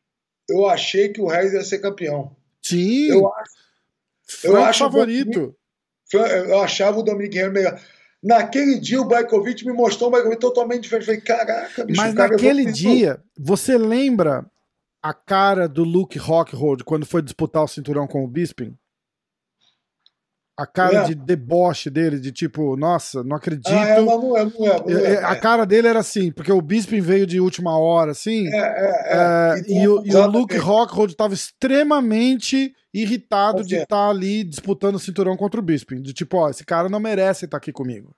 eu 0.49 0.67
achei 0.67 1.11
que 1.11 1.21
o 1.21 1.27
Reyes 1.27 1.53
ia 1.53 1.65
ser 1.65 1.79
campeão. 1.79 2.35
Sim. 2.63 3.09
Eu 3.11 3.33
acho. 3.33 3.53
eu 4.45 4.57
acho 4.57 4.79
favorito. 4.81 5.55
Eu 6.17 6.61
achava 6.61 6.99
o 6.99 7.03
Dominic 7.03 7.37
Reyes 7.37 7.53
melhor. 7.53 7.81
Naquele 8.23 8.79
dia 8.79 9.01
o 9.01 9.05
Bajkovic 9.05 9.65
me 9.65 9.73
mostrou 9.73 10.09
um 10.09 10.13
Bajkovic 10.13 10.41
totalmente 10.41 10.83
diferente. 10.83 11.09
Eu 11.09 11.15
falei, 11.15 11.21
caraca, 11.21 11.85
bicho, 11.85 12.01
Mas 12.01 12.15
naquele 12.15 12.71
dia, 12.73 13.23
você 13.39 13.79
lembra 13.79 14.45
a 15.03 15.15
cara 15.15 15.69
do 15.69 15.85
Luke 15.85 16.19
Rockhold 16.19 16.83
quando 16.85 17.07
foi 17.07 17.23
disputar 17.23 17.63
o 17.63 17.69
cinturão 17.69 18.07
com 18.07 18.25
o 18.25 18.29
Bisping? 18.29 18.77
A 20.59 20.67
cara 20.67 21.03
é. 21.03 21.05
de 21.05 21.15
deboche 21.15 21.89
dele, 21.89 22.19
de 22.19 22.33
tipo, 22.33 22.77
nossa, 22.77 23.23
não 23.23 23.37
acredito. 23.37 23.69
Ah, 23.69 23.87
é, 23.87 24.01
não 24.01 24.13
é, 24.13 24.17
não 24.17 24.37
é, 24.37 24.45
não 24.45 25.07
é, 25.07 25.25
A 25.25 25.37
cara 25.37 25.65
dele 25.65 25.87
era 25.87 26.01
assim, 26.01 26.33
porque 26.33 26.51
o 26.51 26.61
Bisping 26.61 27.01
veio 27.01 27.25
de 27.25 27.39
última 27.39 27.79
hora, 27.79 28.11
assim. 28.11 28.49
É, 28.53 28.59
é, 28.59 29.05
é. 29.07 29.63
e, 29.69 29.87
o, 29.87 30.05
e 30.05 30.13
o 30.17 30.27
Luke 30.27 30.57
Rockhold 30.57 31.13
estava 31.13 31.33
extremamente 31.33 32.75
irritado 32.93 33.63
de 33.63 33.77
estar 33.77 33.87
tá 33.87 34.09
ali 34.09 34.43
disputando 34.43 34.97
o 34.97 34.99
cinturão 34.99 35.37
contra 35.37 35.61
o 35.61 35.63
Bisping. 35.63 36.03
De 36.03 36.13
tipo, 36.13 36.39
ó, 36.39 36.51
esse 36.51 36.65
cara 36.65 36.89
não 36.89 36.99
merece 36.99 37.45
estar 37.45 37.59
aqui 37.59 37.71
comigo. 37.71 38.13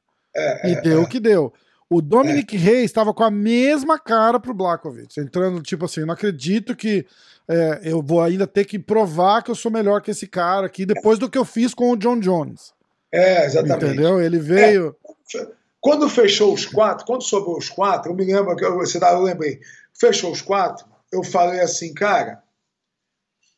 e 0.65 0.81
deu 0.81 1.03
o 1.03 1.07
que 1.07 1.21
deu. 1.21 1.53
O 1.91 2.01
Dominic 2.01 2.55
é. 2.55 2.59
Reis 2.59 2.85
estava 2.85 3.13
com 3.13 3.25
a 3.25 3.31
mesma 3.31 3.99
cara 3.99 4.39
pro 4.39 4.55
Blakovic, 4.55 5.19
entrando 5.19 5.61
tipo 5.61 5.85
assim, 5.85 6.05
não 6.05 6.15
acredito 6.15 6.77
que 6.77 7.05
é, 7.49 7.81
eu 7.83 8.01
vou 8.01 8.23
ainda 8.23 8.47
ter 8.47 8.65
que 8.65 8.79
provar 8.79 9.43
que 9.43 9.51
eu 9.51 9.57
sou 9.57 9.73
melhor 9.73 10.01
que 10.01 10.13
esse 10.13 10.29
cara 10.29 10.67
aqui 10.67 10.87
depois 10.87 11.19
do 11.19 11.29
que 11.29 11.37
eu 11.37 11.45
fiz 11.45 11.75
com 11.75 11.91
o 11.91 11.97
John 11.97 12.21
Jones. 12.21 12.73
É, 13.13 13.45
exatamente. 13.45 13.87
Entendeu? 13.87 14.23
Ele 14.23 14.39
veio. 14.39 14.95
É. 15.35 15.47
Quando 15.81 16.09
fechou 16.09 16.55
os 16.55 16.65
quatro, 16.65 17.05
quando 17.05 17.23
sobrou 17.23 17.59
os 17.59 17.69
quatro, 17.69 18.13
eu 18.13 18.17
me 18.17 18.25
lembro 18.25 18.55
que 18.55 18.65
eu, 18.65 18.81
eu 18.81 19.23
lembrei, 19.23 19.59
fechou 19.99 20.31
os 20.31 20.41
quatro, 20.41 20.87
eu 21.11 21.25
falei 21.25 21.59
assim, 21.59 21.93
cara, 21.93 22.41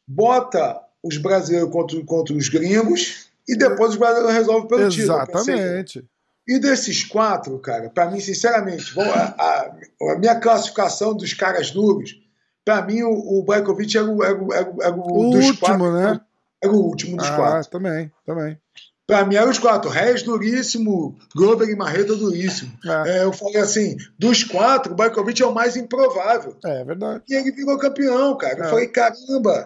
bota 0.09 0.81
os 1.03 1.19
brasileiros 1.19 1.71
contra, 1.71 2.03
contra 2.05 2.35
os 2.35 2.49
gringos 2.49 3.27
e 3.47 3.59
depois 3.59 3.91
os 3.91 3.97
brasileiros 3.97 4.33
resolvem 4.33 4.69
pelo 4.69 4.83
Exatamente. 4.83 5.01
título. 5.01 5.43
Exatamente. 5.43 6.05
E 6.47 6.59
desses 6.59 7.05
quatro, 7.05 7.59
cara, 7.61 7.89
para 7.89 8.11
mim, 8.11 8.21
sinceramente, 8.21 8.99
a, 8.99 9.35
a, 9.39 9.77
a, 10.13 10.19
minha 10.19 10.35
classificação 10.41 11.15
dos 11.15 11.33
caras 11.33 11.71
duros, 11.71 12.21
para 12.65 12.83
mim, 12.83 13.03
o, 13.03 13.39
o 13.39 13.45
Brajkovic 13.45 13.97
era 13.97 14.07
o, 14.07 14.23
era, 14.23 14.39
era, 14.53 14.75
era 14.83 14.95
o, 14.95 15.01
o 15.01 15.35
último, 15.35 15.59
quatro, 15.59 15.93
né? 15.93 16.21
Era 16.63 16.73
o 16.73 16.77
último 16.77 17.17
dos 17.17 17.29
ah, 17.29 17.37
quatro. 17.37 17.71
também, 17.71 18.11
também. 18.27 18.59
Pra 19.07 19.25
mim 19.25 19.35
eram 19.35 19.51
os 19.51 19.59
quatro. 19.59 19.91
Reis 19.91 20.23
duríssimo, 20.23 21.19
Glover 21.35 21.69
e 21.69 21.77
Marreta 21.77 22.15
duríssimo. 22.15 22.73
É. 22.85 23.19
É, 23.19 23.25
eu 23.25 23.33
falei 23.33 23.59
assim: 23.59 23.97
dos 24.19 24.45
quatro, 24.45 24.93
o 24.93 24.97
Brajkovic 24.97 25.43
é 25.43 25.47
o 25.47 25.55
mais 25.55 25.77
improvável. 25.77 26.57
É, 26.65 26.81
é 26.81 26.85
verdade. 26.85 27.23
E 27.29 27.35
ele 27.35 27.51
virou 27.51 27.79
campeão, 27.79 28.37
cara. 28.37 28.59
Eu 28.59 28.65
é. 28.65 28.69
falei: 28.69 28.89
caramba. 28.89 29.65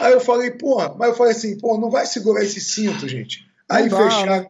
Aí 0.00 0.12
eu 0.12 0.20
falei: 0.20 0.50
porra, 0.52 0.94
mas 0.98 1.10
eu 1.10 1.14
falei 1.14 1.32
assim: 1.32 1.58
pô, 1.58 1.78
não 1.78 1.90
vai 1.90 2.06
segurar 2.06 2.42
esse 2.42 2.60
cinto, 2.60 3.06
gente. 3.06 3.46
Aí 3.68 3.88
fecharam. 3.88 4.42
Né? 4.42 4.46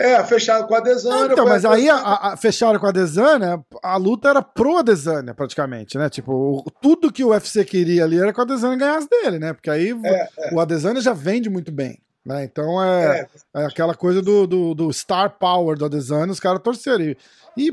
É, 0.00 0.24
fecharam 0.24 0.66
com 0.66 0.74
a 0.74 0.80
Desânia. 0.80 1.30
Então, 1.30 1.44
mas 1.44 1.62
aí 1.62 1.90
a, 1.90 1.96
a, 1.96 2.36
fecharam 2.36 2.78
com 2.78 2.86
a 2.86 2.90
Desânia, 2.90 3.62
a 3.82 3.96
luta 3.98 4.30
era 4.30 4.40
pro 4.40 4.78
Adesanya, 4.78 5.34
praticamente, 5.34 5.98
né? 5.98 6.08
Tipo, 6.08 6.64
tudo 6.80 7.12
que 7.12 7.22
o 7.22 7.28
UFC 7.28 7.66
queria 7.66 8.04
ali 8.04 8.18
era 8.18 8.32
que 8.32 8.38
o 8.38 8.42
Adesanya 8.42 8.76
ganhasse 8.76 9.08
dele, 9.10 9.38
né? 9.38 9.52
Porque 9.52 9.68
aí 9.68 9.94
é, 10.02 10.28
é. 10.38 10.54
o 10.54 10.58
Adesanya 10.58 11.02
já 11.02 11.12
vende 11.12 11.50
muito 11.50 11.70
bem. 11.70 12.00
Né? 12.24 12.44
Então 12.44 12.82
é, 12.82 13.26
é. 13.54 13.62
é 13.62 13.66
aquela 13.66 13.94
coisa 13.94 14.22
do, 14.22 14.46
do, 14.46 14.74
do, 14.74 14.92
star 14.92 15.38
power 15.38 15.76
do 15.76 15.84
Adesanya, 15.84 16.32
os 16.32 16.40
caras 16.40 16.62
torcerem. 16.62 17.10
E 17.10 17.16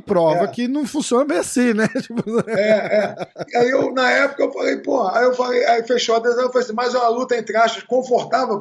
prova 0.03 0.43
é. 0.43 0.47
que 0.47 0.67
não 0.67 0.85
funciona 0.85 1.25
bem 1.25 1.37
assim, 1.37 1.73
né? 1.73 1.87
Tipo... 2.01 2.23
É, 2.49 2.61
é. 2.61 3.59
Aí 3.59 3.69
eu, 3.69 3.93
na 3.93 4.09
época, 4.11 4.43
eu 4.43 4.51
falei, 4.51 4.77
pô, 4.77 5.07
aí 5.07 5.23
eu 5.23 5.33
falei, 5.33 5.65
aí 5.65 5.83
fechou 5.83 6.15
a 6.15 6.19
decisão, 6.19 6.45
eu 6.45 6.51
falei 6.51 6.65
assim, 6.65 6.75
mas 6.75 6.93
é 6.93 6.97
uma 6.97 7.09
luta 7.09 7.37
entre 7.37 7.55
aspas 7.57 7.83
confortável, 7.83 8.59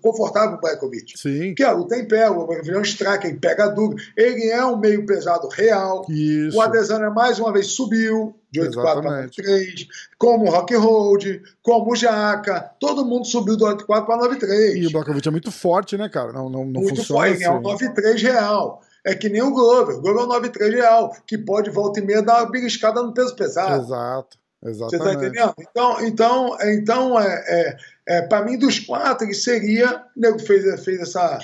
confortável 0.00 0.58
pro 0.58 0.68
Blakovic. 0.68 1.18
Sim. 1.18 1.54
Que 1.54 1.62
a 1.62 1.72
luta 1.72 1.96
em 1.96 2.06
pé, 2.06 2.30
o 2.30 2.50
avião 2.52 2.82
strike, 2.82 3.26
ele 3.26 3.38
pega 3.38 3.68
duro. 3.68 3.96
Ele 4.16 4.50
é 4.50 4.64
um 4.64 4.78
meio 4.78 5.04
pesado 5.06 5.48
real. 5.48 6.04
Isso. 6.08 6.56
O 6.56 6.60
Adesanya 6.60 7.10
mais 7.10 7.38
uma 7.38 7.52
vez 7.52 7.68
subiu 7.68 8.34
de 8.50 8.60
8-4 8.60 9.02
para 9.02 9.28
3, 9.28 9.86
como 10.18 10.46
o 10.46 10.50
Rock 10.50 10.74
Hold, 10.74 11.24
como 11.62 11.92
o 11.92 11.96
Jaca, 11.96 12.72
todo 12.80 13.04
mundo 13.04 13.26
subiu 13.26 13.56
do 13.56 13.66
8-4 13.66 13.84
para 13.84 14.28
9-3. 14.28 14.76
E 14.76 14.86
o 14.86 14.90
Blakovic 14.90 15.26
é 15.26 15.30
muito 15.30 15.50
forte, 15.50 15.96
né, 15.96 16.08
cara? 16.08 16.32
Não, 16.32 16.48
não, 16.48 16.64
não 16.64 16.80
muito 16.80 16.96
funciona 16.96 17.26
forte, 17.26 17.34
assim. 17.34 17.44
é 17.44 17.50
um 17.50 17.62
9-3 17.62 18.22
real. 18.22 18.82
É 19.06 19.14
que 19.14 19.28
nem 19.28 19.40
o 19.40 19.52
Glover. 19.52 19.96
O 19.96 20.00
Glover 20.00 20.22
é 20.22 20.24
o 20.24 20.28
93 20.28 20.74
real, 20.74 21.16
que 21.24 21.38
pode 21.38 21.70
volta 21.70 22.00
e 22.00 22.04
meia 22.04 22.20
dar 22.20 22.42
uma 22.42 22.50
beliscada 22.50 23.00
no 23.00 23.14
peso 23.14 23.36
pesado. 23.36 23.84
Exato. 23.84 24.36
Exatamente. 24.64 24.90
Você 24.90 24.96
está 24.96 25.12
entendendo? 25.12 25.54
Então, 25.60 26.04
então, 26.04 26.58
então 26.62 27.20
é, 27.20 27.44
é, 27.46 27.76
é 28.08 28.22
para 28.22 28.44
mim, 28.44 28.58
dos 28.58 28.80
quatro, 28.80 29.24
ele 29.24 29.34
seria. 29.34 30.04
O 30.16 30.20
nego 30.20 30.40
fez, 30.40 30.84
fez 30.84 31.00
essa 31.00 31.38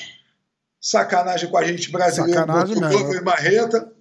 sacanagem 0.80 1.48
com 1.48 1.56
a 1.56 1.64
gente 1.64 1.92
brasileiro. 1.92 2.40
Sacanagem 2.40 2.80
mesmo. 2.80 2.98
Glover 2.98 3.20
e 3.20 3.24
Marreta. 3.24 3.92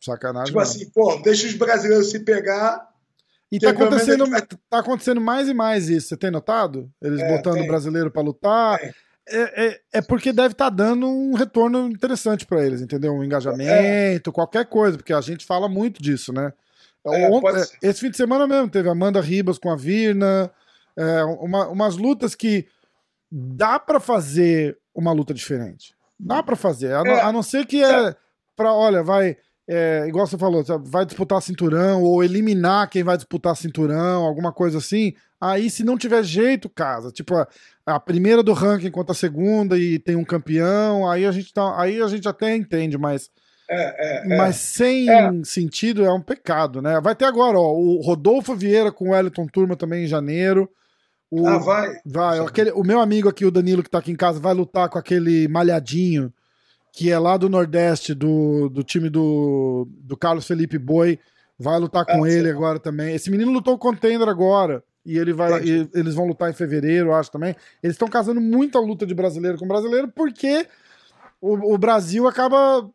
Sacanagem. 0.00 0.46
Tipo 0.46 0.58
mesmo. 0.60 0.72
assim, 0.72 0.90
pô, 0.90 1.16
deixa 1.24 1.48
os 1.48 1.54
brasileiros 1.54 2.08
se 2.08 2.20
pegar. 2.20 2.88
E 3.50 3.58
tá 3.58 3.70
acontecendo, 3.70 4.30
vai... 4.30 4.42
tá 4.42 4.78
acontecendo 4.78 5.20
mais 5.20 5.48
e 5.48 5.54
mais 5.54 5.88
isso, 5.88 6.08
você 6.08 6.16
tem 6.16 6.30
notado? 6.30 6.88
Eles 7.02 7.20
é, 7.20 7.36
botando 7.36 7.60
o 7.60 7.66
brasileiro 7.66 8.12
para 8.12 8.22
lutar. 8.22 8.80
É. 9.28 9.66
É, 9.66 9.80
é, 9.94 10.02
porque 10.02 10.32
deve 10.32 10.52
estar 10.52 10.70
tá 10.70 10.76
dando 10.76 11.06
um 11.06 11.34
retorno 11.34 11.88
interessante 11.88 12.44
para 12.44 12.64
eles, 12.64 12.80
entendeu? 12.80 13.12
Um 13.12 13.24
engajamento, 13.24 14.30
é. 14.30 14.32
qualquer 14.32 14.66
coisa, 14.66 14.96
porque 14.96 15.12
a 15.12 15.20
gente 15.20 15.46
fala 15.46 15.68
muito 15.68 16.02
disso, 16.02 16.32
né? 16.32 16.52
É, 17.06 17.24
é 17.24 17.30
esse 17.82 18.00
fim 18.00 18.10
de 18.10 18.16
semana 18.16 18.46
mesmo 18.46 18.68
teve 18.68 18.88
Amanda 18.88 19.20
Ribas 19.20 19.58
com 19.58 19.70
a 19.70 19.76
Virna, 19.76 20.50
é, 20.96 21.24
uma, 21.24 21.68
umas 21.68 21.96
lutas 21.96 22.34
que 22.34 22.66
dá 23.30 23.78
para 23.78 23.98
fazer 23.98 24.78
uma 24.94 25.12
luta 25.12 25.34
diferente. 25.34 25.94
Dá 26.18 26.42
para 26.42 26.54
fazer, 26.54 26.92
a, 26.92 27.26
a, 27.26 27.32
não 27.32 27.42
ser 27.42 27.66
que 27.66 27.82
é 27.82 28.14
para, 28.54 28.72
olha, 28.72 29.02
vai 29.02 29.36
é, 29.68 30.04
igual 30.08 30.26
você 30.26 30.36
falou, 30.36 30.64
vai 30.84 31.06
disputar 31.06 31.40
cinturão 31.40 32.02
ou 32.02 32.22
eliminar 32.22 32.90
quem 32.90 33.02
vai 33.02 33.16
disputar 33.16 33.56
cinturão, 33.56 34.24
alguma 34.24 34.52
coisa 34.52 34.78
assim. 34.78 35.14
Aí, 35.40 35.70
se 35.70 35.84
não 35.84 35.96
tiver 35.96 36.22
jeito, 36.22 36.68
casa. 36.68 37.10
Tipo, 37.10 37.36
a, 37.36 37.46
a 37.86 38.00
primeira 38.00 38.42
do 38.42 38.52
ranking 38.52 38.90
contra 38.90 39.12
a 39.12 39.16
segunda 39.16 39.78
e 39.78 39.98
tem 39.98 40.16
um 40.16 40.24
campeão, 40.24 41.08
aí 41.08 41.24
a 41.24 41.32
gente 41.32 41.52
tá, 41.52 41.80
aí 41.80 42.00
a 42.00 42.08
gente 42.08 42.28
até 42.28 42.54
entende, 42.54 42.98
mas 42.98 43.30
é, 43.70 43.74
é, 43.74 44.34
é. 44.34 44.36
mas 44.36 44.56
sem 44.56 45.08
é. 45.08 45.30
sentido 45.44 46.04
é 46.04 46.12
um 46.12 46.20
pecado, 46.20 46.82
né? 46.82 47.00
Vai 47.00 47.14
ter 47.14 47.24
agora, 47.24 47.58
ó, 47.58 47.72
o 47.72 48.00
Rodolfo 48.00 48.54
Vieira 48.54 48.92
com 48.92 49.08
o 49.08 49.12
Wellington 49.12 49.46
Turma 49.46 49.76
também 49.76 50.04
em 50.04 50.08
janeiro. 50.08 50.68
O, 51.30 51.46
ah, 51.46 51.58
vai. 51.58 51.88
Vai. 52.04 52.38
Aquele, 52.40 52.72
o 52.72 52.82
meu 52.82 53.00
amigo 53.00 53.28
aqui, 53.28 53.46
o 53.46 53.50
Danilo, 53.50 53.82
que 53.82 53.88
tá 53.88 53.98
aqui 53.98 54.10
em 54.10 54.16
casa, 54.16 54.38
vai 54.38 54.52
lutar 54.52 54.88
com 54.90 54.98
aquele 54.98 55.48
malhadinho 55.48 56.32
que 56.92 57.10
é 57.10 57.18
lá 57.18 57.38
do 57.38 57.48
Nordeste, 57.48 58.14
do, 58.14 58.68
do 58.68 58.84
time 58.84 59.08
do, 59.08 59.88
do 59.90 60.14
Carlos 60.14 60.46
Felipe 60.46 60.78
Boi, 60.78 61.18
vai 61.58 61.78
lutar 61.78 62.04
com 62.04 62.24
ah, 62.24 62.30
ele 62.30 62.48
sim. 62.48 62.54
agora 62.54 62.78
também. 62.78 63.14
Esse 63.14 63.30
menino 63.30 63.50
lutou 63.50 63.74
o 63.74 63.78
contender 63.78 64.28
agora. 64.28 64.84
E 65.04 65.18
ele 65.18 65.32
vai, 65.32 65.64
e 65.64 65.88
eles 65.94 66.14
vão 66.14 66.26
lutar 66.26 66.48
em 66.50 66.54
fevereiro, 66.54 67.12
acho 67.12 67.30
também. 67.30 67.56
Eles 67.82 67.94
estão 67.94 68.06
casando 68.06 68.40
muita 68.40 68.78
luta 68.78 69.04
de 69.04 69.14
brasileiro 69.14 69.58
com 69.58 69.66
brasileiro, 69.66 70.06
porque 70.06 70.68
o, 71.40 71.74
o 71.74 71.78
Brasil 71.78 72.28
acaba 72.28 72.88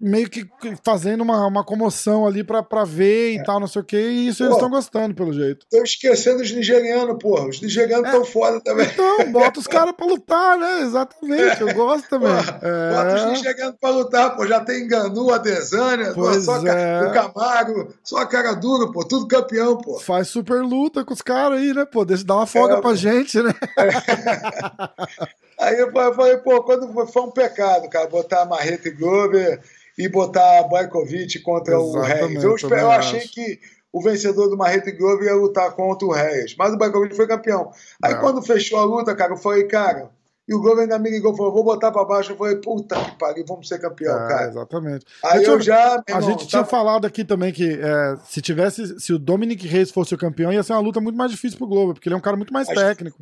meio 0.00 0.30
que 0.30 0.46
fazendo 0.84 1.22
uma, 1.22 1.46
uma 1.46 1.64
comoção 1.64 2.26
ali 2.26 2.44
pra, 2.44 2.62
pra 2.62 2.84
ver 2.84 3.32
e 3.32 3.38
é. 3.38 3.42
tal, 3.42 3.58
não 3.58 3.66
sei 3.66 3.82
o 3.82 3.84
que, 3.84 3.96
e 3.96 4.28
isso 4.28 4.38
Pô, 4.38 4.44
eles 4.44 4.56
estão 4.56 4.70
gostando, 4.70 5.14
pelo 5.14 5.32
jeito. 5.32 5.66
Tô 5.70 5.82
esquecendo 5.82 6.42
os 6.42 6.50
nigerianos, 6.52 7.16
porra. 7.20 7.48
Os 7.48 7.60
nigerianos 7.60 8.06
estão 8.06 8.22
é. 8.22 8.24
foda 8.24 8.60
também. 8.60 8.86
Então, 8.86 9.32
bota 9.32 9.60
os 9.60 9.66
caras 9.66 9.94
pra 9.96 10.06
lutar, 10.06 10.58
né? 10.58 10.82
Exatamente, 10.82 11.60
eu 11.60 11.74
gosto 11.74 12.08
também. 12.08 12.30
é. 12.30 12.94
Bota 12.94 13.14
os 13.16 13.24
nigerianos 13.32 13.76
pra 13.80 13.90
lutar, 13.90 14.36
pô. 14.36 14.46
Já 14.46 14.60
tem 14.60 14.86
Ganu, 14.86 15.32
a 15.32 15.38
Desânia, 15.38 16.14
só 16.40 16.66
é. 16.66 17.08
o 17.08 17.12
Camargo, 17.12 17.92
só 18.02 18.18
a 18.18 18.26
cara 18.26 18.54
dura, 18.54 18.90
pô. 18.92 19.04
Tudo 19.04 19.26
campeão, 19.26 19.76
pô. 19.76 19.98
Faz 19.98 20.28
super 20.28 20.62
luta 20.62 21.04
com 21.04 21.12
os 21.12 21.22
caras 21.22 21.58
aí, 21.58 21.74
né, 21.74 21.84
pô? 21.84 22.04
Deixa 22.04 22.24
dar 22.24 22.36
uma 22.36 22.46
folga 22.46 22.74
é, 22.74 22.80
pra 22.80 22.90
pô. 22.90 22.96
gente, 22.96 23.42
né? 23.42 23.52
Aí 25.58 25.78
eu 25.78 25.92
falei, 25.92 26.36
pô, 26.38 26.62
quando 26.62 27.06
foi 27.06 27.22
um 27.22 27.30
pecado, 27.30 27.88
cara, 27.88 28.08
botar 28.08 28.44
Marreta 28.44 28.88
e 28.88 28.92
Glover 28.92 29.60
e 29.98 30.08
botar 30.08 30.62
Bajkovic 30.64 31.40
contra 31.40 31.74
Exatamente, 31.74 31.98
o 31.98 32.02
Reis. 32.02 32.44
Eu, 32.44 32.54
espero, 32.54 32.80
eu 32.82 32.90
achei 32.90 33.20
que 33.20 33.58
o 33.92 34.00
vencedor 34.00 34.48
do 34.48 34.56
Marreta 34.56 34.92
Globo 34.92 35.24
ia 35.24 35.34
lutar 35.34 35.72
contra 35.72 36.06
o 36.06 36.12
Reis, 36.12 36.54
mas 36.56 36.72
o 36.72 36.78
Bajkovic 36.78 37.16
foi 37.16 37.26
campeão. 37.26 37.72
Aí 38.02 38.12
é. 38.12 38.16
quando 38.16 38.40
fechou 38.42 38.78
a 38.78 38.84
luta, 38.84 39.16
cara, 39.16 39.32
eu 39.32 39.36
falei, 39.36 39.64
cara, 39.64 40.10
e 40.48 40.54
o 40.54 40.60
Globo 40.62 40.80
ainda 40.80 40.98
me 40.98 41.10
ligou, 41.10 41.36
falou, 41.36 41.52
vou 41.52 41.62
botar 41.62 41.90
pra 41.90 42.04
baixo. 42.04 42.32
Eu 42.32 42.36
falei, 42.36 42.56
puta 42.56 42.94
que 43.04 43.18
pariu, 43.18 43.44
vamos 43.46 43.68
ser 43.68 43.78
campeão, 43.78 44.24
é, 44.24 44.28
cara. 44.28 44.48
Exatamente. 44.48 45.04
Aí 45.22 45.44
eu, 45.44 45.54
eu 45.54 45.60
já. 45.60 46.02
A 46.10 46.20
gente 46.22 46.46
tinha 46.46 46.62
tá... 46.62 46.68
falado 46.68 47.06
aqui 47.06 47.22
também 47.22 47.52
que 47.52 47.78
é, 47.78 48.16
se 48.24 48.40
tivesse, 48.40 48.98
se 48.98 49.12
o 49.12 49.18
Dominic 49.18 49.66
Reis 49.66 49.90
fosse 49.90 50.14
o 50.14 50.18
campeão, 50.18 50.50
ia 50.50 50.62
ser 50.62 50.72
uma 50.72 50.80
luta 50.80 51.02
muito 51.02 51.16
mais 51.16 51.30
difícil 51.30 51.58
pro 51.58 51.66
Globo, 51.66 51.92
porque 51.92 52.08
ele 52.08 52.14
é 52.14 52.18
um 52.18 52.22
cara 52.22 52.36
muito 52.36 52.52
mais 52.52 52.66
acho... 52.66 52.80
técnico. 52.80 53.18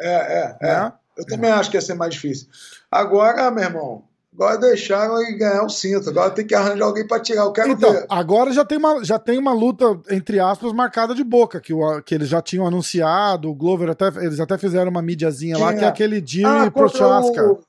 É, 0.00 0.08
é, 0.08 0.56
é. 0.60 0.66
Né? 0.66 0.92
Eu 1.16 1.24
também 1.24 1.50
acho 1.50 1.70
que 1.70 1.76
ia 1.76 1.80
ser 1.80 1.94
mais 1.94 2.14
difícil. 2.14 2.48
Agora, 2.90 3.50
meu 3.50 3.64
irmão, 3.64 4.04
Agora 4.38 4.58
deixaram 4.58 5.18
ele 5.22 5.38
ganhar 5.38 5.64
o 5.64 5.68
cinto. 5.70 6.10
Agora 6.10 6.30
tem 6.30 6.46
que 6.46 6.54
arranjar 6.54 6.84
alguém 6.84 7.06
para 7.06 7.22
tirar. 7.22 7.44
Eu 7.44 7.52
quero 7.52 7.70
então, 7.70 7.90
ver. 7.90 8.04
Agora 8.06 8.52
já 8.52 8.66
tem, 8.66 8.76
uma, 8.76 9.02
já 9.02 9.18
tem 9.18 9.38
uma 9.38 9.54
luta, 9.54 9.98
entre 10.10 10.38
aspas, 10.38 10.74
marcada 10.74 11.14
de 11.14 11.24
boca, 11.24 11.58
que, 11.58 11.72
o, 11.72 12.02
que 12.02 12.14
eles 12.14 12.28
já 12.28 12.42
tinham 12.42 12.66
anunciado. 12.66 13.48
O 13.48 13.54
Glover 13.54 13.88
até. 13.88 14.08
Eles 14.22 14.38
até 14.38 14.58
fizeram 14.58 14.90
uma 14.90 15.00
mídiazinha 15.00 15.56
lá, 15.56 15.72
é? 15.72 15.78
que 15.78 15.84
é 15.86 15.88
aquele 15.88 16.22
Jimmy 16.24 16.66
ah, 16.66 16.70
Prochaska. 16.70 17.50
O, 17.50 17.60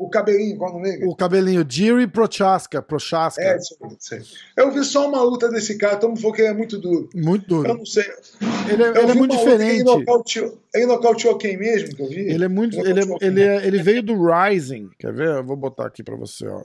o 0.00 0.08
cabelinho, 0.08 0.56
qual 0.56 0.70
o 0.70 0.78
nome 0.78 1.04
O 1.04 1.14
cabelinho, 1.14 1.62
Jiri 1.68 2.06
Prochaska. 2.06 2.80
Prochaska. 2.80 3.42
É, 3.42 3.58
sei. 3.98 4.22
Eu 4.56 4.72
vi 4.72 4.82
só 4.82 5.06
uma 5.06 5.22
luta 5.22 5.50
desse 5.50 5.76
cara, 5.76 5.98
todo 5.98 6.08
mundo 6.08 6.20
falou 6.22 6.34
que 6.34 6.40
ele 6.40 6.48
é 6.48 6.54
muito 6.54 6.78
duro. 6.78 7.10
Muito 7.14 7.46
duro. 7.46 7.68
Eu 7.68 7.76
não 7.76 7.84
sei. 7.84 8.06
Ele, 8.72 8.82
é, 8.82 8.88
ele 8.88 9.10
é 9.10 9.14
muito 9.14 9.36
diferente. 9.36 9.74
Ele 9.74 9.84
nocauteou, 9.84 10.58
ele 10.74 10.86
nocauteou 10.86 11.36
quem 11.36 11.58
mesmo 11.58 11.94
que 11.94 12.02
eu 12.02 12.08
vi? 12.08 12.20
Ele 12.20 12.42
é 12.42 12.48
muito. 12.48 12.78
Ele, 12.80 13.00
ele, 13.02 13.16
ele, 13.20 13.42
é, 13.42 13.66
ele 13.66 13.82
veio 13.82 14.02
do 14.02 14.14
Rising. 14.14 14.88
Quer 14.98 15.12
ver? 15.12 15.28
Eu 15.28 15.44
vou 15.44 15.56
botar 15.56 15.84
aqui 15.84 16.02
pra 16.02 16.16
você, 16.16 16.46
ó. 16.48 16.62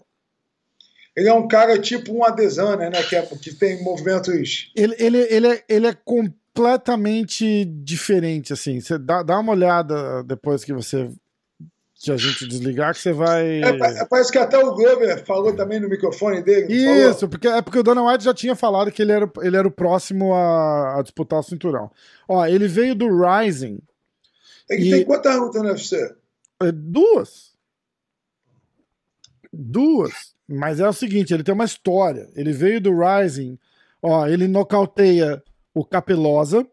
Ele 1.14 1.28
é 1.28 1.34
um 1.34 1.46
cara 1.46 1.78
tipo 1.78 2.14
um 2.14 2.24
Adesanya, 2.24 2.90
né? 2.90 3.04
Que, 3.04 3.18
é, 3.18 3.22
que 3.22 3.54
tem 3.54 3.84
movimentos. 3.84 4.72
Ele, 4.74 4.96
ele, 4.98 5.18
ele, 5.18 5.48
é, 5.48 5.64
ele 5.68 5.88
é 5.88 5.94
completamente 5.94 7.66
diferente, 7.66 8.54
assim. 8.54 8.80
Você 8.80 8.98
dá, 8.98 9.24
dá 9.24 9.38
uma 9.38 9.52
olhada 9.52 10.24
depois 10.24 10.64
que 10.64 10.72
você 10.72 11.10
de 12.02 12.12
a 12.12 12.18
gente 12.18 12.46
desligar 12.48 12.94
que 12.94 13.00
você 13.00 13.14
vai. 13.14 13.64
É, 13.64 14.06
parece 14.06 14.32
que 14.32 14.38
até 14.38 14.58
o 14.58 14.74
Glover 14.74 15.26
falou 15.26 15.56
também 15.56 15.80
no 15.80 15.88
microfone 15.88 16.44
dele. 16.44 16.74
Isso, 16.74 17.28
porque 17.28 17.48
é 17.48 17.62
porque 17.62 17.80
o 17.80 17.84
Dana 17.84 18.04
White 18.04 18.24
já 18.24 18.34
tinha 18.34 18.56
falado 18.56 18.92
que 18.92 19.02
ele 19.02 19.14
era, 19.14 19.32
ele 19.42 19.56
era 19.56 19.68
o 19.68 19.72
próximo 19.72 20.34
a, 20.34 21.00
a 21.00 21.02
disputar 21.02 21.40
o 21.40 21.44
cinturão. 21.44 21.90
Ó, 22.28 22.46
ele 22.46 22.68
veio 22.68 22.94
do 22.96 23.08
Rising. 23.08 23.80
Ele 24.70 24.88
e... 24.88 24.92
tem 24.92 25.06
quantas 25.06 25.36
lutas 25.38 25.62
no 25.62 25.70
UFC? 25.70 26.16
É, 26.62 26.72
duas. 26.72 27.54
Duas. 29.52 30.36
Mas 30.48 30.80
é 30.80 30.88
o 30.88 30.94
seguinte, 30.94 31.34
ele 31.34 31.44
tem 31.44 31.54
uma 31.54 31.66
história. 31.66 32.30
Ele 32.36 32.52
veio 32.52 32.82
do 32.82 32.92
Rising. 32.92 33.58
Ó, 34.02 34.28
ele 34.28 34.48
nocauteia 34.48 35.42
o 35.74 35.86
Capelosa. 35.86 36.68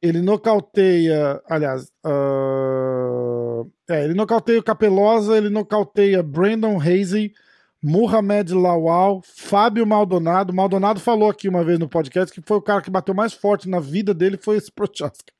Ele 0.00 0.22
nocauteia. 0.22 1.42
Aliás. 1.46 1.90
Uh 2.06 2.89
é, 3.90 4.04
ele 4.04 4.14
nocauteia 4.14 4.58
o 4.58 4.62
Capelosa, 4.62 5.36
ele 5.36 5.48
nocauteia 5.48 6.22
Brandon 6.22 6.78
Hazy, 6.80 7.32
Muhammad 7.82 8.50
Lawal, 8.50 9.22
Fábio 9.24 9.86
Maldonado. 9.86 10.52
Maldonado 10.52 11.00
falou 11.00 11.30
aqui 11.30 11.48
uma 11.48 11.64
vez 11.64 11.78
no 11.78 11.88
podcast 11.88 12.32
que 12.32 12.46
foi 12.46 12.58
o 12.58 12.62
cara 12.62 12.82
que 12.82 12.90
bateu 12.90 13.14
mais 13.14 13.32
forte 13.32 13.68
na 13.68 13.80
vida 13.80 14.12
dele 14.12 14.36
foi 14.36 14.56
esse 14.56 14.70
Prochaska. 14.70 15.32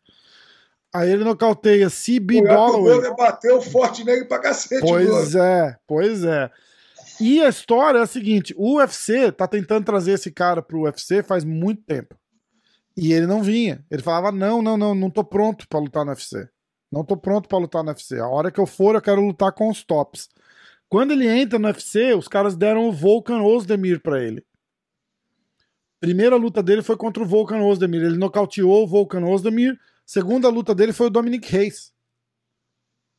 Aí 0.93 1.11
ele 1.11 1.23
nocauteia 1.23 1.89
CB 1.89 2.43
Dollaway. 2.43 3.09
O 3.09 3.17
bateu 3.17 3.63
forte 3.63 4.05
nele 4.05 4.25
pra 4.25 4.41
cacete. 4.41 4.81
Pois 4.81 5.35
é, 5.37 5.77
pois 5.87 6.25
é. 6.25 6.51
E 7.21 7.41
a 7.43 7.49
história 7.49 7.99
é 7.99 8.03
a 8.03 8.07
seguinte: 8.07 8.55
o 8.57 8.79
UFC 8.79 9.31
tá 9.31 9.47
tentando 9.47 9.85
trazer 9.85 10.13
esse 10.13 10.33
cara 10.33 10.63
pro 10.63 10.83
UFC 10.83 11.23
faz 11.23 11.45
muito 11.45 11.83
tempo. 11.83 12.17
E 12.97 13.13
ele 13.13 13.27
não 13.27 13.43
vinha. 13.43 13.85
Ele 13.91 14.03
falava: 14.03 14.33
não, 14.33 14.61
não, 14.61 14.77
não, 14.77 14.95
não 14.95 15.11
tô 15.11 15.23
pronto 15.23 15.69
para 15.69 15.79
lutar 15.79 16.05
no 16.05 16.11
UFC. 16.11 16.49
Não 16.91 17.05
tô 17.05 17.17
pronto 17.17 17.49
para 17.49 17.59
lutar 17.59 17.83
no 17.85 17.91
UFC. 17.91 18.19
A 18.19 18.27
hora 18.27 18.51
que 18.51 18.59
eu 18.59 18.67
for, 18.67 18.95
eu 18.95 19.03
quero 19.03 19.25
lutar 19.25 19.53
com 19.53 19.69
os 19.69 19.85
tops. 19.85 20.29
Quando 20.89 21.13
ele 21.13 21.29
entra 21.29 21.59
no 21.59 21.69
UFC, 21.69 22.15
os 22.15 22.27
caras 22.27 22.57
deram 22.57 22.89
o 22.89 22.93
Volkan 22.93 23.43
Ozdemir 23.43 24.01
para 24.01 24.21
ele. 24.23 24.45
Primeira 26.01 26.35
luta 26.35 26.63
dele 26.63 26.83
foi 26.83 26.97
contra 26.97 27.23
o 27.23 27.27
Volkan 27.27 27.63
Ozdemir. 27.63 28.03
Ele 28.03 28.17
nocauteou 28.17 28.83
o 28.83 28.87
Volkan 28.87 29.25
Ozdemir. 29.25 29.79
Segunda 30.05 30.49
luta 30.49 30.75
dele 30.75 30.93
foi 30.93 31.07
o 31.07 31.11
Dominic 31.11 31.49
Reis. 31.49 31.93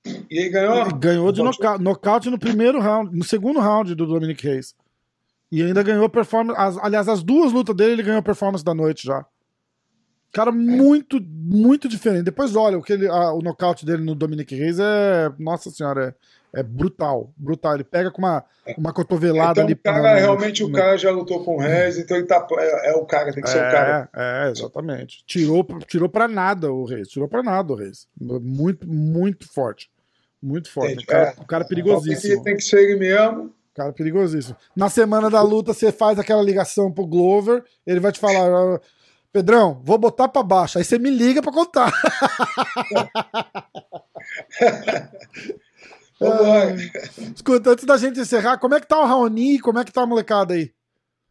E 0.05 0.39
ele 0.39 0.49
ganhou? 0.49 0.81
Ele 0.81 0.93
ganhou 0.93 1.31
de 1.31 1.43
nocaute, 1.43 1.83
nocaute 1.83 2.29
no 2.29 2.39
primeiro 2.39 2.81
round, 2.81 3.15
no 3.15 3.23
segundo 3.23 3.59
round 3.59 3.95
do 3.95 4.05
Dominic 4.05 4.43
Reis. 4.45 4.75
E 5.51 5.61
ainda 5.61 5.83
ganhou 5.83 6.09
performance. 6.09 6.59
As, 6.59 6.77
aliás, 6.77 7.07
as 7.07 7.23
duas 7.23 7.51
lutas 7.51 7.75
dele 7.75 7.93
ele 7.93 8.03
ganhou 8.03 8.23
performance 8.23 8.65
da 8.65 8.73
noite 8.73 9.05
já. 9.05 9.25
Cara, 10.31 10.51
muito, 10.51 11.19
muito 11.21 11.89
diferente. 11.89 12.23
Depois 12.23 12.55
olha, 12.55 12.77
o, 12.77 12.81
que 12.81 12.93
ele, 12.93 13.07
a, 13.07 13.33
o 13.33 13.41
nocaute 13.41 13.85
dele 13.85 14.03
no 14.03 14.15
Dominic 14.15 14.55
Reis 14.55 14.79
é. 14.79 15.29
Nossa 15.37 15.69
senhora, 15.69 16.15
é, 16.53 16.61
é 16.61 16.63
brutal. 16.63 17.33
Brutal. 17.35 17.75
Ele 17.75 17.83
pega 17.83 18.09
com 18.09 18.19
uma, 18.19 18.43
uma 18.77 18.93
cotovelada 18.93 19.61
então, 19.61 19.65
ali. 19.65 19.73
O 19.73 19.77
cara, 19.77 20.15
realmente, 20.15 20.63
o 20.63 20.71
cara 20.71 20.97
já 20.97 21.11
lutou 21.11 21.43
com 21.43 21.55
o 21.55 21.59
Reis, 21.59 21.97
então 21.97 22.15
ele 22.15 22.25
tá. 22.25 22.47
É, 22.57 22.91
é, 22.91 22.95
o 22.95 23.05
cara, 23.05 23.33
tem 23.33 23.43
que 23.43 23.49
ser 23.49 23.57
é, 23.57 23.67
o 23.67 23.71
cara. 23.71 24.09
É, 24.15 24.51
exatamente. 24.51 25.23
Tirou, 25.25 25.67
tirou 25.85 26.07
pra 26.07 26.29
nada 26.29 26.71
o 26.71 26.85
Reis. 26.85 27.09
Tirou 27.09 27.27
pra 27.27 27.43
nada 27.43 27.73
o 27.73 27.75
Reis. 27.75 28.07
Muito, 28.19 28.87
muito 28.87 29.51
forte. 29.51 29.89
Muito 30.41 30.71
forte. 30.71 30.93
Entendi, 30.93 31.03
o, 31.03 31.07
cara, 31.07 31.35
é. 31.37 31.41
o 31.41 31.45
cara 31.45 31.63
é 31.65 31.67
perigosíssimo. 31.67 32.21
Tem 32.21 32.37
que, 32.37 32.43
tem 32.43 32.55
que 32.55 32.63
ser 32.63 32.83
ele 32.83 32.95
mesmo. 32.95 33.53
Cara, 33.73 33.91
perigosíssimo. 33.91 34.55
Na 34.75 34.89
semana 34.89 35.29
da 35.29 35.41
luta, 35.41 35.73
você 35.73 35.91
faz 35.91 36.17
aquela 36.17 36.41
ligação 36.41 36.91
pro 36.91 37.05
Glover, 37.05 37.63
ele 37.85 37.99
vai 37.99 38.11
te 38.11 38.19
falar. 38.19 38.79
Pedrão, 39.31 39.81
vou 39.83 39.97
botar 39.97 40.27
para 40.27 40.43
baixo. 40.43 40.77
Aí 40.77 40.83
você 40.83 40.99
me 40.99 41.09
liga 41.09 41.41
para 41.41 41.53
contar. 41.53 41.89
é, 46.21 46.75
escuta, 47.33 47.69
antes 47.69 47.85
da 47.85 47.95
gente 47.95 48.19
encerrar, 48.19 48.57
como 48.57 48.75
é 48.75 48.81
que 48.81 48.87
tá 48.87 48.99
o 48.99 49.05
Raoni? 49.05 49.57
Como 49.59 49.79
é 49.79 49.85
que 49.85 49.93
tá 49.93 50.01
a 50.01 50.05
molecada 50.05 50.53
aí? 50.53 50.73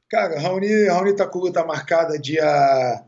Cara, 0.08 0.40
Raoni, 0.40 0.88
Raoni 0.88 1.14
tá 1.14 1.26
com 1.26 1.40
luta 1.40 1.62
marcada 1.64 2.18
dia 2.18 3.04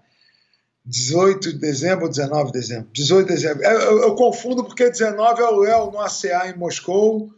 18 0.84 1.54
de 1.54 1.58
dezembro 1.58 2.04
ou 2.04 2.10
19 2.10 2.52
de 2.52 2.52
dezembro? 2.52 2.90
18 2.92 3.26
de 3.26 3.34
dezembro. 3.34 3.64
Eu, 3.64 3.80
eu, 3.80 4.02
eu 4.02 4.14
confundo 4.14 4.62
porque 4.62 4.90
19 4.90 5.40
é 5.40 5.46
o 5.46 5.60
Léo 5.60 5.90
no 5.90 6.00
ACA 6.00 6.48
em 6.48 6.56
Moscou 6.56 7.30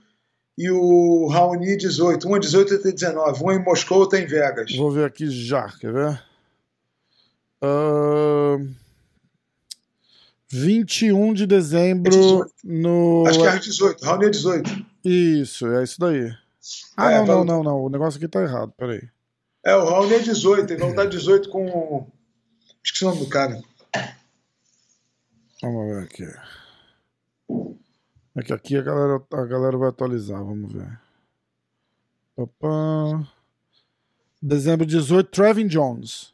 e 0.58 0.68
o 0.70 1.28
Raoni 1.28 1.76
18. 1.76 2.28
Um 2.28 2.36
é 2.36 2.40
18 2.40 2.68
e 2.68 2.72
outro 2.74 2.88
é 2.88 2.92
19. 2.92 3.44
Um 3.44 3.52
é 3.52 3.54
em 3.54 3.64
Moscou, 3.64 4.00
outro 4.00 4.18
é 4.18 4.22
em 4.22 4.26
Vegas. 4.26 4.74
Vou 4.76 4.90
ver 4.90 5.04
aqui 5.04 5.30
já, 5.30 5.68
quer 5.80 5.92
ver? 5.92 6.33
Uh, 7.64 8.74
21 10.48 11.32
de 11.32 11.46
dezembro 11.46 12.44
é 12.44 12.48
no. 12.62 13.24
Acho 13.26 13.40
que 13.40 13.46
é 13.46 13.58
18. 13.58 14.04
Raoni 14.04 14.26
é 14.26 14.30
18. 14.30 14.86
Isso, 15.04 15.66
é 15.66 15.82
isso 15.82 15.98
daí. 15.98 16.30
Ah, 16.96 17.10
é, 17.10 17.18
não, 17.18 17.26
não, 17.26 17.44
não, 17.44 17.62
não. 17.62 17.84
O 17.84 17.88
negócio 17.88 18.18
aqui 18.18 18.28
tá 18.28 18.42
errado, 18.42 18.72
peraí. 18.76 19.08
É, 19.64 19.74
o 19.74 19.84
Raoni 19.84 20.14
é 20.14 20.18
18. 20.18 20.72
Ele 20.72 20.80
não 20.80 20.94
tá 20.94 21.04
18 21.04 21.48
com. 21.48 22.06
Esqueci 22.82 23.04
o 23.04 23.08
nome 23.08 23.20
do 23.20 23.28
cara. 23.28 23.60
Vamos 25.62 25.86
ver 25.86 26.02
aqui. 26.04 26.26
É 28.36 28.42
que 28.42 28.52
aqui 28.52 28.76
a 28.76 28.82
galera, 28.82 29.22
a 29.32 29.44
galera 29.46 29.78
vai 29.78 29.88
atualizar, 29.88 30.44
vamos 30.44 30.72
ver. 30.72 31.00
Opa. 32.36 33.26
Dezembro 34.42 34.84
18, 34.84 35.30
Trevin 35.30 35.66
Jones. 35.66 36.33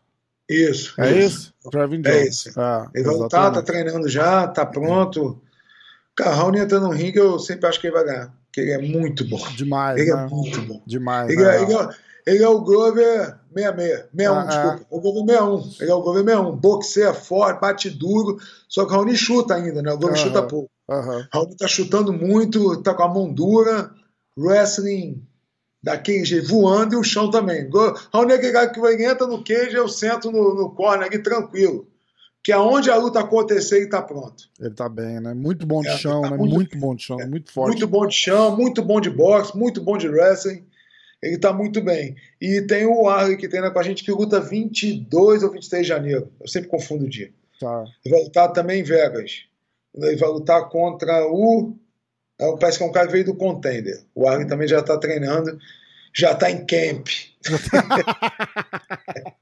Isso. 0.51 1.01
É 1.01 1.13
isso? 1.13 1.55
isso? 1.61 1.71
Trevin 1.71 2.01
é 2.05 2.11
Jones. 2.11 2.17
É 2.17 2.29
isso. 2.29 2.61
Ah, 2.61 2.91
ele 2.93 3.05
vai 3.05 3.29
tá, 3.29 3.51
tá 3.53 3.63
treinando 3.63 4.09
já, 4.09 4.49
tá 4.49 4.67
pronto. 4.67 5.41
Cara, 6.17 6.35
Raoni 6.35 6.59
entrando 6.59 6.89
no 6.89 6.93
ringue, 6.93 7.19
eu 7.19 7.39
sempre 7.39 7.69
acho 7.69 7.81
que 7.81 7.87
ele 7.87 7.95
vai 7.95 8.05
ganhar. 8.05 8.35
Porque 8.47 8.61
ele 8.61 8.73
é 8.73 8.79
muito 8.79 9.25
bom. 9.29 9.41
Demais. 9.57 10.01
Ele 10.01 10.11
é 10.11 10.17
né? 10.17 10.25
é 10.25 10.29
muito 10.29 10.61
bom. 10.63 10.83
Demais. 10.85 11.31
Ele, 11.31 11.45
é, 11.45 11.63
ele, 11.63 11.73
é, 11.73 11.89
ele 12.27 12.43
é 12.43 12.49
o 12.49 12.61
Glover 12.63 13.39
66. 13.55 14.09
61, 14.13 14.35
ah, 14.35 14.45
desculpa. 14.45 14.81
É. 14.83 14.87
O 14.91 15.01
Glover 15.01 15.39
61. 15.39 15.83
Ele 15.83 15.91
é 15.91 15.95
o 15.95 16.03
Glover 16.03 16.25
61. 16.25 16.57
Boxeia 16.57 17.15
forte, 17.15 17.61
bate 17.61 17.89
duro. 17.89 18.39
Só 18.69 18.85
que 18.85 18.93
o 18.93 18.97
Raoni 18.97 19.17
chuta 19.17 19.55
ainda, 19.55 19.81
né? 19.81 19.93
O 19.93 19.99
Glover 19.99 20.19
chuta 20.19 20.43
pouco. 20.43 20.69
Uhum. 20.89 21.25
Raoni 21.33 21.57
tá 21.57 21.69
chutando 21.69 22.13
muito, 22.13 22.83
tá 22.83 22.93
com 22.93 23.05
a 23.05 23.09
mão 23.09 23.33
dura. 23.33 23.93
Wrestling 24.37 25.23
daquele 25.83 26.25
jeito, 26.25 26.49
voando 26.49 26.95
e 26.95 26.97
o 26.97 27.05
chão 27.05 27.31
também. 27.31 27.69
Aquele 28.13 28.53
cara 28.53 28.69
que 28.69 29.05
entra 29.05 29.27
no 29.27 29.43
queijo 29.43 29.77
eu 29.77 29.89
sento 29.89 30.31
no, 30.31 30.55
no 30.55 30.71
corner 30.71 31.07
aqui 31.07 31.19
tranquilo. 31.19 31.87
Que 32.43 32.53
aonde 32.53 32.91
a 32.91 32.97
luta 32.97 33.21
acontecer, 33.21 33.79
ele 33.79 33.89
tá 33.89 34.01
pronto. 34.01 34.49
Ele 34.59 34.71
tá 34.71 34.89
bem, 34.89 35.21
né? 35.21 35.35
Muito 35.35 35.67
bom 35.67 35.83
de 35.83 35.89
é, 35.89 35.97
chão, 35.99 36.23
tá 36.23 36.31
né? 36.31 36.37
Muito, 36.39 36.55
muito, 36.55 36.79
bom 36.79 36.95
de 36.95 37.03
chão, 37.03 37.21
é, 37.21 37.27
muito 37.27 37.53
forte. 37.53 37.73
Muito 37.73 37.87
bom 37.87 38.07
de 38.07 38.15
chão, 38.15 38.57
muito 38.57 38.83
bom 38.83 38.99
de 38.99 39.11
boxe, 39.11 39.57
muito 39.57 39.83
bom 39.83 39.99
de 39.99 40.09
wrestling. 40.09 40.65
Ele 41.23 41.37
tá 41.37 41.53
muito 41.53 41.83
bem. 41.83 42.17
E 42.41 42.63
tem 42.63 42.87
o 42.87 43.07
Arley 43.07 43.37
que 43.37 43.47
treina 43.47 43.71
com 43.71 43.79
a 43.79 43.83
gente 43.83 44.03
que 44.03 44.11
luta 44.11 44.41
22 44.41 45.43
ou 45.43 45.51
23 45.51 45.83
de 45.83 45.89
janeiro. 45.89 46.33
Eu 46.41 46.49
sempre 46.49 46.71
confundo 46.71 47.05
o 47.05 47.09
dia. 47.09 47.31
Tá. 47.61 47.85
Ele 48.03 48.15
vai 48.15 48.25
lutar 48.25 48.53
também 48.53 48.81
em 48.81 48.85
Vegas. 48.85 49.45
Ele 49.95 50.17
vai 50.17 50.31
lutar 50.31 50.69
contra 50.71 51.27
o. 51.27 51.77
É, 52.41 52.57
parece 52.59 52.79
que 52.79 52.85
é 52.85 52.87
um 52.87 52.93
cara 52.93 53.07
que 53.07 53.13
veio 53.13 53.25
do 53.27 53.35
contender. 53.35 54.03
O 54.15 54.27
Arlen 54.27 54.47
também 54.47 54.67
já 54.67 54.81
está 54.81 54.97
treinando, 54.97 55.59
já 56.15 56.33
está 56.33 56.51
em 56.51 56.65
camp. 56.65 57.07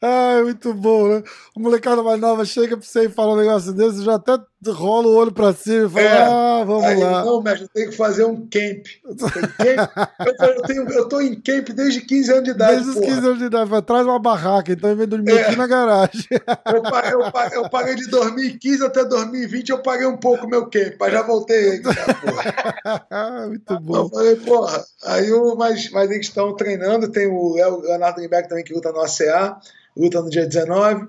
Ai, 0.00 0.42
muito 0.42 0.74
bom, 0.74 1.08
né? 1.08 1.22
A 1.56 1.60
molecada 1.60 2.02
mais 2.02 2.20
nova 2.20 2.44
chega 2.44 2.76
pra 2.76 2.86
você 2.86 3.06
e 3.06 3.08
fala 3.08 3.34
um 3.34 3.36
negócio 3.36 3.72
desse, 3.72 4.02
já 4.02 4.14
até 4.14 4.38
rola 4.68 5.06
o 5.06 5.14
olho 5.14 5.32
pra 5.32 5.54
cima 5.54 5.86
e 5.86 5.88
fala, 5.88 6.04
é, 6.04 6.22
ah, 6.22 6.64
vamos 6.66 6.84
aí, 6.84 6.98
lá. 6.98 7.24
Não, 7.24 7.42
mestre, 7.42 7.66
tem 7.68 7.88
que 7.88 7.96
fazer 7.96 8.24
um 8.24 8.46
camp. 8.46 8.86
eu, 9.06 10.48
eu, 10.48 10.62
tenho, 10.62 10.90
eu 10.90 11.08
tô 11.08 11.20
em 11.20 11.34
camp 11.34 11.70
desde 11.70 12.02
15 12.02 12.32
anos 12.32 12.44
de 12.44 12.50
idade. 12.50 12.74
Desde 12.74 12.90
os 12.90 13.06
15 13.06 13.18
anos 13.26 13.38
de 13.38 13.44
idade, 13.44 13.82
traz 13.82 14.06
uma 14.06 14.18
barraca, 14.18 14.72
então 14.72 14.90
eu 14.90 14.96
venho 14.96 15.08
dormir 15.08 15.32
é. 15.32 15.42
aqui 15.42 15.56
na 15.56 15.66
garagem. 15.66 16.26
eu, 16.30 16.82
eu, 17.20 17.62
eu, 17.62 17.70
parei 17.70 17.94
de 17.94 18.06
2015 18.08 18.84
até 18.84 19.04
2020, 19.04 19.70
eu 19.70 19.78
paguei 19.78 20.06
um 20.06 20.18
pouco 20.18 20.46
meu 20.46 20.68
camp, 20.68 20.94
mas 20.98 21.12
já 21.12 21.22
voltei 21.22 21.70
aí. 21.70 21.82
muito 23.48 23.80
bom. 23.80 23.96
Eu 23.96 24.08
falei, 24.10 24.36
porra, 24.36 24.84
aí 25.04 25.32
o, 25.32 25.54
mas, 25.56 25.90
mas 25.90 26.10
eles 26.10 26.26
estão 26.26 26.54
treinando, 26.54 27.10
tem 27.10 27.26
o 27.26 27.54
Leonardo 27.54 28.20
Limbeck 28.20 28.48
também 28.48 28.64
que 28.64 28.74
luta 28.74 28.92
no 28.92 29.00
ACA, 29.00 29.58
luta 29.96 30.20
no 30.20 30.30
dia 30.30 30.46
19. 30.46 31.08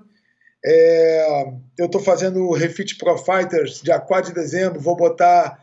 É, 0.63 1.53
eu 1.77 1.87
estou 1.87 2.01
fazendo 2.01 2.47
o 2.47 2.53
Refit 2.53 2.97
Pro 2.97 3.17
Fighters, 3.17 3.81
dia 3.81 3.99
4 3.99 4.33
de 4.33 4.39
dezembro. 4.39 4.79
Vou 4.79 4.95
botar 4.95 5.59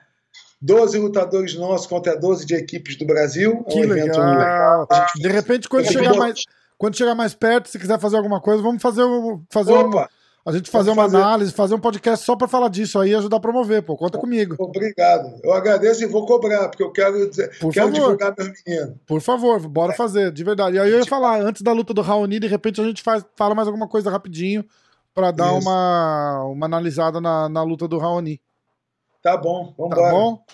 12 0.61 0.99
lutadores 0.99 1.55
nossos 1.55 1.87
contra 1.87 2.17
12 2.17 2.45
de 2.45 2.55
equipes 2.55 2.97
do 2.97 3.07
Brasil. 3.07 3.53
É 3.53 3.55
um 3.55 3.65
que 3.65 3.87
legal. 3.87 4.31
legal. 4.31 4.89
De 5.17 5.29
repente, 5.29 5.69
quando 5.69 5.87
chegar, 5.87 6.15
mais, 6.15 6.43
quando 6.77 6.97
chegar 6.97 7.15
mais 7.15 7.35
perto, 7.35 7.69
se 7.69 7.79
quiser 7.79 7.99
fazer 8.01 8.17
alguma 8.17 8.41
coisa, 8.41 8.63
vamos 8.63 8.83
fazer, 8.83 9.05
fazer 9.51 9.73
Opa, 9.73 10.05
um. 10.05 10.18
A 10.49 10.53
gente 10.53 10.71
fazer 10.71 10.91
uma 10.91 11.03
fazer... 11.03 11.19
análise, 11.19 11.53
fazer 11.53 11.75
um 11.75 11.79
podcast 11.79 12.25
só 12.25 12.35
para 12.35 12.49
falar 12.49 12.71
disso 12.71 12.99
aí 12.99 13.11
e 13.11 13.15
ajudar 13.15 13.37
a 13.37 13.41
promover, 13.41 13.83
pô. 13.83 13.99
Conta 13.99 14.17
comigo. 14.17 14.57
Obrigado. 14.59 15.39
Eu 15.45 15.53
agradeço 15.53 16.03
e 16.03 16.07
vou 16.07 16.25
cobrar, 16.25 16.71
porque 16.71 16.83
eu 16.83 16.91
quero, 16.91 17.29
dizer, 17.29 17.51
Por 17.59 17.71
quero 17.71 17.89
favor. 17.89 18.01
divulgar 18.01 18.35
meus 18.35 18.51
meninos. 18.65 18.97
Por 19.07 19.21
favor, 19.21 19.61
bora 19.69 19.93
é. 19.93 19.95
fazer, 19.95 20.33
de 20.33 20.43
verdade. 20.43 20.77
E 20.77 20.81
aí 20.81 20.91
eu 20.91 21.01
ia 21.01 21.05
falar, 21.05 21.43
antes 21.43 21.61
da 21.61 21.71
luta 21.71 21.93
do 21.93 22.01
Raoni, 22.01 22.41
de 22.41 22.47
repente 22.47 22.81
a 22.81 22.85
gente 22.85 23.03
faz, 23.03 23.23
fala 23.37 23.55
mais 23.55 23.69
alguma 23.69 23.87
coisa 23.87 24.11
rapidinho 24.11 24.65
para 25.15 25.31
dar 25.33 25.53
uma, 25.53 26.45
uma 26.45 26.65
analisada 26.65 27.21
na, 27.21 27.47
na 27.51 27.63
luta 27.63 27.87
do 27.87 27.99
Raoni. 27.99 28.41
Tá 29.23 29.37
bom, 29.37 29.75
vamos 29.77 29.95
Tá 29.95 30.11
bom? 30.11 30.45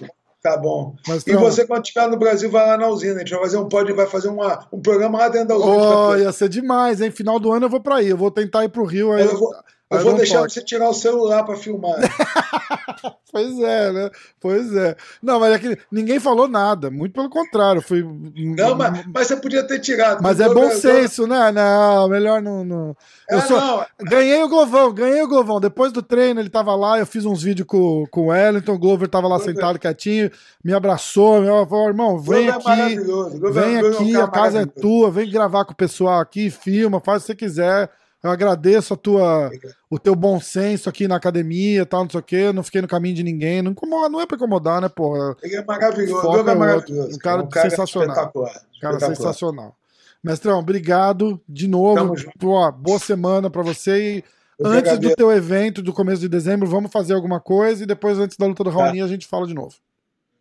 Tá 0.42 0.56
bom. 0.56 0.96
Mas, 1.06 1.24
e 1.24 1.36
você, 1.36 1.66
quando 1.66 1.84
estiver 1.84 2.08
no 2.08 2.18
Brasil, 2.18 2.50
vai 2.50 2.66
lá 2.66 2.76
na 2.76 2.88
usina. 2.88 3.14
A 3.14 3.18
gente 3.20 3.30
vai 3.30 3.40
fazer 3.40 3.58
um 3.58 3.68
pod, 3.68 3.92
vai 3.92 4.06
fazer 4.06 4.28
uma, 4.28 4.66
um 4.72 4.82
programa 4.82 5.18
lá 5.18 5.28
dentro 5.28 5.48
da 5.48 5.56
usina. 5.56 6.08
Oh, 6.08 6.16
ia 6.16 6.32
ser 6.32 6.48
demais, 6.50 7.00
hein? 7.00 7.12
Final 7.12 7.38
do 7.38 7.52
ano 7.52 7.66
eu 7.66 7.70
vou 7.70 7.80
para 7.80 7.96
aí. 7.96 8.08
Eu 8.08 8.16
vou 8.16 8.30
tentar 8.30 8.64
ir 8.64 8.68
pro 8.68 8.84
Rio. 8.84 9.12
Aí 9.12 9.24
eu, 9.24 9.38
vou, 9.38 9.54
eu 9.90 10.00
vou 10.00 10.14
deixar 10.14 10.40
toque. 10.40 10.52
você 10.52 10.62
tirar 10.62 10.88
o 10.88 10.94
celular 10.94 11.44
para 11.44 11.56
filmar. 11.56 11.96
pois 13.30 13.58
é, 13.60 13.92
né? 13.92 14.10
Pois 14.40 14.74
é. 14.74 14.96
Não, 15.22 15.38
mas 15.38 15.54
é 15.54 15.58
que 15.58 15.78
ninguém 15.92 16.18
falou 16.18 16.48
nada. 16.48 16.90
Muito 16.90 17.12
pelo 17.12 17.28
contrário. 17.28 17.82
Fui... 17.82 18.02
Não, 18.02 18.74
mas, 18.74 19.04
mas 19.06 19.26
você 19.26 19.36
podia 19.36 19.62
ter 19.62 19.78
tirado. 19.80 20.22
Mas 20.22 20.40
é 20.40 20.48
bom 20.48 20.70
senso, 20.70 21.26
né? 21.26 21.52
Não, 21.52 22.08
melhor 22.08 22.40
não. 22.40 22.64
não. 22.64 22.96
Eu 23.28 23.38
é, 23.38 23.42
sou... 23.42 23.60
não. 23.60 23.86
Ganhei 24.00 24.42
o 24.42 24.48
Glovão, 24.48 24.92
ganhei 24.92 25.22
o 25.22 25.28
Glovão. 25.28 25.60
Depois 25.60 25.92
do 25.92 26.02
treino, 26.02 26.40
ele 26.40 26.50
tava 26.50 26.74
lá. 26.74 26.98
Eu 26.98 27.06
fiz 27.06 27.26
uns 27.26 27.42
vídeos 27.42 27.68
com, 27.68 28.06
com 28.10 28.22
o 28.22 28.26
Wellington. 28.28 28.72
O 28.72 28.78
Glover 28.78 29.08
tava 29.08 29.28
lá 29.28 29.36
Glover. 29.36 29.54
sentado 29.54 29.78
quietinho, 29.78 30.30
me 30.64 30.72
abraçou. 30.72 31.40
Me 31.40 31.46
falou, 31.46 31.88
irmão, 31.88 32.18
vem 32.18 32.46
Glover 32.50 32.78
é 32.78 32.82
aqui. 32.82 32.92
É 32.94 33.50
vem 33.50 33.78
aqui, 33.78 34.16
a 34.16 34.28
casa 34.28 34.62
é 34.62 34.66
tua. 34.66 35.10
Vem 35.10 35.30
gravar 35.30 35.66
com 35.66 35.72
o 35.72 35.76
pessoal 35.76 36.20
aqui, 36.20 36.50
filma, 36.50 37.00
faz 37.00 37.22
o 37.22 37.26
que 37.26 37.26
você 37.26 37.34
quiser. 37.36 37.90
Eu 38.24 38.30
agradeço 38.30 38.94
a 38.94 38.96
tua, 38.96 39.50
o 39.90 39.98
teu 39.98 40.16
bom 40.16 40.40
senso 40.40 40.88
aqui 40.88 41.06
na 41.06 41.16
academia, 41.16 41.84
tal, 41.84 42.04
não 42.04 42.10
sei 42.10 42.20
o 42.20 42.22
quê. 42.22 42.52
Não 42.54 42.62
fiquei 42.62 42.80
no 42.80 42.88
caminho 42.88 43.14
de 43.14 43.22
ninguém. 43.22 43.60
Não, 43.60 43.72
incomoda, 43.72 44.08
não 44.08 44.18
é 44.18 44.24
pra 44.24 44.38
incomodar, 44.38 44.80
né, 44.80 44.88
porra? 44.88 45.36
Ele 45.42 45.56
é 45.56 45.62
maravilhoso. 45.62 46.38
Ele 46.38 46.50
é 46.50 46.54
maravilhoso. 46.54 47.14
Um 47.14 47.18
cara, 47.18 47.42
um 47.42 47.48
cara 47.50 47.68
sensacional. 47.68 48.08
Espetacular. 48.08 48.52
Cara 48.80 48.94
espetacular. 48.94 49.16
sensacional. 49.16 49.76
Mestrão, 50.24 50.58
obrigado 50.58 51.38
de 51.46 51.68
novo. 51.68 52.14
Pô, 52.38 52.72
boa 52.72 52.98
semana 52.98 53.50
para 53.50 53.60
você. 53.60 54.16
E 54.16 54.24
Eu 54.58 54.70
antes 54.70 54.98
do 54.98 55.14
teu 55.14 55.30
evento, 55.30 55.82
do 55.82 55.92
começo 55.92 56.22
de 56.22 56.28
dezembro, 56.30 56.66
vamos 56.66 56.90
fazer 56.90 57.12
alguma 57.12 57.40
coisa 57.40 57.82
e 57.82 57.86
depois, 57.86 58.18
antes 58.18 58.38
da 58.38 58.46
luta 58.46 58.64
do 58.64 58.70
Raoni, 58.70 59.00
tá. 59.00 59.04
a 59.04 59.08
gente 59.08 59.26
fala 59.26 59.46
de 59.46 59.52
novo. 59.52 59.74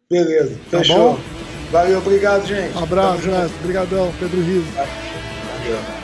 Beleza, 0.10 0.58
tá 0.72 0.78
fechou. 0.78 1.16
Bom? 1.16 1.20
Valeu, 1.70 1.98
obrigado, 1.98 2.46
gente. 2.46 2.78
Um 2.78 2.84
abraço, 2.84 3.28
mestre. 3.28 3.60
Obrigadão, 3.60 4.14
Pedro 4.20 4.40
Riso. 4.40 4.72
Valeu. 4.72 6.03